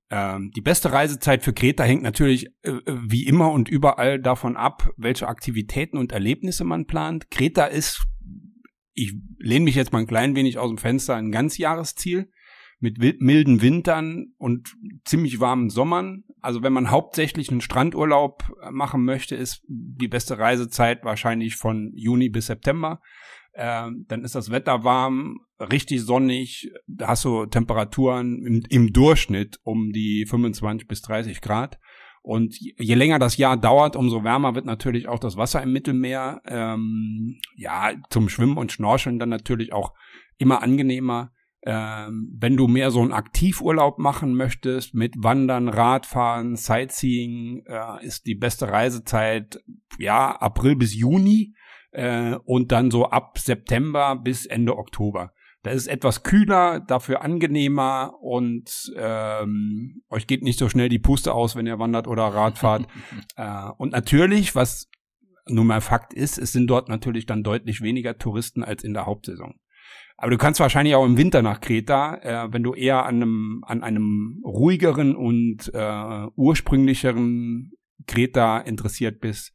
Äh, 0.08 0.38
die 0.54 0.60
beste 0.60 0.92
Reisezeit 0.92 1.42
für 1.42 1.52
Kreta 1.52 1.84
hängt 1.84 2.02
natürlich 2.02 2.48
äh, 2.62 2.72
wie 2.86 3.26
immer 3.26 3.52
und 3.52 3.68
überall 3.68 4.20
davon 4.20 4.56
ab, 4.56 4.90
welche 4.96 5.28
Aktivitäten 5.28 5.96
und 5.96 6.12
Erlebnisse 6.12 6.64
man 6.64 6.86
plant. 6.86 7.30
Kreta 7.30 7.64
ist, 7.64 8.04
ich 8.92 9.14
lehne 9.38 9.64
mich 9.64 9.74
jetzt 9.74 9.92
mal 9.92 10.00
ein 10.00 10.06
klein 10.06 10.36
wenig 10.36 10.58
aus 10.58 10.68
dem 10.68 10.78
Fenster, 10.78 11.16
ein 11.16 11.32
Ganzjahresziel 11.32 12.30
mit 12.82 12.98
milden 13.20 13.62
Wintern 13.62 14.34
und 14.38 14.74
ziemlich 15.04 15.38
warmen 15.38 15.70
Sommern. 15.70 16.24
Also 16.40 16.64
wenn 16.64 16.72
man 16.72 16.90
hauptsächlich 16.90 17.48
einen 17.48 17.60
Strandurlaub 17.60 18.42
machen 18.72 19.04
möchte, 19.04 19.36
ist 19.36 19.62
die 19.68 20.08
beste 20.08 20.38
Reisezeit 20.38 21.04
wahrscheinlich 21.04 21.54
von 21.54 21.92
Juni 21.94 22.28
bis 22.28 22.46
September. 22.46 23.00
Ähm, 23.54 24.06
dann 24.08 24.24
ist 24.24 24.34
das 24.34 24.50
Wetter 24.50 24.82
warm, 24.82 25.40
richtig 25.60 26.02
sonnig, 26.02 26.72
da 26.86 27.08
hast 27.08 27.24
du 27.24 27.46
Temperaturen 27.46 28.44
im, 28.46 28.62
im, 28.68 28.92
Durchschnitt 28.92 29.58
um 29.62 29.92
die 29.92 30.24
25 30.26 30.88
bis 30.88 31.02
30 31.02 31.40
Grad. 31.40 31.78
Und 32.22 32.56
je 32.58 32.94
länger 32.94 33.18
das 33.18 33.36
Jahr 33.36 33.56
dauert, 33.56 33.96
umso 33.96 34.22
wärmer 34.22 34.54
wird 34.54 34.64
natürlich 34.64 35.08
auch 35.08 35.18
das 35.18 35.36
Wasser 35.36 35.62
im 35.62 35.72
Mittelmeer. 35.72 36.40
Ähm, 36.46 37.40
ja, 37.56 37.92
zum 38.10 38.28
Schwimmen 38.28 38.56
und 38.56 38.72
Schnorcheln 38.72 39.18
dann 39.18 39.28
natürlich 39.28 39.72
auch 39.72 39.92
immer 40.38 40.62
angenehmer. 40.62 41.32
Ähm, 41.64 42.36
wenn 42.38 42.56
du 42.56 42.68
mehr 42.68 42.90
so 42.90 43.00
einen 43.00 43.12
Aktivurlaub 43.12 43.98
machen 43.98 44.34
möchtest 44.34 44.94
mit 44.94 45.14
Wandern, 45.18 45.68
Radfahren, 45.68 46.56
Sightseeing, 46.56 47.64
äh, 47.66 48.04
ist 48.04 48.26
die 48.26 48.34
beste 48.34 48.68
Reisezeit 48.68 49.60
ja 49.98 50.32
April 50.32 50.76
bis 50.76 50.94
Juni 50.94 51.54
äh, 51.92 52.36
und 52.44 52.72
dann 52.72 52.90
so 52.90 53.06
ab 53.06 53.38
September 53.38 54.16
bis 54.16 54.46
Ende 54.46 54.76
Oktober. 54.76 55.32
Da 55.62 55.70
ist 55.70 55.86
etwas 55.86 56.24
kühler, 56.24 56.80
dafür 56.80 57.22
angenehmer 57.22 58.14
und 58.20 58.92
ähm, 58.96 60.02
euch 60.10 60.26
geht 60.26 60.42
nicht 60.42 60.58
so 60.58 60.68
schnell 60.68 60.88
die 60.88 60.98
Puste 60.98 61.32
aus, 61.32 61.54
wenn 61.54 61.68
ihr 61.68 61.78
wandert 61.78 62.08
oder 62.08 62.24
Radfahrt. 62.24 62.88
äh, 63.36 63.68
und 63.78 63.92
natürlich, 63.92 64.56
was 64.56 64.90
nun 65.46 65.68
mal 65.68 65.80
Fakt 65.80 66.14
ist, 66.14 66.38
es 66.38 66.52
sind 66.52 66.66
dort 66.66 66.88
natürlich 66.88 67.26
dann 67.26 67.44
deutlich 67.44 67.80
weniger 67.80 68.18
Touristen 68.18 68.64
als 68.64 68.82
in 68.82 68.92
der 68.92 69.06
Hauptsaison. 69.06 69.54
Aber 70.16 70.30
du 70.30 70.38
kannst 70.38 70.60
wahrscheinlich 70.60 70.94
auch 70.94 71.06
im 71.06 71.16
Winter 71.16 71.42
nach 71.42 71.60
Kreta, 71.60 72.16
äh, 72.16 72.52
wenn 72.52 72.62
du 72.62 72.74
eher 72.74 73.06
an 73.06 73.16
einem, 73.16 73.64
an 73.66 73.82
einem 73.82 74.40
ruhigeren 74.44 75.16
und 75.16 75.72
äh, 75.74 76.26
ursprünglicheren 76.36 77.72
Kreta 78.06 78.58
interessiert 78.58 79.20
bist, 79.20 79.52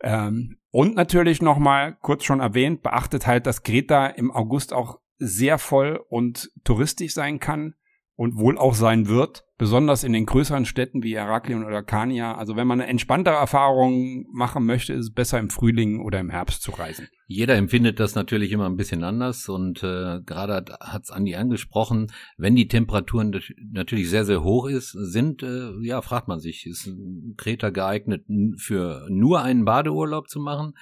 Ähm, 0.00 0.58
und 0.70 0.94
natürlich 0.94 1.40
nochmal, 1.40 1.96
kurz 2.02 2.24
schon 2.24 2.40
erwähnt, 2.40 2.82
beachtet 2.82 3.26
halt, 3.26 3.46
dass 3.46 3.62
Kreta 3.62 4.06
im 4.06 4.30
August 4.30 4.72
auch 4.72 5.00
sehr 5.18 5.58
voll 5.58 6.04
und 6.08 6.50
touristisch 6.64 7.14
sein 7.14 7.40
kann 7.40 7.74
und 8.16 8.38
wohl 8.38 8.56
auch 8.56 8.74
sein 8.74 9.08
wird, 9.08 9.44
besonders 9.58 10.02
in 10.02 10.12
den 10.12 10.24
größeren 10.24 10.64
Städten 10.64 11.02
wie 11.02 11.16
Heraklion 11.16 11.64
oder 11.64 11.82
Kania. 11.82 12.34
Also 12.34 12.56
wenn 12.56 12.66
man 12.66 12.80
eine 12.80 12.90
entspanntere 12.90 13.34
Erfahrung 13.34 14.26
machen 14.32 14.64
möchte, 14.64 14.94
ist 14.94 15.00
es 15.00 15.12
besser 15.12 15.38
im 15.38 15.50
Frühling 15.50 16.00
oder 16.00 16.18
im 16.18 16.30
Herbst 16.30 16.62
zu 16.62 16.70
reisen. 16.72 17.08
Jeder 17.26 17.56
empfindet 17.56 18.00
das 18.00 18.14
natürlich 18.14 18.52
immer 18.52 18.66
ein 18.66 18.76
bisschen 18.76 19.04
anders 19.04 19.48
und 19.48 19.82
äh, 19.82 20.20
gerade 20.24 20.64
hat 20.80 21.04
es 21.04 21.10
Andi 21.10 21.34
angesprochen, 21.36 22.06
wenn 22.38 22.56
die 22.56 22.68
Temperaturen 22.68 23.38
natürlich 23.72 24.08
sehr, 24.08 24.24
sehr 24.24 24.42
hoch 24.42 24.66
ist, 24.66 24.92
sind, 24.92 25.42
äh, 25.42 25.72
ja, 25.82 26.00
fragt 26.00 26.28
man 26.28 26.40
sich, 26.40 26.66
ist 26.66 26.90
Kreta 27.36 27.70
geeignet 27.70 28.24
für 28.56 29.06
nur 29.10 29.42
einen 29.42 29.64
Badeurlaub 29.64 30.28
zu 30.28 30.40
machen? 30.40 30.74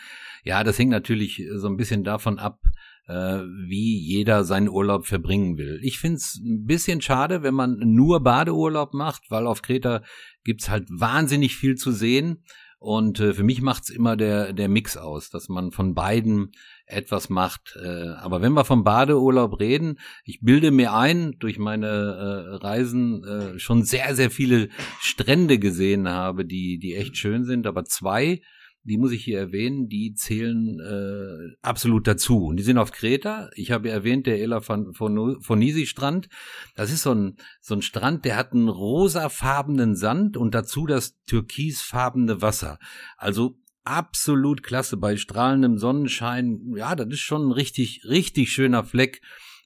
Ja, 0.44 0.62
das 0.62 0.78
hängt 0.78 0.90
natürlich 0.90 1.42
so 1.54 1.66
ein 1.66 1.76
bisschen 1.76 2.04
davon 2.04 2.38
ab, 2.38 2.60
wie 3.06 3.98
jeder 3.98 4.44
seinen 4.44 4.68
Urlaub 4.68 5.06
verbringen 5.06 5.58
will. 5.58 5.78
Ich 5.82 5.98
find's 5.98 6.40
ein 6.42 6.64
bisschen 6.64 7.02
schade, 7.02 7.42
wenn 7.42 7.52
man 7.52 7.78
nur 7.78 8.22
Badeurlaub 8.22 8.94
macht, 8.94 9.30
weil 9.30 9.46
auf 9.46 9.60
Kreta 9.60 10.02
gibt's 10.42 10.70
halt 10.70 10.88
wahnsinnig 10.90 11.56
viel 11.56 11.74
zu 11.74 11.92
sehen. 11.92 12.42
Und 12.84 13.18
äh, 13.18 13.32
für 13.32 13.44
mich 13.44 13.62
macht's 13.62 13.88
immer 13.88 14.14
der, 14.14 14.52
der 14.52 14.68
Mix 14.68 14.98
aus, 14.98 15.30
dass 15.30 15.48
man 15.48 15.70
von 15.70 15.94
beiden 15.94 16.52
etwas 16.84 17.30
macht. 17.30 17.78
Äh, 17.82 18.08
aber 18.08 18.42
wenn 18.42 18.52
wir 18.52 18.66
vom 18.66 18.84
Badeurlaub 18.84 19.58
reden, 19.58 19.98
ich 20.24 20.40
bilde 20.42 20.70
mir 20.70 20.92
ein, 20.92 21.32
durch 21.38 21.58
meine 21.58 21.86
äh, 21.86 22.56
Reisen 22.56 23.24
äh, 23.24 23.58
schon 23.58 23.84
sehr, 23.84 24.14
sehr 24.14 24.30
viele 24.30 24.68
Strände 25.00 25.58
gesehen 25.58 26.10
habe, 26.10 26.44
die, 26.44 26.78
die 26.78 26.94
echt 26.94 27.16
schön 27.16 27.44
sind. 27.44 27.66
Aber 27.66 27.84
zwei 27.84 28.42
die 28.84 28.98
muss 28.98 29.12
ich 29.12 29.24
hier 29.24 29.38
erwähnen, 29.38 29.88
die 29.88 30.14
zählen 30.14 30.78
äh, 30.78 31.56
absolut 31.62 32.06
dazu. 32.06 32.44
Und 32.44 32.58
die 32.58 32.62
sind 32.62 32.78
auf 32.78 32.92
Kreta. 32.92 33.50
Ich 33.54 33.70
habe 33.70 33.88
erwähnt, 33.88 34.26
der 34.26 34.40
Elafonisi-Strand. 34.40 36.28
Das 36.76 36.92
ist 36.92 37.02
so 37.02 37.12
ein, 37.12 37.36
so 37.60 37.74
ein 37.74 37.82
Strand, 37.82 38.24
der 38.24 38.36
hat 38.36 38.52
einen 38.52 38.68
rosafarbenen 38.68 39.96
Sand 39.96 40.36
und 40.36 40.54
dazu 40.54 40.86
das 40.86 41.16
türkisfarbene 41.26 42.42
Wasser. 42.42 42.78
Also 43.16 43.58
absolut 43.84 44.62
klasse 44.62 44.96
bei 44.98 45.16
strahlendem 45.16 45.78
Sonnenschein. 45.78 46.74
Ja, 46.76 46.94
das 46.94 47.08
ist 47.08 47.20
schon 47.20 47.48
ein 47.48 47.52
richtig, 47.52 48.02
richtig 48.08 48.52
schöner 48.52 48.84
Fleck. 48.84 49.22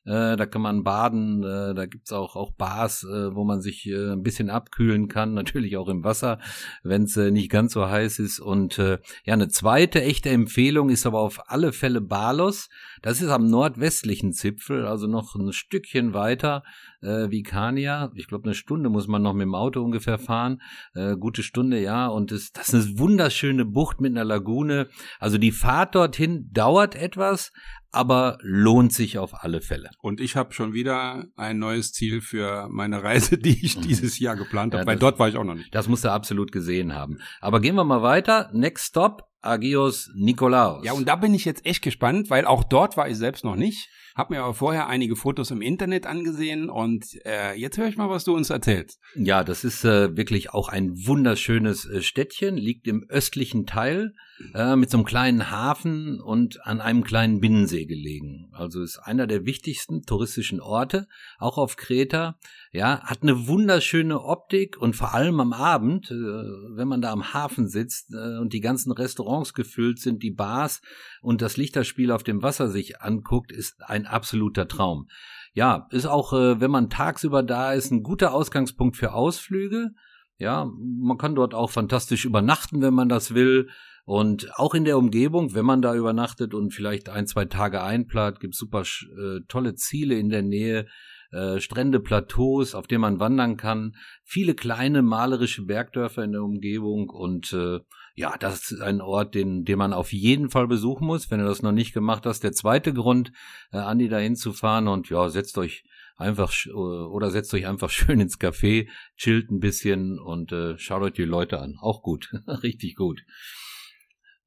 Äh, 0.09 0.37
da 0.37 0.47
kann 0.47 0.63
man 0.63 0.85
baden, 0.85 1.43
äh, 1.43 1.75
da 1.75 1.85
gibt's 1.85 2.13
auch, 2.13 2.35
auch 2.35 2.53
Bars, 2.53 3.05
äh, 3.05 3.35
wo 3.35 3.45
man 3.45 3.61
sich 3.61 3.87
äh, 3.87 4.13
ein 4.13 4.23
bisschen 4.23 4.49
abkühlen 4.49 5.09
kann, 5.09 5.35
natürlich 5.35 5.77
auch 5.77 5.89
im 5.89 6.03
Wasser, 6.03 6.39
wenn 6.83 7.03
es 7.03 7.17
äh, 7.19 7.31
nicht 7.31 7.51
ganz 7.51 7.75
so 7.75 7.89
heiß 7.89 8.19
ist. 8.21 8.41
Und 8.41 8.79
äh, 8.79 8.99
ja, 9.25 9.35
eine 9.35 9.49
zweite 9.49 10.01
echte 10.03 10.31
Empfehlung 10.31 10.89
ist 10.89 11.05
aber 11.05 11.21
auf 11.21 11.51
alle 11.51 11.73
Fälle 11.73 12.01
Balos. 12.01 12.71
Das 13.03 13.21
ist 13.21 13.29
am 13.29 13.51
nordwestlichen 13.51 14.33
Zipfel, 14.33 14.87
also 14.87 15.07
noch 15.07 15.35
ein 15.35 15.53
Stückchen 15.53 16.15
weiter 16.15 16.63
äh, 17.03 17.31
wie 17.31 17.43
Kania. 17.43 18.11
Ich 18.15 18.29
glaube, 18.29 18.45
eine 18.45 18.55
Stunde 18.55 18.89
muss 18.89 19.09
man 19.09 19.23
noch 19.23 19.35
mit 19.35 19.43
dem 19.43 19.55
Auto 19.55 19.83
ungefähr 19.83 20.19
fahren. 20.19 20.63
Äh, 20.95 21.17
gute 21.17 21.43
Stunde, 21.43 21.81
ja. 21.81 22.09
Und 22.09 22.33
das, 22.33 22.53
das 22.53 22.73
ist 22.73 22.89
eine 22.89 22.99
wunderschöne 22.99 23.65
Bucht 23.65 24.01
mit 24.01 24.13
einer 24.13 24.25
Lagune. 24.25 24.89
Also 25.19 25.39
die 25.39 25.53
Fahrt 25.53 25.95
dorthin 25.95 26.51
dauert 26.53 26.95
etwas, 26.95 27.53
aber 27.91 28.39
lohnt 28.43 28.93
sich 28.93 29.19
auf 29.19 29.43
alle 29.43 29.61
Fälle. 29.61 29.91
Und 30.01 30.21
ich 30.21 30.37
habe 30.37 30.53
schon 30.53 30.73
wieder 30.73 31.25
ein 31.37 31.59
neues 31.59 31.93
Ziel 31.93 32.21
für 32.21 32.69
meine 32.71 33.03
Reise, 33.03 33.39
die 33.39 33.65
ich 33.65 33.81
dieses 33.81 34.19
Jahr 34.19 34.37
geplant 34.37 34.75
habe, 34.75 34.83
ja, 34.83 34.87
weil 34.87 34.99
dort 34.99 35.19
war 35.19 35.29
ich 35.29 35.37
auch 35.37 35.45
noch 35.45 35.55
nicht. 35.55 35.75
Das 35.75 35.89
musst 35.89 36.05
du 36.05 36.13
absolut 36.13 36.53
gesehen 36.53 36.95
haben. 36.95 37.19
Aber 37.41 37.61
gehen 37.61 37.75
wir 37.75 37.85
mal 37.85 38.03
weiter. 38.03 38.51
Next 38.53 38.87
Stop, 38.87 39.23
Agios 39.41 40.11
Nikolaos. 40.15 40.85
Ja, 40.85 40.93
und 40.93 41.09
da 41.09 41.17
bin 41.17 41.35
ich 41.35 41.45
jetzt 41.45 41.65
echt 41.65 41.83
gespannt, 41.83 42.31
weil 42.31 42.45
auch 42.45 42.65
dort 42.65 42.97
war 42.97 43.09
ich 43.09 43.17
selbst 43.17 43.45
noch 43.45 43.57
nicht. 43.57 43.89
Hab 44.15 44.31
mir 44.31 44.43
aber 44.43 44.55
vorher 44.55 44.89
einige 44.89 45.15
Fotos 45.15 45.53
im 45.53 45.63
Internet 45.63 46.05
angesehen 46.05 46.71
und 46.71 47.07
äh, 47.25 47.55
jetzt 47.55 47.79
höre 47.79 47.87
ich 47.87 47.97
mal, 47.97 48.11
was 48.11 48.25
du 48.25 48.35
uns 48.35 48.51
erzählst. 48.51 48.99
Ja, 49.15 49.45
das 49.45 49.63
ist 49.63 49.85
äh, 49.85 50.17
wirklich 50.17 50.51
auch 50.51 50.69
ein 50.69 50.91
wunderschönes 51.07 51.87
äh, 51.87 52.03
Städtchen, 52.03 52.57
liegt 52.57 52.89
im 52.89 53.07
östlichen 53.09 53.65
Teil 53.65 54.15
äh, 54.55 54.77
mit 54.77 54.91
so 54.91 54.99
einem 54.99 55.05
kleinen 55.05 55.51
Hafen 55.51 56.21
und 56.21 56.65
an 56.67 56.81
einem 56.81 57.05
kleinen 57.05 57.41
Binnensee 57.41 57.87
gelegen. 57.87 58.51
Also 58.53 58.83
ist 58.83 58.99
einer 58.99 59.27
der 59.27 59.45
wichtigsten 59.45 60.03
touristischen 60.03 60.61
Orte, 60.61 61.09
auch 61.39 61.59
auf 61.59 61.77
Kreta. 61.77 62.39
Ja, 62.73 63.01
hat 63.03 63.23
eine 63.23 63.47
wunderschöne 63.47 64.21
Optik 64.21 64.77
und 64.77 64.95
vor 64.95 65.15
allem 65.15 65.41
am 65.41 65.53
Abend, 65.53 66.11
äh, 66.11 66.15
wenn 66.15 66.89
man 66.89 67.01
da 67.01 67.13
am 67.13 67.33
Hafen 67.33 67.69
sitzt 67.69 68.13
äh, 68.13 68.39
und 68.39 68.53
die 68.53 68.61
ganzen 68.61 68.93
Restaurants 68.93 69.55
gefüllt 69.55 69.99
sind, 69.99 70.23
die 70.23 70.31
Bars 70.31 70.81
und 71.21 71.43
das 71.43 71.57
Lichterspiel 71.57 72.13
auf 72.13 72.23
dem 72.23 72.43
Wasser 72.43 72.69
sich 72.69 73.01
anguckt, 73.01 73.53
ist 73.53 73.83
ein 73.83 74.07
absoluter 74.07 74.69
Traum. 74.69 75.09
Ja, 75.55 75.89
ist 75.91 76.07
auch, 76.07 76.33
äh, 76.33 76.61
wenn 76.61 76.71
man 76.71 76.91
tagsüber 76.91 77.43
da 77.43 77.73
ist, 77.73 77.91
ein 77.91 78.03
guter 78.03 78.33
Ausgangspunkt 78.33 78.97
für 78.97 79.13
Ausflüge. 79.13 79.91
Ja, 80.37 80.71
man 80.81 81.19
kann 81.19 81.35
dort 81.35 81.53
auch 81.53 81.71
fantastisch 81.71 82.25
übernachten, 82.25 82.81
wenn 82.81 82.95
man 82.95 83.09
das 83.09 83.35
will. 83.35 83.69
Und 84.09 84.59
auch 84.59 84.73
in 84.73 84.87
der 84.87 84.97
Umgebung, 84.97 85.55
wenn 85.55 85.67
man 85.67 85.83
da 85.83 85.95
übernachtet 85.95 86.55
und 86.55 86.73
vielleicht 86.73 87.11
ein, 87.11 87.27
zwei 87.27 87.45
Tage 87.45 87.83
einplant, 87.83 88.41
gibt 88.41 88.55
super 88.55 88.81
äh, 88.81 89.41
tolle 89.49 89.75
Ziele 89.75 90.19
in 90.19 90.31
der 90.31 90.41
Nähe, 90.41 90.87
äh, 91.31 91.61
Strände, 91.61 92.01
Plateaus, 92.01 92.75
auf 92.75 92.87
denen 92.87 93.03
man 93.03 93.21
wandern 93.21 93.59
kann, 93.59 93.97
viele 94.25 94.55
kleine 94.55 95.03
malerische 95.03 95.67
Bergdörfer 95.67 96.25
in 96.25 96.33
der 96.33 96.43
Umgebung 96.43 97.11
und 97.11 97.53
äh, 97.53 97.81
ja, 98.15 98.35
das 98.39 98.71
ist 98.71 98.81
ein 98.81 99.03
Ort, 99.03 99.35
den, 99.35 99.67
den 99.67 99.77
man 99.77 99.93
auf 99.93 100.11
jeden 100.15 100.49
Fall 100.49 100.69
besuchen 100.69 101.07
muss, 101.07 101.31
wenn 101.31 101.41
du 101.41 101.45
das 101.45 101.61
noch 101.61 101.73
nicht 101.73 101.93
gemacht 101.93 102.25
hast. 102.25 102.43
Der 102.43 102.53
zweite 102.53 102.95
Grund, 102.95 103.31
äh, 103.73 103.77
Andi 103.77 104.09
dahin 104.09 104.37
zu 104.37 104.55
fahren 104.55 104.89
und 104.89 105.11
ja, 105.11 105.29
setzt 105.29 105.59
euch 105.59 105.85
einfach 106.17 106.51
äh, 106.65 106.71
oder 106.71 107.31
setzt 107.31 107.53
euch 107.53 107.67
einfach 107.67 107.91
schön 107.91 108.21
ins 108.21 108.41
Café, 108.41 108.89
chillt 109.19 109.51
ein 109.51 109.61
bisschen 109.61 110.19
und 110.19 110.51
äh, 110.51 110.79
schaut 110.79 111.03
euch 111.03 111.13
die 111.13 111.25
Leute 111.25 111.61
an. 111.61 111.77
Auch 111.79 112.01
gut, 112.01 112.31
richtig 112.63 112.97
gut. 112.97 113.21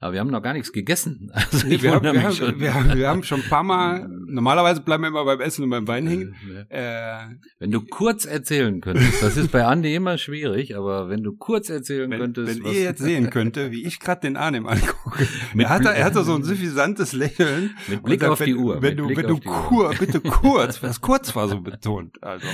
Aber 0.03 0.13
wir 0.13 0.19
haben 0.19 0.31
noch 0.31 0.41
gar 0.41 0.53
nichts 0.53 0.73
gegessen. 0.73 1.31
Also 1.51 1.67
nee, 1.67 1.81
wir, 1.81 1.93
haben, 1.93 2.03
wir, 2.03 2.23
haben, 2.23 2.59
wir, 2.59 2.73
haben, 2.73 2.97
wir, 2.97 3.09
haben, 3.09 3.23
schon 3.23 3.41
ein 3.41 3.49
paar 3.49 3.63
Mal, 3.63 4.07
normalerweise 4.07 4.81
bleiben 4.81 5.03
wir 5.03 5.09
immer 5.09 5.25
beim 5.25 5.41
Essen 5.41 5.63
und 5.63 5.69
beim 5.69 5.87
Wein 5.87 6.07
hängen. 6.07 6.35
Äh, 6.69 7.17
wenn 7.59 7.71
du 7.71 7.81
kurz 7.81 8.25
erzählen 8.25 8.79
könntest, 8.79 9.21
das 9.21 9.37
ist 9.37 9.51
bei 9.51 9.65
Andi 9.65 9.93
immer 9.93 10.17
schwierig, 10.17 10.75
aber 10.77 11.09
wenn 11.09 11.23
du 11.23 11.33
kurz 11.33 11.69
erzählen 11.69 12.09
wenn, 12.09 12.19
könntest. 12.19 12.63
Wenn 12.63 12.71
ihr 12.71 12.81
jetzt 12.81 13.01
sehen 13.01 13.29
könnte, 13.29 13.71
wie 13.71 13.85
ich 13.85 13.99
gerade 13.99 14.21
den 14.21 14.37
Arnim 14.37 14.65
angucke. 14.65 15.27
er, 15.57 15.69
hat, 15.69 15.85
er 15.85 16.05
hat 16.05 16.13
so 16.13 16.35
ein 16.35 16.43
suffisantes 16.43 17.13
Lächeln. 17.13 17.75
Mit 17.87 18.03
Blick 18.03 18.23
auf 18.23 18.39
wenn, 18.39 18.45
die 18.47 18.55
Uhr. 18.55 18.81
Wenn 18.81 18.97
du, 18.97 19.09
wenn 19.09 19.27
du 19.27 19.39
kur, 19.39 19.93
bitte 19.97 20.21
kurz, 20.21 20.79
das 20.79 21.01
kurz 21.01 21.35
war 21.35 21.47
so 21.47 21.59
betont. 21.59 22.23
Also, 22.23 22.47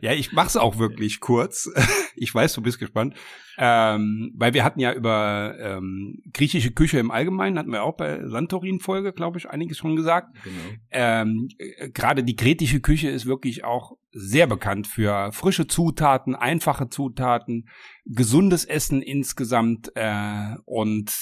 ja, 0.00 0.12
ich 0.12 0.32
mach's 0.32 0.56
auch 0.56 0.78
wirklich 0.78 1.20
kurz. 1.20 1.70
Ich 2.16 2.34
weiß, 2.34 2.52
du 2.54 2.62
bist 2.62 2.78
gespannt. 2.78 3.14
Ähm, 3.58 4.32
weil 4.34 4.54
wir 4.54 4.64
hatten 4.64 4.80
ja 4.80 4.92
über 4.92 5.54
ähm, 5.58 6.22
griechische 6.32 6.70
Küche 6.70 6.98
im 6.98 7.10
Allgemeinen, 7.10 7.58
hatten 7.58 7.72
wir 7.72 7.82
auch 7.82 7.96
bei 7.96 8.26
Santorin-Folge, 8.26 9.12
glaube 9.12 9.38
ich, 9.38 9.50
einiges 9.50 9.78
schon 9.78 9.96
gesagt. 9.96 10.36
Genau. 10.44 10.56
Ähm, 10.90 11.48
äh, 11.58 11.90
Gerade 11.90 12.24
die 12.24 12.36
kretische 12.36 12.80
Küche 12.80 13.10
ist 13.10 13.26
wirklich 13.26 13.64
auch 13.64 13.92
sehr 14.12 14.46
bekannt 14.46 14.86
für 14.86 15.32
frische 15.32 15.66
Zutaten, 15.66 16.34
einfache 16.34 16.88
Zutaten, 16.88 17.68
gesundes 18.04 18.64
Essen 18.64 19.02
insgesamt 19.02 19.90
äh, 19.94 20.56
und 20.64 21.12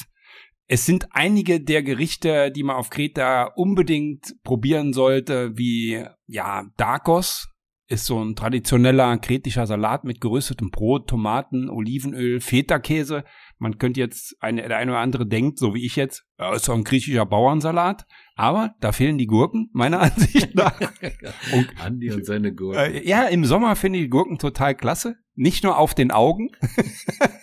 es 0.72 0.86
sind 0.86 1.08
einige 1.10 1.60
der 1.60 1.82
Gerichte, 1.82 2.52
die 2.52 2.62
man 2.62 2.76
auf 2.76 2.90
Kreta 2.90 3.46
unbedingt 3.56 4.36
probieren 4.44 4.92
sollte, 4.92 5.58
wie 5.58 6.04
ja 6.28 6.64
Darkos, 6.76 7.48
ist 7.90 8.06
so 8.06 8.22
ein 8.22 8.36
traditioneller 8.36 9.18
kretischer 9.18 9.66
Salat 9.66 10.04
mit 10.04 10.20
geröstetem 10.20 10.70
Brot, 10.70 11.08
Tomaten, 11.08 11.68
Olivenöl, 11.68 12.40
Feta-Käse. 12.40 13.24
Man 13.58 13.78
könnte 13.78 13.98
jetzt, 13.98 14.36
eine, 14.40 14.66
der 14.66 14.76
eine 14.76 14.92
oder 14.92 15.00
andere 15.00 15.26
denkt, 15.26 15.58
so 15.58 15.74
wie 15.74 15.84
ich 15.84 15.96
jetzt, 15.96 16.24
ja, 16.38 16.54
ist 16.54 16.68
doch 16.68 16.74
ein 16.74 16.84
griechischer 16.84 17.26
Bauernsalat. 17.26 18.06
Aber 18.36 18.74
da 18.80 18.92
fehlen 18.92 19.18
die 19.18 19.26
Gurken, 19.26 19.70
meiner 19.72 20.00
Ansicht 20.02 20.54
nach. 20.54 20.80
und, 21.52 21.68
Andi 21.80 22.12
und 22.12 22.24
seine 22.24 22.54
Gurken. 22.54 22.80
Äh, 22.80 23.06
ja, 23.06 23.24
im 23.24 23.44
Sommer 23.44 23.74
finde 23.74 23.98
ich 23.98 24.04
die 24.04 24.10
Gurken 24.10 24.38
total 24.38 24.76
klasse. 24.76 25.16
Nicht 25.34 25.64
nur 25.64 25.76
auf 25.76 25.94
den 25.94 26.12
Augen. 26.12 26.50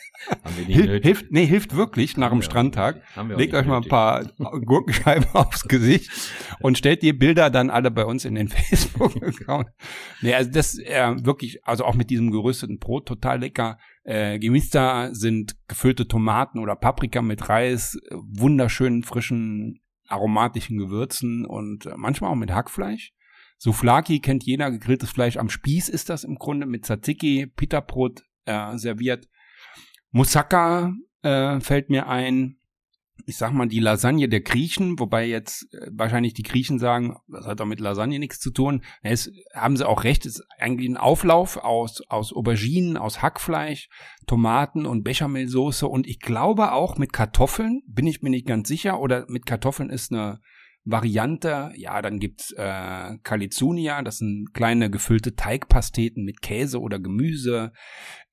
Hil 0.66 1.02
hilft, 1.02 1.32
nee, 1.32 1.46
hilft 1.46 1.76
wirklich 1.76 2.18
nach 2.18 2.32
dem 2.32 2.42
Strandtag. 2.42 3.02
Legt 3.36 3.54
euch 3.54 3.66
mal 3.66 3.78
ein 3.78 3.88
paar 3.88 4.26
Gurkenscheiben 4.38 5.28
aufs 5.34 5.68
Gesicht 5.68 6.10
und 6.60 6.78
stellt 6.78 7.02
die 7.04 7.14
Bilder 7.14 7.50
dann 7.50 7.70
alle 7.70 7.92
bei 7.92 8.06
uns 8.06 8.26
in 8.26 8.36
den 8.36 8.48
Facebook-Account. 8.48 9.70
Nee, 10.22 10.34
also 10.34 10.52
das 10.52 10.78
äh, 10.80 11.16
wirklich, 11.24 11.66
also 11.66 11.86
auch 11.86 11.96
mit 11.96 12.10
diesem 12.10 12.32
gerösteten 12.32 12.80
Brot 12.80 13.08
total 13.08 13.40
lecker. 13.40 13.78
Äh, 14.04 14.40
Gemista 14.40 15.14
sind 15.14 15.56
gefüllte 15.68 16.08
Tomaten 16.08 16.60
oder 16.60 16.76
Paprika 16.76 17.22
mit 17.22 17.48
Reis, 17.50 17.98
wunderschönen, 18.12 19.04
frischen, 19.04 19.82
aromatischen 20.08 20.78
Gewürzen 20.78 21.46
und 21.46 21.86
äh, 21.86 21.94
manchmal 21.96 22.32
auch 22.32 22.36
mit 22.36 22.52
Hackfleisch. 22.52 23.12
Souflaki 23.60 24.20
kennt 24.20 24.44
jeder, 24.44 24.70
gegrilltes 24.72 25.10
Fleisch 25.10 25.38
am 25.38 25.50
Spieß 25.50 25.90
ist 25.90 26.10
das 26.10 26.24
im 26.24 26.36
Grunde 26.36 26.68
mit 26.68 26.86
Tzatziki, 26.86 27.48
Pita-Brot 27.48 28.24
äh, 28.46 28.78
serviert. 28.78 29.28
Moussaka 30.12 30.94
äh, 31.22 31.60
fällt 31.60 31.90
mir 31.90 32.08
ein. 32.08 32.58
ich 33.26 33.38
sag 33.38 33.52
mal, 33.52 33.68
die 33.68 33.80
Lasagne 33.80 34.30
der 34.30 34.42
Griechen, 34.42 35.00
wobei 35.00 35.26
jetzt 35.26 35.74
äh, 35.74 35.90
wahrscheinlich 35.92 36.34
die 36.34 36.44
Griechen 36.44 36.80
sagen, 36.80 37.18
das 37.28 37.46
hat 37.46 37.60
doch 37.60 37.66
mit 37.66 37.80
Lasagne 37.80 38.20
nichts 38.20 38.40
zu 38.40 38.52
tun. 38.52 38.84
Es 39.02 39.32
haben 39.54 39.76
sie 39.76 39.88
auch 39.88 40.04
recht, 40.04 40.26
es 40.26 40.40
ist 40.40 40.46
eigentlich 40.60 40.90
ein 40.90 40.98
Auflauf 40.98 41.58
aus, 41.58 42.02
aus 42.10 42.32
Auberginen, 42.32 42.96
aus 42.96 43.22
Hackfleisch, 43.22 43.90
Tomaten 44.28 44.86
und 44.86 45.04
Bechamelsoße 45.04 45.88
und 45.88 46.08
ich 46.08 46.20
glaube 46.20 46.72
auch 46.72 46.98
mit 46.98 47.12
Kartoffeln, 47.12 47.82
bin 47.88 48.08
ich 48.08 48.22
mir 48.22 48.30
nicht 48.30 48.48
ganz 48.48 48.68
sicher, 48.68 49.00
oder 49.00 49.26
mit 49.28 49.46
Kartoffeln 49.46 49.90
ist 49.90 50.12
eine 50.12 50.40
Variante, 50.90 51.74
ja, 51.76 52.02
dann 52.02 52.18
gibt's 52.18 52.54
äh, 52.54 53.18
Calizunia, 53.24 54.02
das 54.02 54.20
sind 54.20 54.54
kleine 54.54 54.90
gefüllte 54.90 55.36
Teigpasteten 55.36 56.24
mit 56.24 56.42
Käse 56.42 56.80
oder 56.80 56.98
Gemüse. 56.98 57.74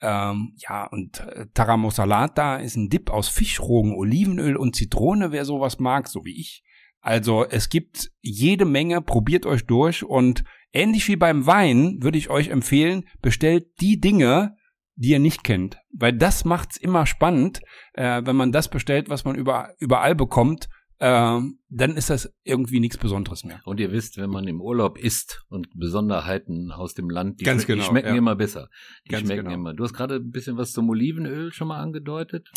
Ähm, 0.01 0.55
ja, 0.57 0.87
und 0.87 1.19
äh, 1.21 1.47
Taramosalata 1.53 2.57
ist 2.57 2.77
ein 2.77 2.91
Dip 2.91 3.11
aus 3.11 3.29
Fischrogen, 3.29 3.95
Olivenöl 3.97 4.57
und 4.57 4.77
Zitrone, 4.77 5.33
wer 5.33 5.45
sowas 5.45 5.81
mag, 5.81 6.09
so 6.09 6.25
wie 6.25 6.39
ich. 6.39 6.63
Also 7.01 7.45
es 7.45 7.69
gibt 7.69 8.13
jede 8.23 8.65
Menge, 8.65 9.03
probiert 9.03 9.47
euch 9.47 9.67
durch 9.67 10.05
und 10.05 10.45
ähnlich 10.73 11.09
wie 11.09 11.17
beim 11.17 11.47
Wein 11.47 11.99
würde 12.03 12.19
ich 12.19 12.31
euch 12.31 12.49
empfehlen, 12.49 13.09
bestellt 13.21 13.67
die 13.81 14.01
Dinge, 14.01 14.57
die 14.95 15.11
ihr 15.11 15.19
nicht 15.19 15.43
kennt, 15.43 15.79
weil 15.93 16.13
das 16.13 16.45
macht's 16.45 16.77
immer 16.77 17.05
spannend, 17.05 17.61
äh, 17.95 18.23
wenn 18.25 18.37
man 18.37 18.53
das 18.53 18.69
bestellt, 18.69 19.09
was 19.09 19.25
man 19.25 19.35
über, 19.35 19.75
überall 19.81 20.15
bekommt 20.15 20.69
ähm, 21.01 21.59
dann 21.69 21.97
ist 21.97 22.11
das 22.11 22.33
irgendwie 22.45 22.81
nichts 22.81 22.99
Besonderes 22.99 23.45
mehr. 23.45 23.61
Und 23.65 23.81
ihr 23.81 23.93
wisst, 23.93 24.17
wenn 24.17 24.31
man 24.31 24.47
im 24.47 24.61
Urlaub 24.61 24.97
isst 24.99 25.45
und 25.49 25.69
Besonderheiten 25.75 26.71
aus 26.71 26.95
dem 26.95 27.11
Land, 27.11 27.41
die, 27.41 27.45
Ganz 27.45 27.67
genau, 27.67 27.83
die 27.83 27.89
schmecken 27.89 28.09
ja. 28.11 28.15
immer 28.15 28.37
besser. 28.37 28.69
Die 29.07 29.11
Ganz 29.11 29.25
schmecken 29.25 29.45
genau. 29.45 29.55
immer. 29.55 29.75
Du 29.75 29.85
hast 29.85 29.93
gerade 29.93 30.17
ein 30.17 30.31
bisschen 30.31 30.57
was 30.57 30.73
zum 30.73 30.89
Olivenöl 30.89 31.53
schon 31.53 31.69
mal 31.69 31.81
angedeutet. 31.81 32.51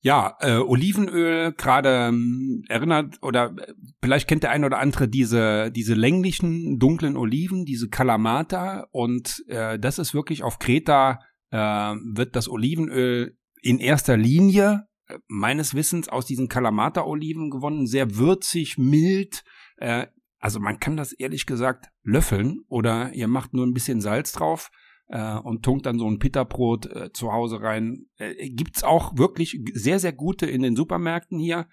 Ja, 0.00 0.36
äh, 0.40 0.58
Olivenöl 0.58 1.52
gerade 1.52 2.08
ähm, 2.08 2.62
erinnert 2.68 3.16
oder 3.22 3.54
äh, 3.58 3.72
vielleicht 4.02 4.28
kennt 4.28 4.42
der 4.42 4.50
ein 4.50 4.64
oder 4.64 4.78
andere 4.78 5.08
diese 5.08 5.72
diese 5.72 5.94
länglichen 5.94 6.78
dunklen 6.78 7.16
Oliven, 7.16 7.64
diese 7.64 7.88
Kalamata 7.88 8.86
und 8.92 9.42
äh, 9.48 9.78
das 9.78 9.98
ist 9.98 10.14
wirklich 10.14 10.44
auf 10.44 10.58
Kreta 10.58 11.20
äh, 11.50 11.58
wird 11.58 12.36
das 12.36 12.48
Olivenöl 12.48 13.36
in 13.62 13.78
erster 13.78 14.16
Linie 14.16 14.86
meines 15.28 15.74
Wissens 15.74 16.08
aus 16.08 16.26
diesen 16.26 16.48
Kalamata-Oliven 16.48 17.50
gewonnen, 17.50 17.86
sehr 17.86 18.16
würzig, 18.16 18.78
mild. 18.78 19.44
Äh, 19.76 20.06
also 20.38 20.60
man 20.60 20.78
kann 20.80 20.96
das 20.96 21.12
ehrlich 21.12 21.46
gesagt 21.46 21.90
löffeln 22.02 22.60
oder 22.68 23.12
ihr 23.12 23.28
macht 23.28 23.54
nur 23.54 23.66
ein 23.66 23.74
bisschen 23.74 24.00
Salz 24.00 24.32
drauf 24.32 24.70
äh, 25.08 25.36
und 25.36 25.64
tunkt 25.64 25.86
dann 25.86 25.98
so 25.98 26.08
ein 26.08 26.18
Pitterbrot 26.18 26.86
äh, 26.86 27.12
zu 27.12 27.32
Hause 27.32 27.62
rein. 27.62 28.06
Äh, 28.18 28.50
gibt's 28.50 28.84
auch 28.84 29.16
wirklich 29.16 29.60
sehr, 29.72 29.98
sehr 29.98 30.12
gute 30.12 30.46
in 30.46 30.62
den 30.62 30.76
Supermärkten 30.76 31.38
hier 31.38 31.68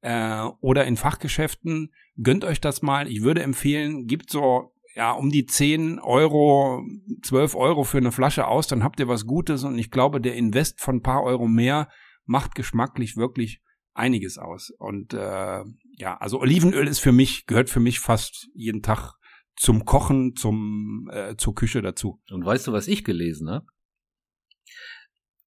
äh, 0.00 0.42
oder 0.60 0.84
in 0.86 0.96
Fachgeschäften. 0.96 1.92
Gönnt 2.22 2.44
euch 2.44 2.60
das 2.60 2.82
mal. 2.82 3.08
Ich 3.08 3.22
würde 3.22 3.42
empfehlen, 3.42 4.06
gibt 4.06 4.30
so 4.30 4.72
ja 4.94 5.12
um 5.12 5.30
die 5.30 5.46
10 5.46 5.98
Euro, 5.98 6.82
12 7.22 7.54
Euro 7.54 7.84
für 7.84 7.98
eine 7.98 8.12
Flasche 8.12 8.46
aus, 8.46 8.66
dann 8.66 8.82
habt 8.82 8.98
ihr 8.98 9.08
was 9.08 9.26
Gutes 9.26 9.62
und 9.62 9.78
ich 9.78 9.90
glaube, 9.90 10.20
der 10.20 10.34
Invest 10.34 10.80
von 10.80 10.96
ein 10.96 11.02
paar 11.02 11.22
Euro 11.22 11.46
mehr 11.46 11.88
macht 12.26 12.54
geschmacklich 12.54 13.16
wirklich 13.16 13.62
einiges 13.94 14.38
aus. 14.38 14.70
Und 14.70 15.14
äh, 15.14 15.64
ja, 15.96 16.16
also 16.18 16.40
Olivenöl 16.40 16.86
ist 16.86 16.98
für 16.98 17.12
mich, 17.12 17.46
gehört 17.46 17.70
für 17.70 17.80
mich 17.80 18.00
fast 18.00 18.48
jeden 18.54 18.82
Tag 18.82 19.14
zum 19.56 19.84
Kochen, 19.86 20.36
zum 20.36 21.08
äh, 21.10 21.36
zur 21.36 21.54
Küche 21.54 21.80
dazu. 21.80 22.20
Und 22.30 22.44
weißt 22.44 22.66
du, 22.66 22.72
was 22.72 22.88
ich 22.88 23.04
gelesen 23.04 23.48
habe? 23.48 23.66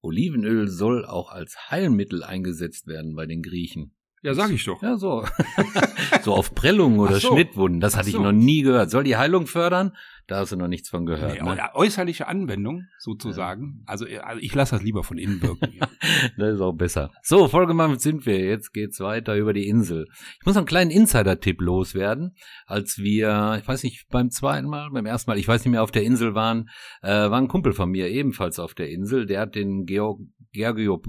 Olivenöl 0.01 0.67
soll 0.67 1.05
auch 1.05 1.30
als 1.30 1.69
Heilmittel 1.69 2.23
eingesetzt 2.23 2.88
werden 2.88 3.15
bei 3.15 3.25
den 3.25 3.41
Griechen. 3.41 3.95
Ja, 4.22 4.34
sag 4.34 4.51
ich 4.51 4.65
doch. 4.65 4.82
Ja, 4.82 4.97
so. 4.97 5.26
so 6.24 6.34
auf 6.34 6.53
Prellungen 6.53 6.99
oder 6.99 7.20
so. 7.20 7.34
Schnittwunden. 7.34 7.80
Das 7.80 7.95
hatte 7.95 8.09
ich 8.09 8.15
so. 8.15 8.22
noch 8.22 8.34
nie 8.34 8.61
gehört. 8.61 8.91
Soll 8.91 9.03
die 9.03 9.15
Heilung 9.15 9.47
fördern? 9.47 9.93
Da 10.30 10.38
hast 10.38 10.51
du 10.51 10.57
noch 10.57 10.67
nichts 10.67 10.89
von 10.89 11.07
gehört. 11.07 11.41
Nee, 11.41 11.55
ne? 11.55 11.70
äußerliche 11.74 12.28
Anwendung 12.28 12.84
sozusagen. 12.99 13.82
Also, 13.88 14.05
also 14.22 14.39
ich 14.39 14.53
lasse 14.53 14.76
das 14.76 14.84
lieber 14.84 15.03
von 15.03 15.17
innen 15.17 15.41
wirken. 15.41 15.74
Ja. 15.74 15.88
Das 16.38 16.55
ist 16.55 16.61
auch 16.61 16.74
besser. 16.74 17.11
So, 17.24 17.47
vollgemacht 17.47 17.99
sind 18.01 18.26
wir. 18.26 18.39
Jetzt 18.39 18.72
geht's 18.74 18.99
weiter 18.99 19.36
über 19.36 19.53
die 19.53 19.67
Insel. 19.67 20.05
Ich 20.39 20.45
muss 20.45 20.55
noch 20.55 20.61
einen 20.61 20.67
kleinen 20.67 20.91
Insider-Tipp 20.91 21.61
loswerden. 21.61 22.36
Als 22.65 22.99
wir, 22.99 23.57
ich 23.59 23.67
weiß 23.67 23.84
nicht, 23.84 24.07
beim 24.09 24.30
zweiten 24.30 24.67
Mal, 24.67 24.89
beim 24.91 25.05
ersten 25.05 25.32
Mal, 25.32 25.38
ich 25.38 25.47
weiß 25.47 25.65
nicht 25.65 25.72
mehr, 25.72 25.84
auf 25.84 25.91
der 25.91 26.03
Insel 26.03 26.36
waren, 26.36 26.70
äh, 27.01 27.09
war 27.09 27.39
ein 27.39 27.47
Kumpel 27.47 27.74
von 27.74 27.89
mir 27.89 28.09
ebenfalls 28.09 28.59
auf 28.59 28.74
der 28.74 28.89
Insel. 28.89 29.26
Der 29.26 29.41
hat 29.41 29.55
den 29.55 29.86
Georg 29.86 30.20
Georgio, 30.51 30.99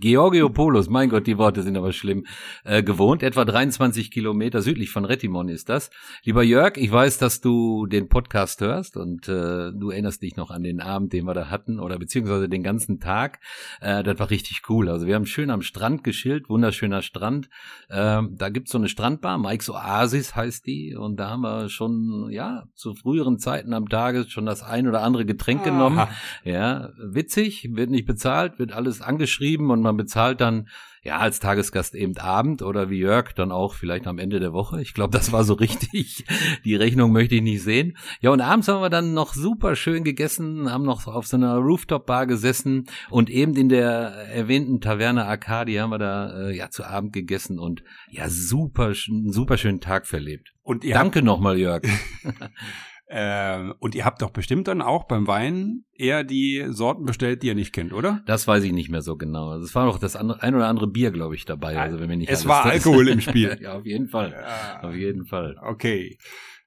Georgiopoulos, 0.00 0.88
mein 0.88 1.10
Gott, 1.10 1.26
die 1.26 1.36
Worte 1.36 1.62
sind 1.62 1.76
aber 1.76 1.92
schlimm, 1.92 2.24
äh, 2.64 2.82
gewohnt. 2.82 3.22
Etwa 3.22 3.44
23 3.44 4.10
Kilometer 4.10 4.62
südlich 4.62 4.88
von 4.88 5.04
Retimon 5.04 5.50
ist 5.50 5.68
das. 5.68 5.90
Lieber 6.24 6.42
Jörg, 6.42 6.78
ich 6.78 6.90
weiß, 6.90 7.18
dass 7.18 7.42
du 7.42 7.84
den 7.84 8.08
Podcast 8.08 8.62
hörst 8.62 8.96
und 8.96 9.28
äh, 9.28 9.70
du 9.72 9.90
erinnerst 9.90 10.22
dich 10.22 10.36
noch 10.36 10.50
an 10.50 10.62
den 10.62 10.80
Abend, 10.80 11.12
den 11.12 11.26
wir 11.26 11.34
da 11.34 11.50
hatten 11.50 11.78
oder 11.78 11.98
beziehungsweise 11.98 12.48
den 12.48 12.62
ganzen 12.62 13.00
Tag. 13.00 13.40
Äh, 13.82 14.02
das 14.02 14.18
war 14.18 14.30
richtig 14.30 14.62
cool. 14.70 14.88
Also 14.88 15.06
wir 15.06 15.14
haben 15.14 15.26
schön 15.26 15.50
am 15.50 15.60
Strand 15.60 16.02
geschillt, 16.02 16.48
wunderschöner 16.48 17.02
Strand. 17.02 17.50
Ähm, 17.90 18.36
da 18.38 18.48
gibt's 18.48 18.72
so 18.72 18.78
eine 18.78 18.88
Strandbar, 18.88 19.36
Mike's 19.36 19.68
Oasis 19.68 20.34
heißt 20.34 20.66
die 20.66 20.96
und 20.96 21.20
da 21.20 21.28
haben 21.28 21.42
wir 21.42 21.68
schon, 21.68 22.30
ja, 22.30 22.64
zu 22.74 22.94
früheren 22.94 23.38
Zeiten 23.38 23.74
am 23.74 23.90
Tage 23.90 24.24
schon 24.26 24.46
das 24.46 24.62
ein 24.62 24.88
oder 24.88 25.02
andere 25.02 25.26
Getränk 25.26 25.64
genommen. 25.64 25.98
Aha. 25.98 26.10
Ja, 26.44 26.92
witzig, 26.96 27.68
wird 27.72 27.90
nicht 27.90 28.06
bezahlt, 28.06 28.58
wird 28.58 28.69
alles 28.72 29.00
angeschrieben 29.00 29.70
und 29.70 29.80
man 29.82 29.96
bezahlt 29.96 30.40
dann 30.40 30.68
ja 31.02 31.18
als 31.18 31.40
Tagesgast 31.40 31.94
eben 31.94 32.16
Abend 32.18 32.62
oder 32.62 32.90
wie 32.90 32.98
Jörg 32.98 33.32
dann 33.32 33.52
auch 33.52 33.74
vielleicht 33.74 34.06
am 34.06 34.18
Ende 34.18 34.38
der 34.38 34.52
Woche. 34.52 34.82
Ich 34.82 34.92
glaube, 34.94 35.16
das 35.16 35.32
war 35.32 35.44
so 35.44 35.54
richtig. 35.60 36.24
Die 36.64 36.76
Rechnung 36.76 37.12
möchte 37.12 37.36
ich 37.36 37.42
nicht 37.42 37.62
sehen. 37.62 37.96
Ja, 38.20 38.30
und 38.30 38.40
abends 38.40 38.68
haben 38.68 38.82
wir 38.82 38.90
dann 38.90 39.14
noch 39.14 39.34
super 39.34 39.76
schön 39.76 40.04
gegessen, 40.04 40.70
haben 40.70 40.84
noch 40.84 41.06
auf 41.06 41.26
so 41.26 41.36
einer 41.36 41.56
Rooftop-Bar 41.56 42.26
gesessen 42.26 42.86
und 43.08 43.30
eben 43.30 43.56
in 43.56 43.68
der 43.68 43.90
erwähnten 44.32 44.80
Taverne 44.80 45.24
Arcadi 45.24 45.74
haben 45.74 45.90
wir 45.90 45.98
da 45.98 46.48
äh, 46.48 46.56
ja 46.56 46.70
zu 46.70 46.84
Abend 46.84 47.12
gegessen 47.12 47.58
und 47.58 47.82
ja 48.10 48.28
super, 48.28 48.92
super 48.94 49.56
schönen 49.56 49.80
Tag 49.80 50.06
verlebt. 50.06 50.52
Und 50.62 50.84
ihr 50.84 50.94
Danke 50.94 51.22
nochmal, 51.22 51.58
Jörg. 51.58 51.82
habt, 53.10 53.70
äh, 53.70 53.72
und 53.78 53.94
ihr 53.94 54.04
habt 54.04 54.22
doch 54.22 54.30
bestimmt 54.30 54.68
dann 54.68 54.82
auch 54.82 55.04
beim 55.04 55.26
Wein 55.26 55.84
eher 55.94 56.24
die 56.24 56.66
Sorten 56.70 57.04
bestellt, 57.04 57.42
die 57.42 57.48
ihr 57.48 57.54
nicht 57.54 57.72
kennt, 57.72 57.92
oder? 57.92 58.22
Das 58.26 58.46
weiß 58.46 58.64
ich 58.64 58.72
nicht 58.72 58.90
mehr 58.90 59.02
so 59.02 59.16
genau. 59.16 59.50
Also 59.50 59.64
es 59.64 59.74
war 59.74 59.86
noch 59.86 59.98
das 59.98 60.16
andere, 60.16 60.42
ein 60.42 60.54
oder 60.54 60.68
andere 60.68 60.86
Bier, 60.86 61.10
glaube 61.10 61.34
ich, 61.34 61.44
dabei. 61.44 61.78
Also 61.78 62.00
wenn 62.00 62.08
mir 62.08 62.16
nicht 62.16 62.30
Es 62.30 62.46
war. 62.46 62.64
Alkohol 62.70 63.08
im 63.08 63.20
Spiel. 63.20 63.58
ja, 63.62 63.74
auf 63.74 63.86
jeden 63.86 64.08
Fall. 64.08 64.32
Ja. 64.32 64.88
Auf 64.88 64.94
jeden 64.94 65.26
Fall. 65.26 65.56
Okay. 65.62 66.18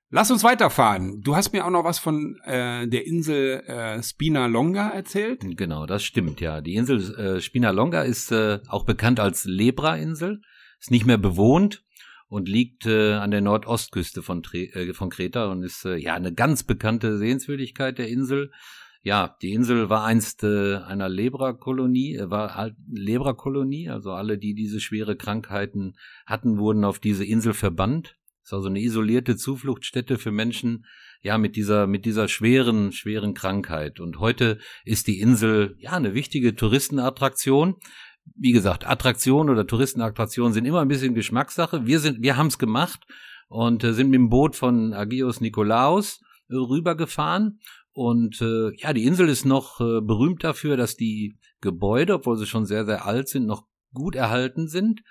Lass 0.10 0.30
uns 0.30 0.44
weiterfahren. 0.44 1.22
Du 1.22 1.36
hast 1.36 1.54
mir 1.54 1.66
auch 1.66 1.72
noch 1.72 1.86
was 1.86 1.98
von 1.98 2.40
äh, 2.44 2.88
der 2.88 3.08
Insel 3.08 3.62
äh, 3.66 4.04
Spina 4.04 4.46
Longa 4.46 4.90
erzählt. 4.90 5.42
Genau, 5.58 5.88
das 5.88 6.04
stimmt, 6.04 6.40
ja. 6.40 6.62
Die 6.62 6.76
Insel 6.76 7.16
äh, 7.16 7.42
Spinalonga 7.42 8.04
ist 8.04 8.32
äh, 8.32 8.60
auch 8.68 8.86
bekannt 8.86 9.20
als 9.20 9.46
Lebra-Insel, 9.46 10.42
ist 10.80 10.92
nicht 10.92 11.08
mehr 11.08 11.18
bewohnt 11.18 11.84
und 12.34 12.50
liegt 12.50 12.88
äh, 12.88 13.14
an 13.14 13.30
der 13.30 13.42
Nordostküste 13.42 14.24
von, 14.24 14.42
Tre 14.42 14.64
äh, 14.74 14.94
von 14.96 15.12
Kreta 15.12 15.52
und 15.52 15.62
ist 15.62 15.86
äh, 15.86 15.98
ja 15.98 16.16
eine 16.16 16.34
ganz 16.34 16.64
bekannte 16.64 17.20
Sehenswürdigkeit 17.20 18.00
der 18.00 18.08
Insel. 18.08 18.50
Ja, 19.04 19.38
die 19.44 19.54
Insel 19.54 19.92
war 19.92 20.04
einst 20.06 20.44
äh, 20.44 20.78
einer 20.78 21.10
Lebra-Kolonie, 21.10 22.16
äh, 22.16 22.32
war 22.32 22.56
halt 22.56 22.74
Lebra-Kolonie, 22.92 23.90
also 23.90 24.14
alle, 24.14 24.40
die 24.40 24.56
diese 24.56 24.80
schwere 24.80 25.16
Krankheiten 25.16 25.94
hatten, 26.26 26.58
wurden 26.58 26.86
auf 26.86 26.98
diese 26.98 27.24
Insel 27.24 27.54
verbannt. 27.54 28.16
Ist 28.44 28.54
also 28.54 28.68
eine 28.68 28.82
isolierte 28.82 29.38
Zufluchtsstätte 29.38 30.18
für 30.18 30.32
Menschen, 30.32 30.86
ja, 31.22 31.38
mit 31.38 31.56
dieser, 31.56 31.86
mit 31.86 32.04
dieser 32.04 32.28
schweren, 32.28 32.92
schweren 32.92 33.36
Krankheit. 33.36 34.00
Und 34.00 34.20
heute 34.20 34.58
ist 34.86 35.06
die 35.06 35.20
Insel, 35.20 35.76
ja, 35.78 35.92
eine 35.92 36.16
wichtige 36.16 36.56
Touristenattraktion. 36.56 37.76
Wie 38.36 38.52
gesagt, 38.52 38.88
Attraktion 38.88 39.50
oder 39.50 39.68
Touristenattraktion 39.68 40.54
sind 40.54 40.66
immer 40.66 40.82
ein 40.82 40.88
bisschen 40.88 41.14
Geschmackssache. 41.14 41.86
Wir 41.86 42.00
sind, 42.00 42.22
wir 42.22 42.38
haben's 42.38 42.58
gemacht 42.58 43.06
und 43.48 43.84
äh, 43.84 43.94
sind 43.94 44.10
mit 44.10 44.20
dem 44.20 44.30
Boot 44.30 44.56
von 44.56 44.94
Agios 44.94 45.42
Nikolaos 45.42 46.22
äh, 46.50 46.56
rübergefahren. 46.56 47.60
Und 47.92 48.42
äh, 48.42 48.76
ja, 48.78 48.92
die 48.94 49.04
Insel 49.04 49.30
ist 49.30 49.46
noch 49.46 49.80
äh, 49.80 50.02
berühmt 50.02 50.44
dafür, 50.44 50.78
dass 50.78 50.96
die 50.96 51.38
Gebäude, 51.62 52.16
obwohl 52.16 52.38
sie 52.38 52.48
schon 52.48 52.66
sehr, 52.66 52.86
sehr 52.86 53.06
alt 53.06 53.30
sind, 53.30 53.46
noch 53.46 53.66
gut 53.94 54.16
erhalten 54.16 54.68
sind. 54.68 55.02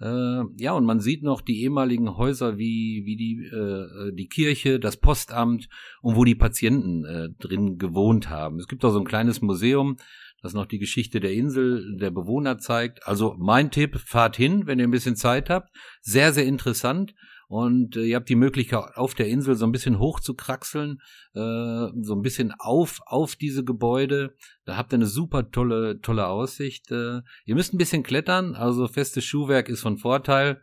Äh, 0.00 0.42
ja, 0.56 0.72
und 0.72 0.84
man 0.84 1.00
sieht 1.00 1.24
noch 1.24 1.40
die 1.40 1.62
ehemaligen 1.62 2.16
Häuser 2.16 2.56
wie, 2.56 3.02
wie 3.04 3.16
die, 3.16 3.44
äh, 3.44 4.12
die 4.14 4.28
Kirche, 4.28 4.78
das 4.78 4.96
Postamt 4.96 5.68
und 6.00 6.14
wo 6.14 6.24
die 6.24 6.36
Patienten 6.36 7.04
äh, 7.04 7.28
drin 7.40 7.78
gewohnt 7.78 8.30
haben. 8.30 8.60
Es 8.60 8.68
gibt 8.68 8.84
auch 8.84 8.92
so 8.92 9.00
ein 9.00 9.04
kleines 9.04 9.40
Museum, 9.42 9.96
das 10.42 10.54
noch 10.54 10.66
die 10.66 10.78
Geschichte 10.78 11.20
der 11.20 11.32
Insel, 11.32 11.96
der 11.98 12.10
Bewohner 12.10 12.58
zeigt. 12.58 13.06
Also 13.06 13.34
mein 13.38 13.70
Tipp, 13.70 13.98
fahrt 13.98 14.36
hin, 14.36 14.66
wenn 14.66 14.78
ihr 14.78 14.86
ein 14.86 14.92
bisschen 14.92 15.16
Zeit 15.16 15.50
habt. 15.50 15.70
Sehr, 16.00 16.32
sehr 16.32 16.46
interessant. 16.46 17.14
und 17.48 17.96
äh, 17.96 18.04
ihr 18.04 18.16
habt 18.16 18.28
die 18.28 18.36
Möglichkeit, 18.36 18.96
auf 18.96 19.14
der 19.14 19.28
Insel 19.28 19.56
so 19.56 19.64
ein 19.64 19.72
bisschen 19.72 19.98
hoch 19.98 20.20
zu 20.20 20.34
kraxeln, 20.34 20.98
äh, 21.34 21.88
so 22.00 22.14
ein 22.14 22.20
bisschen 22.22 22.52
auf, 22.58 23.00
auf 23.06 23.36
diese 23.36 23.64
Gebäude. 23.64 24.36
Da 24.64 24.76
habt 24.76 24.92
ihr 24.92 24.96
eine 24.96 25.06
super 25.06 25.50
tolle, 25.50 26.00
tolle 26.00 26.26
Aussicht. 26.26 26.90
Äh, 26.90 27.22
ihr 27.46 27.54
müsst 27.54 27.72
ein 27.72 27.78
bisschen 27.78 28.02
klettern, 28.02 28.54
also 28.54 28.86
festes 28.86 29.24
Schuhwerk 29.24 29.68
ist 29.70 29.80
von 29.80 29.96
Vorteil. 29.96 30.60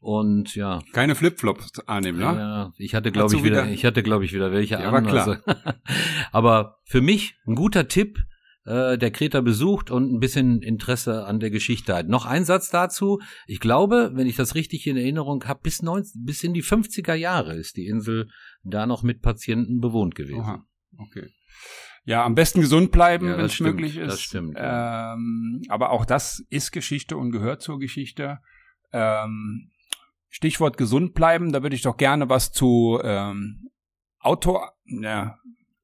Und 0.00 0.54
ja. 0.54 0.80
Keine 0.92 1.16
Flipflops 1.16 1.80
annehmen, 1.80 2.20
ne? 2.20 2.24
Ja, 2.24 2.72
ich 2.78 2.94
hatte, 2.94 3.10
glaube 3.10 3.34
ich, 3.34 3.42
wieder, 3.42 3.64
wieder, 3.64 3.72
ich 3.72 3.84
hatte, 3.84 4.02
glaube 4.02 4.24
ich, 4.24 4.32
wieder 4.32 4.52
welche 4.52 4.74
ja, 4.74 4.80
an. 4.80 4.92
War 4.92 5.02
klar. 5.02 5.28
Also, 5.28 5.72
aber 6.32 6.78
für 6.84 7.00
mich 7.00 7.36
ein 7.46 7.56
guter 7.56 7.88
Tipp, 7.88 8.20
äh, 8.64 8.98
der 8.98 9.10
Kreta 9.10 9.40
besucht 9.40 9.90
und 9.90 10.12
ein 10.12 10.20
bisschen 10.20 10.62
Interesse 10.62 11.24
an 11.24 11.40
der 11.40 11.50
Geschichte 11.50 11.94
hat. 11.94 12.08
Noch 12.08 12.26
ein 12.26 12.44
Satz 12.44 12.70
dazu. 12.70 13.20
Ich 13.46 13.60
glaube, 13.60 14.10
wenn 14.14 14.26
ich 14.26 14.36
das 14.36 14.54
richtig 14.54 14.86
in 14.86 14.96
Erinnerung 14.96 15.44
habe, 15.44 15.60
bis, 15.62 15.82
19, 15.82 16.24
bis 16.24 16.42
in 16.42 16.54
die 16.54 16.62
50er 16.62 17.14
Jahre 17.14 17.54
ist 17.54 17.76
die 17.76 17.86
Insel 17.86 18.28
da 18.62 18.86
noch 18.86 19.02
mit 19.02 19.22
Patienten 19.22 19.80
bewohnt 19.80 20.14
gewesen. 20.14 20.40
Aha, 20.40 20.64
okay. 20.98 21.28
Ja, 22.04 22.24
am 22.24 22.34
besten 22.34 22.62
gesund 22.62 22.90
bleiben, 22.90 23.28
ja, 23.28 23.36
wenn 23.36 23.44
es 23.44 23.60
möglich 23.60 23.96
ist. 23.98 24.12
Das 24.12 24.20
stimmt. 24.20 24.56
Ähm, 24.58 25.62
aber 25.68 25.90
auch 25.90 26.06
das 26.06 26.42
ist 26.48 26.72
Geschichte 26.72 27.16
und 27.16 27.32
gehört 27.32 27.60
zur 27.60 27.78
Geschichte. 27.78 28.38
Ähm, 28.92 29.70
Stichwort 30.30 30.76
gesund 30.76 31.14
bleiben, 31.14 31.52
da 31.52 31.62
würde 31.62 31.76
ich 31.76 31.82
doch 31.82 31.96
gerne 31.96 32.28
was 32.28 32.52
zu 32.52 32.98
ähm, 33.02 33.70
Auto, 34.20 34.60
ja, 34.84 35.38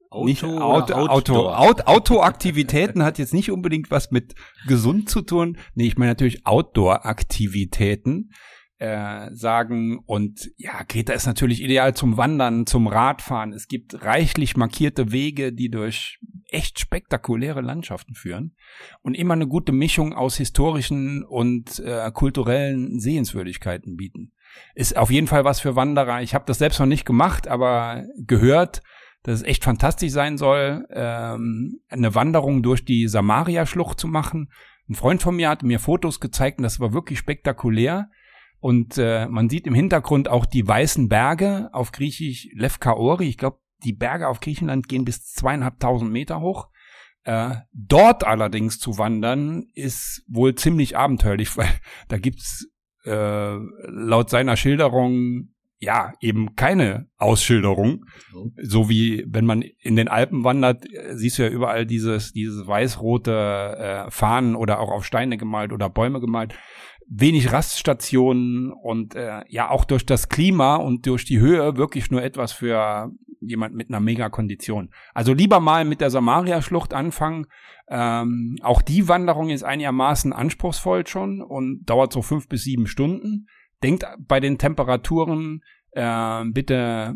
Auto, 0.09 0.25
nicht 0.25 0.43
Auto, 0.43 0.93
Auto, 0.93 1.49
Auto, 1.49 1.85
Autoaktivitäten 1.85 3.03
hat 3.03 3.17
jetzt 3.17 3.33
nicht 3.33 3.51
unbedingt 3.51 3.91
was 3.91 4.11
mit 4.11 4.35
gesund 4.67 5.09
zu 5.09 5.21
tun. 5.21 5.57
Nee, 5.73 5.87
ich 5.87 5.97
meine 5.97 6.11
natürlich 6.11 6.45
Outdoor-Aktivitäten 6.45 8.29
äh, 8.77 9.33
sagen. 9.33 9.99
Und 10.05 10.51
ja, 10.57 10.83
Kreta 10.83 11.13
ist 11.13 11.25
natürlich 11.25 11.61
ideal 11.61 11.93
zum 11.93 12.17
Wandern, 12.17 12.65
zum 12.65 12.87
Radfahren. 12.87 13.53
Es 13.53 13.67
gibt 13.67 14.03
reichlich 14.03 14.57
markierte 14.57 15.11
Wege, 15.11 15.53
die 15.53 15.69
durch 15.69 16.19
echt 16.49 16.79
spektakuläre 16.79 17.61
Landschaften 17.61 18.15
führen 18.15 18.55
und 19.01 19.13
immer 19.13 19.33
eine 19.33 19.47
gute 19.47 19.71
Mischung 19.71 20.13
aus 20.13 20.37
historischen 20.37 21.23
und 21.23 21.79
äh, 21.79 22.11
kulturellen 22.11 22.99
Sehenswürdigkeiten 22.99 23.95
bieten. 23.95 24.31
Ist 24.73 24.95
auf 24.95 25.11
jeden 25.11 25.27
Fall 25.27 25.43
was 25.43 25.59
für 25.59 25.75
Wanderer. 25.75 26.21
Ich 26.21 26.33
habe 26.33 26.45
das 26.45 26.59
selbst 26.59 26.79
noch 26.79 26.85
nicht 26.85 27.05
gemacht, 27.05 27.47
aber 27.47 28.03
gehört, 28.17 28.81
dass 29.25 29.39
es 29.39 29.43
echt 29.43 29.63
fantastisch 29.63 30.11
sein 30.11 30.37
soll, 30.37 30.85
ähm, 30.91 31.79
eine 31.89 32.13
Wanderung 32.13 32.61
durch 32.61 32.85
die 32.85 33.07
Samaria-Schlucht 33.07 33.99
zu 33.99 34.07
machen. 34.07 34.51
Ein 34.87 34.93
Freund 34.93 35.23
von 35.23 35.35
mir 35.35 35.49
hat 35.49 35.63
mir 35.63 35.79
Fotos 35.79 36.19
gezeigt 36.19 36.59
und 36.59 36.63
das 36.63 36.79
war 36.79 36.93
wirklich 36.93 37.17
spektakulär. 37.17 38.11
Und 38.59 38.99
äh, 38.99 39.27
man 39.27 39.49
sieht 39.49 39.65
im 39.65 39.73
Hintergrund 39.73 40.29
auch 40.29 40.45
die 40.45 40.67
weißen 40.67 41.09
Berge 41.09 41.69
auf 41.73 41.91
Griechisch 41.91 42.49
Lefkaori. 42.53 43.27
Ich 43.27 43.39
glaube, 43.39 43.57
die 43.83 43.93
Berge 43.93 44.27
auf 44.27 44.41
Griechenland 44.41 44.87
gehen 44.87 45.05
bis 45.05 45.33
zweieinhalbtausend 45.33 46.11
Meter 46.11 46.39
hoch. 46.39 46.69
Äh, 47.23 47.55
dort 47.73 48.23
allerdings 48.23 48.77
zu 48.77 48.99
wandern 48.99 49.65
ist 49.73 50.23
wohl 50.27 50.53
ziemlich 50.53 50.97
abenteuerlich, 50.97 51.57
weil 51.57 51.69
da 52.09 52.19
gibt's 52.19 52.69
äh, 53.05 53.55
laut 53.87 54.29
seiner 54.29 54.55
Schilderung 54.55 55.54
ja, 55.85 56.13
eben 56.19 56.55
keine 56.55 57.07
Ausschilderung. 57.17 58.05
Mhm. 58.33 58.53
So 58.61 58.89
wie 58.89 59.23
wenn 59.27 59.45
man 59.45 59.61
in 59.61 59.95
den 59.95 60.07
Alpen 60.07 60.43
wandert, 60.43 60.83
siehst 61.13 61.37
du 61.37 61.43
ja 61.43 61.49
überall 61.49 61.85
dieses, 61.85 62.33
dieses 62.33 62.65
weiß-rote 62.65 64.07
äh, 64.07 64.11
Fahnen 64.11 64.55
oder 64.55 64.79
auch 64.79 64.91
auf 64.91 65.05
Steine 65.05 65.37
gemalt 65.37 65.71
oder 65.71 65.89
Bäume 65.89 66.19
gemalt. 66.19 66.55
Wenig 67.07 67.51
Raststationen 67.51 68.71
und 68.71 69.13
äh, 69.13 69.41
ja 69.47 69.69
auch 69.69 69.85
durch 69.85 70.07
das 70.07 70.27
Klima 70.27 70.77
und 70.77 71.05
durch 71.05 71.23
die 71.23 71.39
Höhe 71.39 71.77
wirklich 71.77 72.09
nur 72.09 72.23
etwas 72.23 72.51
für 72.51 73.11
jemand 73.41 73.75
mit 73.75 73.89
einer 73.89 73.99
Megakondition. 73.99 74.89
Also 75.13 75.33
lieber 75.33 75.59
mal 75.59 75.85
mit 75.85 76.01
der 76.01 76.09
Samaria-Schlucht 76.09 76.95
anfangen. 76.95 77.45
Ähm, 77.87 78.57
auch 78.63 78.81
die 78.81 79.07
Wanderung 79.07 79.49
ist 79.49 79.63
einigermaßen 79.63 80.33
anspruchsvoll 80.33 81.05
schon 81.05 81.43
und 81.43 81.85
dauert 81.85 82.11
so 82.11 82.23
fünf 82.23 82.49
bis 82.49 82.63
sieben 82.63 82.87
Stunden. 82.87 83.47
Denkt 83.83 84.03
bei 84.17 84.39
den 84.39 84.57
Temperaturen 84.57 85.61
äh, 85.95 86.43
bitte 86.45 87.15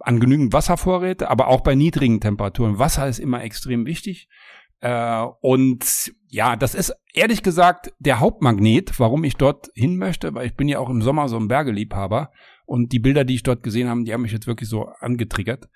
an 0.00 0.20
genügend 0.20 0.52
Wasservorräte, 0.52 1.28
aber 1.30 1.48
auch 1.48 1.62
bei 1.62 1.74
niedrigen 1.74 2.20
Temperaturen. 2.20 2.78
Wasser 2.78 3.08
ist 3.08 3.18
immer 3.18 3.42
extrem 3.42 3.86
wichtig. 3.86 4.28
Äh, 4.80 5.24
und 5.40 6.12
ja, 6.28 6.56
das 6.56 6.74
ist 6.74 6.94
ehrlich 7.14 7.42
gesagt 7.42 7.92
der 7.98 8.20
Hauptmagnet, 8.20 8.98
warum 9.00 9.24
ich 9.24 9.36
dort 9.36 9.70
hin 9.74 9.96
möchte, 9.96 10.34
weil 10.34 10.46
ich 10.46 10.54
bin 10.54 10.68
ja 10.68 10.78
auch 10.78 10.90
im 10.90 11.02
Sommer 11.02 11.28
so 11.28 11.36
ein 11.36 11.48
Bergeliebhaber. 11.48 12.30
Und 12.64 12.92
die 12.92 12.98
Bilder, 12.98 13.24
die 13.24 13.34
ich 13.34 13.42
dort 13.42 13.62
gesehen 13.62 13.88
habe, 13.88 14.04
die 14.04 14.12
haben 14.12 14.22
mich 14.22 14.32
jetzt 14.32 14.46
wirklich 14.46 14.68
so 14.68 14.86
angetriggert. 15.00 15.68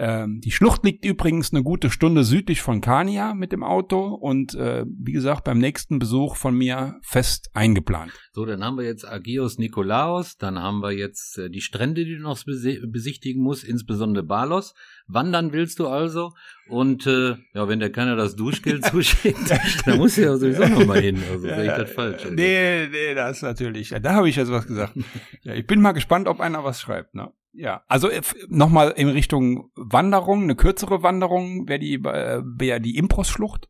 Ähm, 0.00 0.40
die 0.40 0.52
Schlucht 0.52 0.84
liegt 0.84 1.04
übrigens 1.04 1.52
eine 1.52 1.64
gute 1.64 1.90
Stunde 1.90 2.22
südlich 2.22 2.62
von 2.62 2.80
Kania 2.80 3.34
mit 3.34 3.50
dem 3.50 3.64
Auto 3.64 4.14
und 4.14 4.54
äh, 4.54 4.84
wie 4.86 5.10
gesagt, 5.10 5.42
beim 5.42 5.58
nächsten 5.58 5.98
Besuch 5.98 6.36
von 6.36 6.54
mir 6.54 7.00
fest 7.02 7.50
eingeplant. 7.52 8.12
So, 8.30 8.46
dann 8.46 8.62
haben 8.62 8.78
wir 8.78 8.84
jetzt 8.84 9.04
Agios 9.04 9.58
Nikolaos, 9.58 10.36
dann 10.36 10.60
haben 10.60 10.82
wir 10.82 10.92
jetzt 10.92 11.36
äh, 11.38 11.50
die 11.50 11.60
Strände, 11.60 12.04
die 12.04 12.14
du 12.14 12.22
noch 12.22 12.38
besichtigen 12.44 13.42
musst, 13.42 13.64
insbesondere 13.64 14.24
Balos. 14.24 14.72
Wandern 15.08 15.52
willst 15.52 15.80
du 15.80 15.88
also 15.88 16.32
und 16.68 17.04
äh, 17.08 17.36
ja, 17.54 17.66
wenn 17.66 17.80
der 17.80 17.90
keiner 17.90 18.14
das 18.14 18.36
Duschgeld 18.36 18.84
zuschickt, 18.84 19.50
dann 19.84 19.98
muss 19.98 20.14
ja 20.14 20.36
sowieso 20.36 20.64
noch 20.68 20.86
mal 20.86 21.00
hin. 21.00 21.20
Also 21.28 21.48
sehe 21.48 21.64
ich 21.64 21.76
das 21.76 21.90
falsch. 21.90 22.22
Also. 22.22 22.34
Nee, 22.36 22.86
nee, 22.86 23.14
das 23.16 23.38
ist 23.38 23.42
natürlich. 23.42 23.88
Da 23.88 24.14
habe 24.14 24.28
ich 24.28 24.36
jetzt 24.36 24.52
was 24.52 24.66
gesagt. 24.66 24.96
Ja, 25.42 25.54
ich 25.54 25.66
bin 25.66 25.80
mal 25.80 25.92
gespannt, 25.92 26.28
ob 26.28 26.40
einer 26.40 26.62
was 26.64 26.80
schreibt. 26.80 27.14
Ne? 27.14 27.32
Ja, 27.52 27.82
also 27.88 28.08
äh, 28.08 28.20
nochmal 28.48 28.92
in 28.96 29.08
Richtung 29.08 29.70
Wanderung, 29.74 30.42
eine 30.42 30.54
kürzere 30.54 31.02
Wanderung 31.02 31.68
wäre 31.68 31.78
die, 31.78 31.94
äh, 31.94 32.42
wär 32.44 32.80
die 32.80 32.96
Impros-Schlucht. 32.96 33.68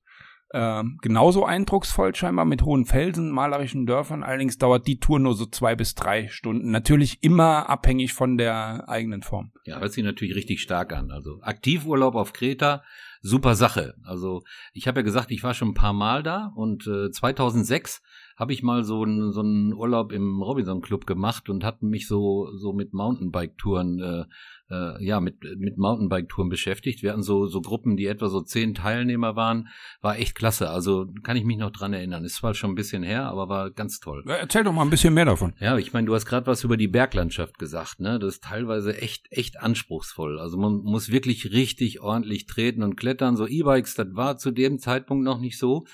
Äh, 0.50 0.82
genauso 1.02 1.44
eindrucksvoll 1.44 2.14
scheinbar 2.14 2.46
mit 2.46 2.62
hohen 2.62 2.86
Felsen, 2.86 3.30
malerischen 3.30 3.86
Dörfern. 3.86 4.22
Allerdings 4.22 4.56
dauert 4.56 4.86
die 4.86 4.98
Tour 4.98 5.18
nur 5.18 5.34
so 5.34 5.44
zwei 5.44 5.74
bis 5.74 5.94
drei 5.94 6.28
Stunden. 6.28 6.70
Natürlich 6.70 7.22
immer 7.22 7.68
abhängig 7.68 8.14
von 8.14 8.38
der 8.38 8.88
eigenen 8.88 9.22
Form. 9.22 9.52
Ja, 9.64 9.78
hört 9.78 9.92
sich 9.92 10.04
natürlich 10.04 10.34
richtig 10.34 10.62
stark 10.62 10.94
an. 10.94 11.10
Also 11.10 11.40
Aktivurlaub 11.42 12.14
auf 12.14 12.32
Kreta, 12.32 12.82
super 13.20 13.56
Sache. 13.56 13.94
Also 14.04 14.42
ich 14.72 14.88
habe 14.88 15.00
ja 15.00 15.04
gesagt, 15.04 15.30
ich 15.30 15.42
war 15.42 15.52
schon 15.52 15.68
ein 15.68 15.74
paar 15.74 15.92
Mal 15.92 16.22
da 16.22 16.50
und 16.56 16.86
äh, 16.86 17.10
2006 17.10 18.00
habe 18.38 18.52
ich 18.52 18.62
mal 18.62 18.84
so 18.84 19.02
einen 19.02 19.32
so 19.32 19.40
einen 19.40 19.74
Urlaub 19.74 20.12
im 20.12 20.40
Robinson 20.40 20.80
Club 20.80 21.06
gemacht 21.06 21.50
und 21.50 21.64
hatten 21.64 21.88
mich 21.88 22.06
so 22.06 22.48
so 22.56 22.72
mit 22.72 22.94
Mountainbike-Touren 22.94 23.98
äh, 24.00 24.24
äh, 24.70 25.04
ja 25.04 25.20
mit 25.20 25.42
mit 25.56 25.76
Mountainbike-Touren 25.76 26.48
beschäftigt. 26.48 27.02
Wir 27.02 27.10
hatten 27.10 27.24
so 27.24 27.46
so 27.46 27.60
Gruppen, 27.60 27.96
die 27.96 28.06
etwa 28.06 28.28
so 28.28 28.40
zehn 28.40 28.74
Teilnehmer 28.74 29.34
waren. 29.34 29.68
War 30.02 30.18
echt 30.18 30.36
klasse. 30.36 30.70
Also 30.70 31.06
kann 31.24 31.36
ich 31.36 31.44
mich 31.44 31.56
noch 31.56 31.72
dran 31.72 31.92
erinnern. 31.92 32.24
Ist 32.24 32.36
zwar 32.36 32.54
schon 32.54 32.70
ein 32.70 32.76
bisschen 32.76 33.02
her, 33.02 33.26
aber 33.26 33.48
war 33.48 33.72
ganz 33.72 33.98
toll. 33.98 34.22
Erzähl 34.28 34.62
doch 34.62 34.72
mal 34.72 34.82
ein 34.82 34.90
bisschen 34.90 35.14
mehr 35.14 35.24
davon. 35.24 35.54
Ja, 35.58 35.76
ich 35.76 35.92
meine, 35.92 36.06
du 36.06 36.14
hast 36.14 36.26
gerade 36.26 36.46
was 36.46 36.62
über 36.62 36.76
die 36.76 36.88
Berglandschaft 36.88 37.58
gesagt. 37.58 37.98
Ne, 37.98 38.20
das 38.20 38.34
ist 38.34 38.44
teilweise 38.44 38.96
echt 38.96 39.26
echt 39.30 39.60
anspruchsvoll. 39.60 40.38
Also 40.38 40.58
man 40.58 40.74
muss 40.84 41.10
wirklich 41.10 41.50
richtig 41.50 42.00
ordentlich 42.00 42.46
treten 42.46 42.84
und 42.84 42.94
klettern. 42.94 43.36
So 43.36 43.48
E-Bikes, 43.48 43.96
das 43.96 44.06
war 44.12 44.38
zu 44.38 44.52
dem 44.52 44.78
Zeitpunkt 44.78 45.24
noch 45.24 45.40
nicht 45.40 45.58
so. 45.58 45.86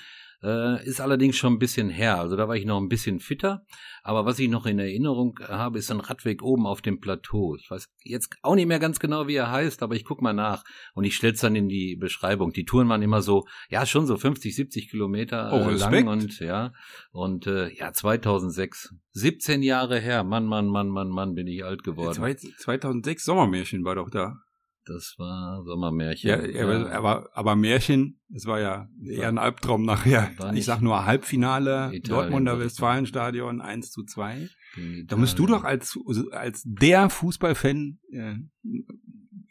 Äh, 0.45 0.85
ist 0.85 1.01
allerdings 1.01 1.37
schon 1.37 1.53
ein 1.53 1.59
bisschen 1.59 1.89
her. 1.89 2.19
Also 2.19 2.35
da 2.35 2.47
war 2.47 2.55
ich 2.55 2.65
noch 2.65 2.79
ein 2.79 2.87
bisschen 2.87 3.19
fitter. 3.19 3.65
Aber 4.03 4.25
was 4.25 4.37
ich 4.37 4.47
noch 4.47 4.67
in 4.67 4.77
Erinnerung 4.77 5.39
habe, 5.41 5.79
ist 5.79 5.89
ein 5.89 5.99
Radweg 5.99 6.43
oben 6.43 6.67
auf 6.67 6.83
dem 6.83 6.99
Plateau. 6.99 7.55
Ich 7.55 7.71
weiß 7.71 7.89
jetzt 8.03 8.35
auch 8.43 8.53
nicht 8.53 8.67
mehr 8.67 8.77
ganz 8.77 8.99
genau, 8.99 9.27
wie 9.27 9.33
er 9.33 9.49
heißt, 9.49 9.81
aber 9.81 9.95
ich 9.95 10.05
guck 10.05 10.21
mal 10.21 10.33
nach 10.33 10.63
und 10.93 11.03
ich 11.03 11.15
stell's 11.15 11.39
dann 11.41 11.55
in 11.55 11.67
die 11.67 11.95
Beschreibung. 11.95 12.53
Die 12.53 12.63
Touren 12.63 12.87
waren 12.89 13.01
immer 13.01 13.23
so, 13.23 13.45
ja, 13.69 13.87
schon 13.87 14.05
so 14.05 14.17
50, 14.17 14.55
70 14.55 14.91
Kilometer 14.91 15.51
äh, 15.51 15.65
oh, 15.65 15.69
lang 15.71 16.07
und 16.07 16.39
ja, 16.39 16.73
und 17.11 17.47
äh, 17.47 17.73
ja, 17.73 17.91
2006, 17.91 18.93
17 19.13 19.63
Jahre 19.63 19.99
her. 19.99 20.23
Mann, 20.23 20.45
Mann, 20.45 20.67
Mann, 20.67 20.89
Mann, 20.89 21.09
Mann, 21.09 21.33
bin 21.33 21.47
ich 21.47 21.65
alt 21.65 21.83
geworden. 21.83 22.13
2006 22.59 23.23
Sommermärchen 23.23 23.83
war 23.83 23.95
doch 23.95 24.11
da. 24.11 24.35
Das 24.85 25.15
war 25.17 25.63
Sommermärchen. 25.63 26.29
Ja, 26.29 26.45
ja. 26.45 26.91
Aber, 26.91 27.29
aber 27.33 27.55
Märchen, 27.55 28.19
es 28.33 28.45
war 28.45 28.59
ja 28.59 28.87
eher 29.03 29.29
ein 29.29 29.37
Albtraum 29.37 29.83
nachher. 29.83 30.31
Ich 30.53 30.65
sag 30.65 30.81
nur 30.81 31.05
Halbfinale, 31.05 31.91
Italien, 31.91 32.03
Dortmunder 32.03 32.59
Westfalenstadion 32.59 33.61
1 33.61 33.91
zu 33.91 34.03
2. 34.03 34.47
Da 35.07 35.15
musst 35.15 35.39
du 35.39 35.47
doch 35.47 35.63
als, 35.63 35.97
als 36.31 36.63
der 36.65 37.09
Fußballfan, 37.09 37.99
äh, 38.11 38.35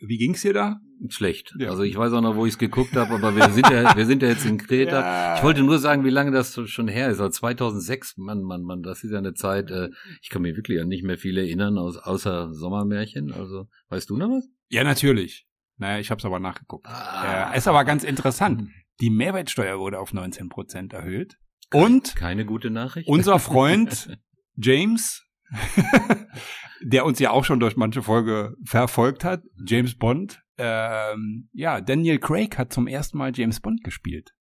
wie 0.01 0.19
ging's 0.19 0.43
dir 0.43 0.53
da? 0.53 0.81
Schlecht. 1.09 1.55
Ja. 1.59 1.71
Also 1.71 1.83
ich 1.83 1.97
weiß 1.97 2.13
auch 2.13 2.21
noch, 2.21 2.37
wo 2.37 2.47
ich 2.47 2.53
es 2.53 2.59
geguckt 2.59 2.95
habe, 2.95 3.15
aber 3.15 3.37
wir 3.37 3.51
sind 3.51 3.69
ja, 3.69 3.97
wir 3.97 4.07
sind 4.07 4.23
ja 4.23 4.29
jetzt 4.29 4.47
in 4.47 4.59
Kreta. 4.59 5.01
Ja. 5.05 5.37
Ich 5.37 5.43
wollte 5.43 5.63
nur 5.63 5.79
sagen, 5.79 6.05
wie 6.05 6.11
lange 6.11 6.31
das 6.31 6.59
schon 6.69 6.89
her 6.89 7.11
ist. 7.11 7.21
Also 7.21 7.31
2006, 7.31 8.17
Mann, 8.17 8.43
Mann, 8.43 8.63
Mann, 8.63 8.83
das 8.83 9.03
ist 9.03 9.11
ja 9.11 9.19
eine 9.19 9.35
Zeit. 9.35 9.71
Äh, 9.71 9.91
ich 10.23 10.31
kann 10.31 10.43
mich 10.43 10.57
wirklich 10.57 10.81
an 10.81 10.89
nicht 10.89 11.03
mehr 11.03 11.19
viel 11.19 11.37
erinnern, 11.37 11.79
aus, 11.79 11.99
außer 11.99 12.55
Sommermärchen. 12.55 13.33
Also 13.33 13.69
weißt 13.89 14.09
du 14.09 14.17
noch 14.17 14.29
was? 14.29 14.49
Ja, 14.69 14.85
natürlich. 14.85 15.47
Naja, 15.77 15.99
ich 15.99 16.11
habe 16.11 16.19
es 16.19 16.25
aber 16.25 16.39
nachgeguckt. 16.39 16.87
Ah. 16.87 17.53
Äh, 17.53 17.59
ist 17.59 17.69
aber 17.69 17.85
ganz 17.85 18.05
interessant. 18.05 18.61
Hm. 18.61 18.73
Die 19.01 19.11
Mehrwertsteuer 19.11 19.79
wurde 19.79 19.99
auf 19.99 20.13
19 20.13 20.49
Prozent 20.49 20.93
erhöht. 20.93 21.37
Und 21.73 22.15
keine 22.15 22.45
gute 22.45 22.71
Nachricht. 22.71 23.09
Unser 23.09 23.39
Freund 23.39 24.19
James 24.57 25.25
der 26.81 27.05
uns 27.05 27.19
ja 27.19 27.31
auch 27.31 27.45
schon 27.45 27.61
durch 27.61 27.77
manche 27.77 28.03
Folge 28.03 28.55
verfolgt 28.65 29.25
hat, 29.25 29.43
James 29.67 29.97
Bond. 29.97 30.43
Ähm, 30.57 31.49
ja, 31.53 31.81
Daniel 31.81 32.19
Craig 32.19 32.57
hat 32.59 32.73
zum 32.73 32.87
ersten 32.87 33.19
Mal 33.19 33.33
James 33.35 33.61
Bond 33.61 33.83
gespielt. 33.83 34.35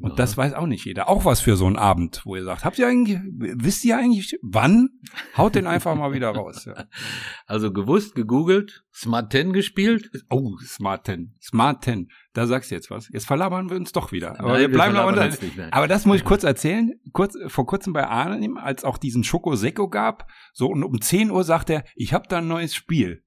Und 0.00 0.12
ja. 0.12 0.16
das 0.16 0.36
weiß 0.36 0.54
auch 0.54 0.66
nicht 0.66 0.86
jeder. 0.86 1.08
Auch 1.10 1.26
was 1.26 1.40
für 1.40 1.56
so 1.56 1.66
einen 1.66 1.76
Abend, 1.76 2.22
wo 2.24 2.34
ihr 2.34 2.44
sagt, 2.44 2.64
habt 2.64 2.78
ihr 2.78 2.88
eigentlich, 2.88 3.18
wisst 3.22 3.84
ihr 3.84 3.98
eigentlich, 3.98 4.38
wann? 4.40 4.88
Haut 5.36 5.54
den 5.54 5.66
einfach 5.66 5.94
mal 5.94 6.12
wieder 6.12 6.30
raus. 6.30 6.64
Ja. 6.64 6.84
Also 7.46 7.72
gewusst, 7.72 8.14
gegoogelt, 8.14 8.84
Smart 8.94 9.32
10 9.32 9.52
gespielt. 9.52 10.10
Oh, 10.30 10.56
Smart 10.64 11.04
10. 11.04 11.34
Smart 11.42 11.84
10. 11.84 12.08
Da 12.32 12.46
sagst 12.46 12.70
du 12.70 12.76
jetzt 12.76 12.90
was. 12.90 13.08
Jetzt 13.08 13.26
verlabern 13.26 13.68
wir 13.70 13.76
uns 13.76 13.92
doch 13.92 14.12
wieder. 14.12 14.38
Aber 14.38 14.52
Nein, 14.52 14.60
wir 14.60 14.70
bleiben 14.70 14.94
wir 14.94 15.04
unter. 15.04 15.28
Aber 15.72 15.88
das 15.88 16.06
muss 16.06 16.18
ich 16.18 16.24
kurz 16.24 16.44
erzählen. 16.44 16.92
Kurz, 17.12 17.36
vor 17.48 17.66
kurzem 17.66 17.92
bei 17.92 18.06
Arnim, 18.06 18.56
als 18.56 18.84
auch 18.84 18.98
diesen 18.98 19.24
Schoko 19.24 19.56
Seko 19.56 19.88
gab, 19.88 20.30
so 20.52 20.68
und 20.68 20.84
um 20.84 21.00
10 21.00 21.30
Uhr 21.30 21.42
sagt 21.44 21.70
er, 21.70 21.84
ich 21.96 22.14
hab 22.14 22.28
da 22.28 22.38
ein 22.38 22.48
neues 22.48 22.74
Spiel. 22.74 23.24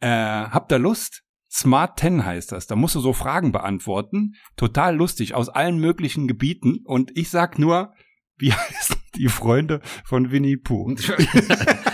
Äh, 0.00 0.08
habt 0.08 0.72
ihr 0.72 0.78
Lust? 0.78 1.22
Smart 1.52 2.00
10 2.00 2.24
heißt 2.24 2.52
das. 2.52 2.66
Da 2.66 2.76
musst 2.76 2.94
du 2.94 3.00
so 3.00 3.12
Fragen 3.12 3.52
beantworten. 3.52 4.34
Total 4.56 4.96
lustig, 4.96 5.34
aus 5.34 5.50
allen 5.50 5.78
möglichen 5.78 6.26
Gebieten. 6.26 6.80
Und 6.84 7.10
ich 7.14 7.28
sag 7.28 7.58
nur, 7.58 7.92
wie 8.38 8.52
heißen 8.52 8.96
die 9.16 9.28
Freunde 9.28 9.80
von 10.04 10.30
Winnie 10.30 10.56
Pooh? 10.56 10.94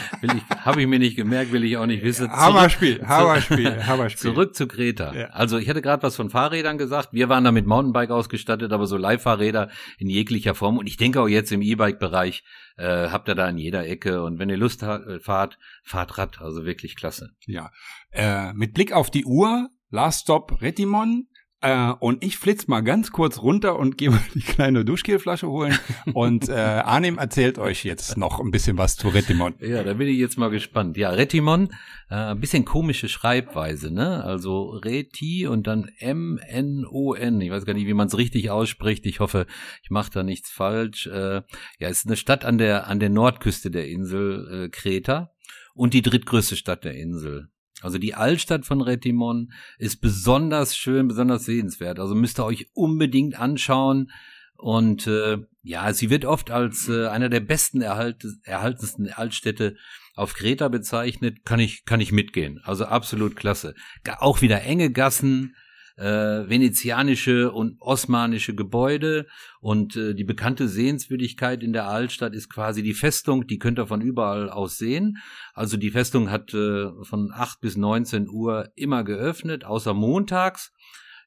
Habe 0.64 0.83
ich 0.83 0.89
mir 0.89 0.99
nicht 0.99 1.16
gemerkt, 1.16 1.53
will 1.53 1.64
ich 1.64 1.77
auch 1.77 1.87
nicht 1.87 2.03
wissen. 2.03 2.31
Hammerspiel, 2.31 3.07
Hammerspiel, 3.07 3.85
Hammerspiel. 3.87 4.33
Zurück 4.33 4.55
zu 4.55 4.66
Greta. 4.66 5.14
Ja. 5.14 5.27
Also 5.29 5.59
ich 5.59 5.69
hatte 5.69 5.83
gerade 5.83 6.03
was 6.03 6.16
von 6.16 6.31
Fahrrädern 6.31 6.79
gesagt. 6.79 7.11
Wir 7.12 7.29
waren 7.29 7.45
da 7.45 7.53
mit 7.53 7.66
Mountainbike 7.66 8.11
ausgestattet, 8.11 8.73
aber 8.73 8.87
so 8.87 8.97
Leihfahrräder 8.97 9.71
in 9.99 10.09
jeglicher 10.09 10.55
Form. 10.55 10.79
Und 10.79 10.87
ich 10.87 10.97
denke 10.97 11.21
auch 11.21 11.29
jetzt 11.29 11.53
im 11.53 11.62
E-Bike-Bereich 11.62 12.45
äh, 12.77 13.09
habt 13.09 13.29
ihr 13.29 13.35
da 13.35 13.49
in 13.49 13.59
jeder 13.59 13.87
Ecke. 13.87 14.23
Und 14.23 14.39
wenn 14.39 14.49
ihr 14.49 14.57
Lust 14.57 14.83
habt, 14.83 15.07
äh, 15.07 15.21
fahrt, 15.21 15.59
fahrt 15.83 16.19
Rad. 16.19 16.41
Also 16.41 16.64
wirklich 16.64 16.97
klasse. 16.97 17.31
Ja. 17.47 17.71
Äh, 18.11 18.53
mit 18.55 18.75
Blick 18.75 18.93
auf 18.93 19.11
die 19.11 19.25
Uhr, 19.25 19.69
Last 19.91 20.23
Stop 20.23 20.61
Retimon. 20.61 21.29
Äh, 21.61 21.91
und 21.99 22.23
ich 22.23 22.39
flitz 22.39 22.69
mal 22.69 22.83
ganz 22.83 23.11
kurz 23.11 23.43
runter 23.43 23.79
und 23.79 23.99
gehe 23.99 24.11
mal 24.11 24.21
die 24.35 24.43
kleine 24.43 24.85
Duschgelflasche 24.85 25.49
holen. 25.49 25.77
und 26.15 26.49
äh, 26.49 26.53
Arnim 26.53 27.19
erzählt 27.19 27.59
euch 27.59 27.85
jetzt 27.85 28.17
noch 28.17 28.39
ein 28.39 28.53
bisschen 28.53 28.79
was 28.79 28.97
zu 28.97 29.09
Retimon. 29.09 29.55
Ja, 29.61 29.83
da 29.83 29.95
bin 29.95 30.07
ich 30.07 30.19
jetzt 30.19 30.39
mal 30.39 30.51
gespannt. 30.51 30.97
Ja, 30.97 31.11
Retimon, 31.11 31.71
äh, 32.11 32.15
ein 32.15 32.41
bisschen 32.41 32.65
komische 32.65 33.09
Schreibweise, 33.09 33.93
ne? 33.93 34.23
Also 34.23 34.69
Reti 34.71 35.49
und 35.49 35.67
dann 35.67 35.91
M-N-O-N. 35.99 37.41
Ich 37.41 37.51
weiß 37.51 37.65
gar 37.65 37.75
nicht, 37.75 37.89
wie 37.89 37.95
man 37.95 38.07
es 38.07 38.17
richtig 38.17 38.51
ausspricht. 38.51 39.05
Ich 39.05 39.19
hoffe, 39.19 39.47
ich 39.83 39.91
mache 39.91 40.13
da 40.13 40.23
nichts 40.23 40.51
falsch. 40.51 41.09
Äh, 41.09 41.43
ja, 41.81 41.89
es 41.89 41.99
ist 41.99 42.07
eine 42.07 42.17
Stadt 42.17 42.45
an 42.45 42.59
der 42.59 42.87
an 42.87 43.01
der 43.01 43.11
Nordküste 43.11 43.73
der 43.73 43.89
Insel 43.89 44.67
äh, 44.67 44.69
Kreta 44.69 45.33
und 45.75 45.93
die 45.93 46.03
drittgrößte 46.03 46.55
Stadt 46.55 46.85
der 46.85 46.95
Insel. 46.95 47.49
Also 47.81 47.99
die 47.99 48.14
Altstadt 48.14 48.66
von 48.66 48.81
Retimon 48.81 49.53
ist 49.79 50.01
besonders 50.01 50.76
schön, 50.76 51.09
besonders 51.09 51.45
sehenswert. 51.45 52.01
Also 52.01 52.14
müsst 52.14 52.41
ihr 52.41 52.45
euch 52.45 52.68
unbedingt 52.74 53.39
anschauen. 53.39 54.11
Und 54.57 55.07
äh, 55.07 55.39
ja, 55.62 55.93
sie 55.93 56.11
wird 56.11 56.24
oft 56.24 56.51
als 56.51 56.89
äh, 56.89 57.07
einer 57.07 57.29
der 57.29 57.41
besten 57.41 57.81
erhalt, 57.81 58.26
erhaltensten 58.43 59.12
Altstädte 59.12 59.76
auf 60.14 60.35
Kreta 60.35 60.68
bezeichnet. 60.68 61.45
Kann 61.45 61.61
ich, 61.61 61.85
kann 61.85 62.01
ich 62.01 62.11
mitgehen. 62.11 62.61
Also 62.64 62.87
absolut 62.87 63.37
klasse. 63.37 63.74
Auch 64.18 64.43
wieder 64.43 64.62
enge 64.62 64.91
Gassen, 64.91 65.55
äh, 65.99 66.49
venezianische 66.49 67.51
und 67.51 67.76
osmanische 67.80 68.55
Gebäude 68.55 69.26
und 69.61 69.96
äh, 69.96 70.14
die 70.14 70.24
bekannte 70.24 70.68
Sehenswürdigkeit 70.68 71.62
in 71.62 71.72
der 71.72 71.88
Altstadt 71.88 72.34
ist 72.34 72.49
quasi 72.49 72.82
die 72.82 72.94
Festung, 72.94 73.46
die 73.46 73.59
könnt 73.59 73.80
ihr 73.80 73.88
von 73.88 74.01
überall 74.01 74.49
aus 74.49 74.78
sehen. 74.78 75.18
Also 75.55 75.76
die 75.76 75.90
Festung 75.90 76.30
hat 76.30 76.55
äh, 76.55 76.86
von 77.03 77.32
8 77.34 77.61
bis 77.61 77.76
19 77.76 78.28
Uhr 78.28 78.70
immer 78.76 79.03
geöffnet, 79.03 79.64
außer 79.64 79.92
montags. 79.92 80.72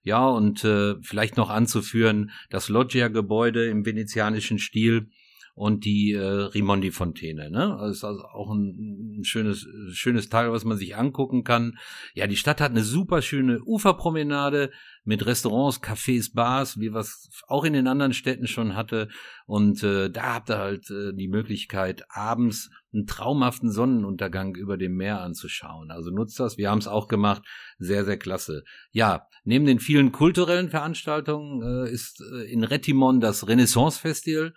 Ja, 0.04 0.28
und 0.28 0.64
äh, 0.64 0.96
vielleicht 1.04 1.38
noch 1.38 1.50
anzuführen, 1.50 2.32
das 2.50 2.70
Loggia-Gebäude 2.70 3.68
im 3.68 3.86
venezianischen 3.86 4.58
Stil 4.58 5.10
und 5.54 5.86
die 5.86 6.14
äh, 6.14 6.22
Rimondi-Fontäne. 6.22 7.50
Ne? 7.50 7.78
Das 7.80 7.98
ist 7.98 8.04
also 8.04 8.24
auch 8.24 8.52
ein, 8.52 9.20
ein 9.20 9.24
schönes, 9.24 9.68
schönes 9.92 10.30
Teil, 10.30 10.52
was 10.52 10.66
man 10.66 10.78
sich 10.78 10.96
angucken 10.96 11.44
kann. 11.44 11.78
Ja, 12.14 12.28
die 12.28 12.38
Stadt 12.38 12.62
hat 12.62 12.72
eine 12.72 12.84
super 12.84 13.22
schöne 13.22 13.62
Uferpromenade 13.64 14.72
mit 15.04 15.26
Restaurants, 15.26 15.82
Cafés, 15.82 16.34
Bars, 16.34 16.80
wie 16.80 16.94
was 16.94 17.30
auch 17.48 17.64
in 17.64 17.74
den 17.74 17.88
anderen 17.88 18.14
Städten 18.14 18.48
schon 18.48 18.76
hatte. 18.76 19.10
Und 19.46 19.84
äh, 19.84 20.10
da 20.10 20.36
habt 20.36 20.50
ihr 20.50 20.58
halt 20.58 20.90
äh, 20.90 21.14
die 21.14 21.28
Möglichkeit, 21.28 22.04
abends 22.10 22.70
einen 22.94 23.06
traumhaften 23.06 23.72
Sonnenuntergang 23.72 24.56
über 24.56 24.78
dem 24.78 24.96
Meer 24.96 25.22
anzuschauen. 25.22 25.92
Also 25.92 26.12
nutzt 26.12 26.40
das. 26.40 26.58
Wir 26.58 26.70
haben 26.70 26.80
es 26.80 26.88
auch 26.88 27.08
gemacht. 27.08 27.44
Sehr, 27.78 28.06
sehr 28.06 28.18
klasse. 28.18 28.64
Ja, 28.92 29.28
neben 29.44 29.66
den 29.66 29.80
vielen 29.80 30.12
kulturellen 30.12 30.70
Veranstaltungen 30.70 31.62
äh, 31.64 31.90
ist 31.90 32.22
äh, 32.22 32.52
in 32.52 32.64
Retimon 32.64 33.22
das 33.22 33.48
Renaissance 33.48 34.00
Festival 34.00 34.54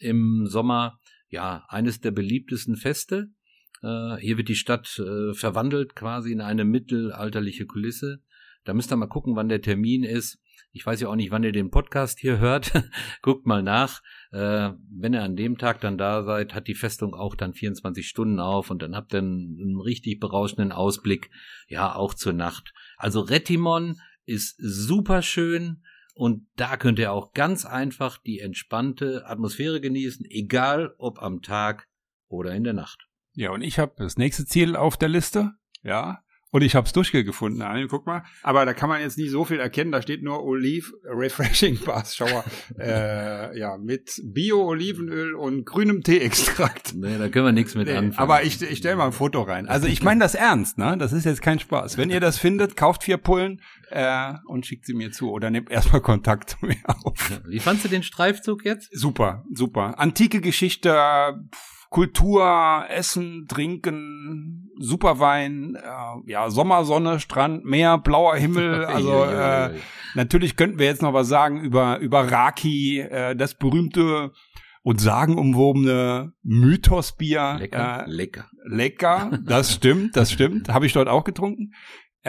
im 0.00 0.46
Sommer 0.46 0.98
ja 1.28 1.64
eines 1.68 2.00
der 2.00 2.10
beliebtesten 2.10 2.76
Feste. 2.76 3.30
Äh, 3.82 4.16
hier 4.16 4.36
wird 4.36 4.48
die 4.48 4.54
Stadt 4.54 4.98
äh, 4.98 5.34
verwandelt 5.34 5.94
quasi 5.94 6.32
in 6.32 6.40
eine 6.40 6.64
mittelalterliche 6.64 7.66
Kulisse. 7.66 8.22
Da 8.64 8.74
müsst 8.74 8.92
ihr 8.92 8.96
mal 8.96 9.06
gucken, 9.06 9.36
wann 9.36 9.48
der 9.48 9.62
Termin 9.62 10.04
ist. 10.04 10.38
Ich 10.72 10.84
weiß 10.84 11.00
ja 11.00 11.08
auch 11.08 11.16
nicht, 11.16 11.30
wann 11.30 11.44
ihr 11.44 11.52
den 11.52 11.70
Podcast 11.70 12.18
hier 12.18 12.38
hört. 12.38 12.72
Guckt 13.22 13.46
mal 13.46 13.62
nach. 13.62 14.02
Äh, 14.32 14.70
wenn 14.90 15.14
ihr 15.14 15.22
an 15.22 15.36
dem 15.36 15.56
Tag 15.56 15.80
dann 15.80 15.96
da 15.96 16.22
seid, 16.22 16.54
hat 16.54 16.66
die 16.66 16.74
Festung 16.74 17.14
auch 17.14 17.34
dann 17.34 17.54
24 17.54 18.06
Stunden 18.06 18.38
auf 18.38 18.70
und 18.70 18.82
dann 18.82 18.94
habt 18.94 19.14
ihr 19.14 19.20
einen, 19.20 19.58
einen 19.60 19.80
richtig 19.80 20.20
berauschenden 20.20 20.72
Ausblick, 20.72 21.30
ja, 21.68 21.94
auch 21.94 22.14
zur 22.14 22.34
Nacht. 22.34 22.74
Also 22.96 23.20
Retimon 23.20 23.96
ist 24.26 24.56
super 24.58 25.22
schön. 25.22 25.82
Und 26.18 26.48
da 26.56 26.76
könnt 26.76 26.98
ihr 26.98 27.12
auch 27.12 27.32
ganz 27.32 27.64
einfach 27.64 28.18
die 28.18 28.40
entspannte 28.40 29.24
Atmosphäre 29.28 29.80
genießen, 29.80 30.26
egal 30.28 30.92
ob 30.98 31.22
am 31.22 31.42
Tag 31.42 31.86
oder 32.26 32.56
in 32.56 32.64
der 32.64 32.72
Nacht. 32.72 33.06
Ja, 33.34 33.52
und 33.52 33.62
ich 33.62 33.78
habe 33.78 33.94
das 33.98 34.16
nächste 34.16 34.44
Ziel 34.44 34.74
auf 34.74 34.96
der 34.96 35.10
Liste. 35.10 35.52
Ja, 35.84 36.24
und 36.50 36.62
ich 36.62 36.74
habe 36.74 36.86
es 36.86 36.92
durchgefunden. 36.92 37.88
Guck 37.88 38.06
mal. 38.06 38.24
Aber 38.42 38.64
da 38.64 38.72
kann 38.72 38.88
man 38.88 39.00
jetzt 39.00 39.18
nicht 39.18 39.30
so 39.30 39.44
viel 39.44 39.60
erkennen. 39.60 39.92
Da 39.92 40.00
steht 40.00 40.22
nur 40.22 40.42
Olive 40.42 40.92
Refreshing 41.04 41.78
Bars 41.84 42.16
Shower. 42.16 42.44
äh, 42.78 43.58
ja, 43.58 43.76
mit 43.76 44.20
Bio-Olivenöl 44.24 45.34
und 45.34 45.66
grünem 45.66 46.02
Teeextrakt. 46.02 46.94
Nee, 46.94 47.18
da 47.18 47.28
können 47.28 47.46
wir 47.46 47.52
nichts 47.52 47.74
mit 47.74 47.86
nee, 47.86 47.94
anfangen. 47.94 48.18
Aber 48.18 48.44
ich, 48.44 48.62
ich 48.62 48.78
stelle 48.78 48.96
mal 48.96 49.06
ein 49.06 49.12
Foto 49.12 49.42
rein. 49.42 49.68
Also 49.68 49.86
ich 49.86 50.02
meine 50.02 50.20
das 50.20 50.34
ernst, 50.34 50.78
ne? 50.78 50.96
Das 50.98 51.12
ist 51.12 51.24
jetzt 51.24 51.42
kein 51.42 51.58
Spaß. 51.58 51.98
Wenn 51.98 52.10
ihr 52.10 52.20
das 52.20 52.38
findet, 52.38 52.76
kauft 52.76 53.04
vier 53.04 53.18
Pullen 53.18 53.60
äh, 53.90 54.32
und 54.46 54.64
schickt 54.64 54.86
sie 54.86 54.94
mir 54.94 55.10
zu. 55.10 55.30
Oder 55.30 55.50
nehmt 55.50 55.70
erstmal 55.70 56.00
Kontakt 56.00 56.50
zu 56.50 56.56
mir 56.62 56.76
auf. 56.86 57.40
Wie 57.46 57.60
fandst 57.60 57.84
du 57.84 57.88
den 57.88 58.02
Streifzug 58.02 58.64
jetzt? 58.64 58.88
Super, 58.92 59.44
super. 59.52 59.98
Antike 59.98 60.40
Geschichte. 60.40 60.90
Pff, 61.54 61.77
Kultur, 61.90 62.84
Essen, 62.90 63.46
Trinken, 63.48 64.70
Superwein, 64.78 65.76
äh, 65.76 66.30
ja, 66.30 66.50
Sommersonne, 66.50 67.18
Strand, 67.18 67.64
Meer, 67.64 67.98
blauer 67.98 68.36
Himmel. 68.36 68.84
Also 68.98 69.24
äh, 69.24 69.70
natürlich 70.14 70.56
könnten 70.56 70.78
wir 70.78 70.86
jetzt 70.86 71.02
noch 71.02 71.12
was 71.12 71.28
sagen 71.28 71.60
über, 71.60 71.98
über 71.98 72.30
Raki, 72.30 73.00
äh, 73.00 73.36
das 73.36 73.54
berühmte 73.54 74.32
und 74.82 75.00
sagenumwobene 75.00 76.32
Mythosbier. 76.42 77.56
Lecker, 77.58 78.04
äh, 78.06 78.10
lecker. 78.10 78.50
Lecker, 78.64 79.38
das 79.44 79.72
stimmt, 79.72 80.16
das 80.16 80.32
stimmt. 80.32 80.68
Habe 80.68 80.86
ich 80.86 80.92
dort 80.92 81.08
auch 81.08 81.24
getrunken 81.24 81.72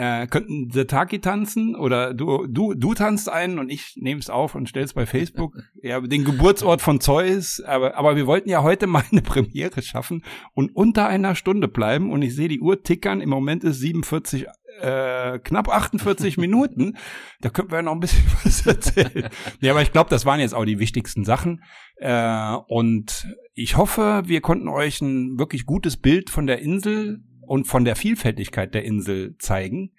äh, 0.00 0.26
könnten 0.28 0.70
Setaki 0.70 1.20
tanzen 1.20 1.76
oder 1.76 2.14
du, 2.14 2.46
du, 2.46 2.72
du 2.72 2.94
tanzt 2.94 3.28
einen 3.28 3.58
und 3.58 3.68
ich 3.68 3.96
nehme 3.96 4.18
es 4.18 4.30
auf 4.30 4.54
und 4.54 4.66
stell's 4.66 4.94
bei 4.94 5.04
Facebook. 5.04 5.58
ja, 5.82 6.00
den 6.00 6.24
Geburtsort 6.24 6.80
von 6.80 7.02
Zeus. 7.02 7.60
Aber, 7.60 7.98
aber 7.98 8.16
wir 8.16 8.26
wollten 8.26 8.48
ja 8.48 8.62
heute 8.62 8.86
mal 8.86 9.04
eine 9.12 9.20
Premiere 9.20 9.82
schaffen 9.82 10.24
und 10.54 10.74
unter 10.74 11.06
einer 11.06 11.34
Stunde 11.34 11.68
bleiben 11.68 12.10
und 12.12 12.22
ich 12.22 12.34
sehe 12.34 12.48
die 12.48 12.60
Uhr 12.60 12.82
tickern. 12.82 13.20
Im 13.20 13.28
Moment 13.28 13.62
ist 13.62 13.80
47, 13.80 14.46
äh, 14.80 15.38
knapp 15.40 15.68
48 15.68 16.38
Minuten. 16.38 16.96
Da 17.42 17.50
könnten 17.50 17.72
wir 17.72 17.82
noch 17.82 17.92
ein 17.92 18.00
bisschen 18.00 18.24
was 18.42 18.66
erzählen. 18.66 19.28
ja, 19.60 19.72
aber 19.72 19.82
ich 19.82 19.92
glaube, 19.92 20.08
das 20.08 20.24
waren 20.24 20.40
jetzt 20.40 20.54
auch 20.54 20.64
die 20.64 20.78
wichtigsten 20.78 21.26
Sachen. 21.26 21.62
Äh, 21.96 22.54
und 22.68 23.28
ich 23.52 23.76
hoffe, 23.76 24.22
wir 24.24 24.40
konnten 24.40 24.68
euch 24.68 25.02
ein 25.02 25.38
wirklich 25.38 25.66
gutes 25.66 25.98
Bild 25.98 26.30
von 26.30 26.46
der 26.46 26.60
Insel 26.60 27.22
und 27.50 27.64
von 27.64 27.84
der 27.84 27.96
Vielfältigkeit 27.96 28.74
der 28.74 28.84
Insel 28.84 29.34
zeigen. 29.38 29.90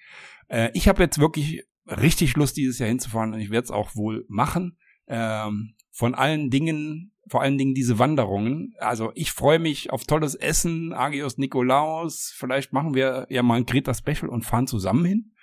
Äh, 0.47 0.69
ich 0.73 0.87
habe 0.87 1.03
jetzt 1.03 1.19
wirklich 1.19 1.65
richtig 1.85 2.37
Lust, 2.37 2.55
dieses 2.55 2.79
Jahr 2.79 2.87
hinzufahren 2.87 3.33
und 3.33 3.41
ich 3.41 3.51
werde 3.51 3.65
es 3.65 3.71
auch 3.71 3.93
wohl 3.93 4.23
machen. 4.29 4.77
Ähm, 5.07 5.73
von 5.91 6.15
allen 6.15 6.49
Dingen, 6.49 7.11
vor 7.27 7.41
allen 7.41 7.57
Dingen 7.57 7.73
diese 7.73 7.99
Wanderungen. 7.99 8.73
Also 8.79 9.11
ich 9.15 9.33
freue 9.33 9.59
mich 9.59 9.91
auf 9.91 10.05
tolles 10.05 10.35
Essen, 10.35 10.93
Agios 10.93 11.37
Nikolaus. 11.37 12.33
Vielleicht 12.33 12.71
machen 12.71 12.93
wir 12.93 13.27
ja 13.29 13.43
mal 13.43 13.55
ein 13.55 13.65
Greta 13.65 13.93
Special 13.93 14.29
und 14.29 14.45
fahren 14.45 14.65
zusammen 14.67 15.03
hin. 15.03 15.33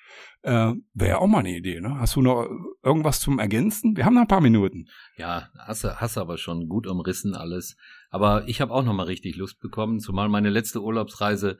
Äh, 0.40 0.72
Wäre 0.94 1.18
auch 1.18 1.26
mal 1.26 1.40
eine 1.40 1.58
Idee, 1.58 1.78
ne? 1.82 2.00
Hast 2.00 2.16
du 2.16 2.22
noch 2.22 2.48
irgendwas 2.82 3.20
zum 3.20 3.38
Ergänzen? 3.38 3.98
Wir 3.98 4.06
haben 4.06 4.14
noch 4.14 4.22
ein 4.22 4.28
paar 4.28 4.40
Minuten. 4.40 4.86
Ja, 5.18 5.50
hast 5.58 5.84
hast 5.84 6.16
aber 6.16 6.38
schon 6.38 6.68
gut 6.68 6.86
umrissen 6.86 7.34
alles. 7.34 7.76
Aber 8.08 8.48
ich 8.48 8.62
habe 8.62 8.72
auch 8.72 8.82
nochmal 8.82 9.06
richtig 9.06 9.36
Lust 9.36 9.60
bekommen, 9.60 10.00
zumal 10.00 10.30
meine 10.30 10.48
letzte 10.48 10.82
Urlaubsreise 10.82 11.58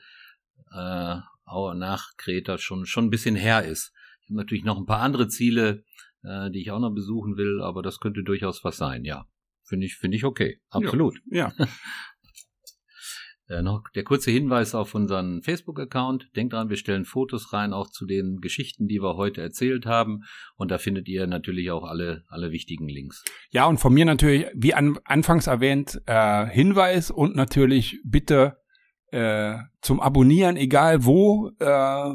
äh, 0.73 1.21
nach 1.75 2.11
Kreta 2.17 2.59
schon, 2.59 2.87
schon 2.87 3.07
ein 3.07 3.11
bisschen 3.11 3.37
her 3.37 3.65
ist. 3.65 3.93
Ich 4.23 4.29
habe 4.29 4.37
natürlich 4.39 4.65
noch 4.65 4.79
ein 4.79 4.87
paar 4.87 5.01
andere 5.01 5.29
Ziele, 5.29 5.85
äh, 6.23 6.51
die 6.51 6.61
ich 6.61 6.71
auch 6.71 6.81
noch 6.81 6.95
besuchen 6.95 7.37
will, 7.37 7.63
aber 7.63 7.83
das 7.83 8.01
könnte 8.01 8.23
durchaus 8.23 8.65
was 8.65 8.77
sein, 8.77 9.05
ja. 9.05 9.27
Finde 9.65 9.87
ich, 9.87 9.97
finde 9.97 10.17
ich 10.17 10.25
okay. 10.25 10.61
Absolut. 10.71 11.19
Ja. 11.31 11.53
ja. 11.59 11.67
Äh, 13.49 13.63
noch 13.63 13.85
der 13.95 14.05
kurze 14.05 14.31
Hinweis 14.31 14.75
auf 14.75 14.95
unseren 14.95 15.43
Facebook-Account. 15.43 16.29
Denkt 16.37 16.53
dran, 16.53 16.69
wir 16.69 16.77
stellen 16.77 17.07
Fotos 17.07 17.53
rein, 17.53 17.73
auch 17.73 17.89
zu 17.91 18.05
den 18.05 18.41
Geschichten, 18.41 18.89
die 18.89 19.01
wir 19.01 19.17
heute 19.17 19.41
erzählt 19.41 19.87
haben. 19.87 20.25
Und 20.57 20.71
da 20.71 20.77
findet 20.77 21.09
ihr 21.09 21.27
natürlich 21.27 21.71
auch 21.71 21.85
alle, 21.85 22.25
alle 22.29 22.51
wichtigen 22.51 22.89
Links. 22.89 23.25
Ja, 23.51 23.65
und 23.65 23.79
von 23.79 23.95
mir 23.95 24.05
natürlich, 24.05 24.47
wie 24.55 24.75
an, 24.75 24.99
anfangs 25.05 25.47
erwähnt, 25.47 25.99
äh, 26.05 26.47
Hinweis 26.47 27.11
und 27.11 27.37
natürlich 27.37 27.99
bitte 28.05 28.58
äh, 29.11 29.59
zum 29.81 30.01
Abonnieren, 30.01 30.57
egal 30.57 31.05
wo, 31.05 31.51
äh, 31.59 32.15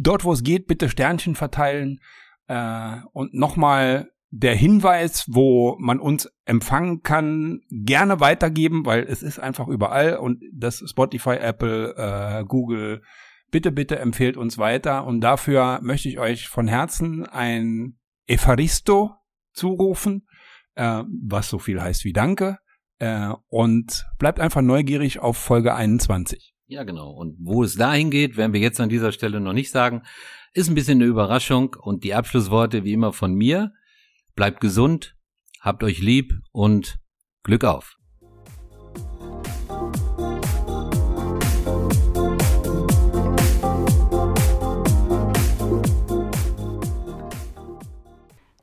dort 0.00 0.24
wo 0.24 0.32
es 0.32 0.42
geht, 0.42 0.66
bitte 0.66 0.88
Sternchen 0.88 1.34
verteilen. 1.34 2.00
Äh, 2.48 2.96
und 3.12 3.34
nochmal 3.34 4.10
der 4.30 4.54
Hinweis, 4.54 5.26
wo 5.28 5.76
man 5.78 6.00
uns 6.00 6.30
empfangen 6.44 7.02
kann, 7.02 7.60
gerne 7.70 8.20
weitergeben, 8.20 8.84
weil 8.84 9.04
es 9.04 9.22
ist 9.22 9.38
einfach 9.38 9.68
überall. 9.68 10.16
Und 10.16 10.42
das 10.52 10.82
Spotify, 10.86 11.36
Apple, 11.36 11.94
äh, 11.96 12.44
Google, 12.44 13.02
bitte, 13.50 13.72
bitte 13.72 13.98
empfehlt 13.98 14.36
uns 14.36 14.58
weiter. 14.58 15.06
Und 15.06 15.20
dafür 15.20 15.80
möchte 15.82 16.08
ich 16.08 16.18
euch 16.18 16.48
von 16.48 16.68
Herzen 16.68 17.26
ein 17.26 17.98
Evaristo 18.26 19.14
zurufen, 19.52 20.26
äh, 20.74 21.04
was 21.28 21.48
so 21.48 21.58
viel 21.58 21.80
heißt 21.80 22.04
wie 22.04 22.12
Danke 22.12 22.58
äh, 22.98 23.30
und 23.48 24.06
bleibt 24.18 24.40
einfach 24.40 24.62
neugierig 24.62 25.20
auf 25.20 25.36
Folge 25.36 25.74
21. 25.74 26.54
Ja, 26.66 26.82
genau. 26.82 27.10
Und 27.10 27.36
wo 27.40 27.62
es 27.62 27.76
dahin 27.76 28.10
geht, 28.10 28.36
werden 28.36 28.52
wir 28.52 28.60
jetzt 28.60 28.80
an 28.80 28.88
dieser 28.88 29.12
Stelle 29.12 29.40
noch 29.40 29.52
nicht 29.52 29.70
sagen. 29.70 30.02
Ist 30.52 30.68
ein 30.68 30.74
bisschen 30.74 30.98
eine 30.98 31.04
Überraschung 31.04 31.76
und 31.80 32.02
die 32.02 32.14
Abschlussworte 32.14 32.84
wie 32.84 32.92
immer 32.92 33.12
von 33.12 33.34
mir. 33.34 33.72
Bleibt 34.34 34.60
gesund, 34.60 35.16
habt 35.60 35.84
euch 35.84 36.00
lieb 36.00 36.32
und 36.52 36.98
Glück 37.44 37.64
auf. 37.64 37.96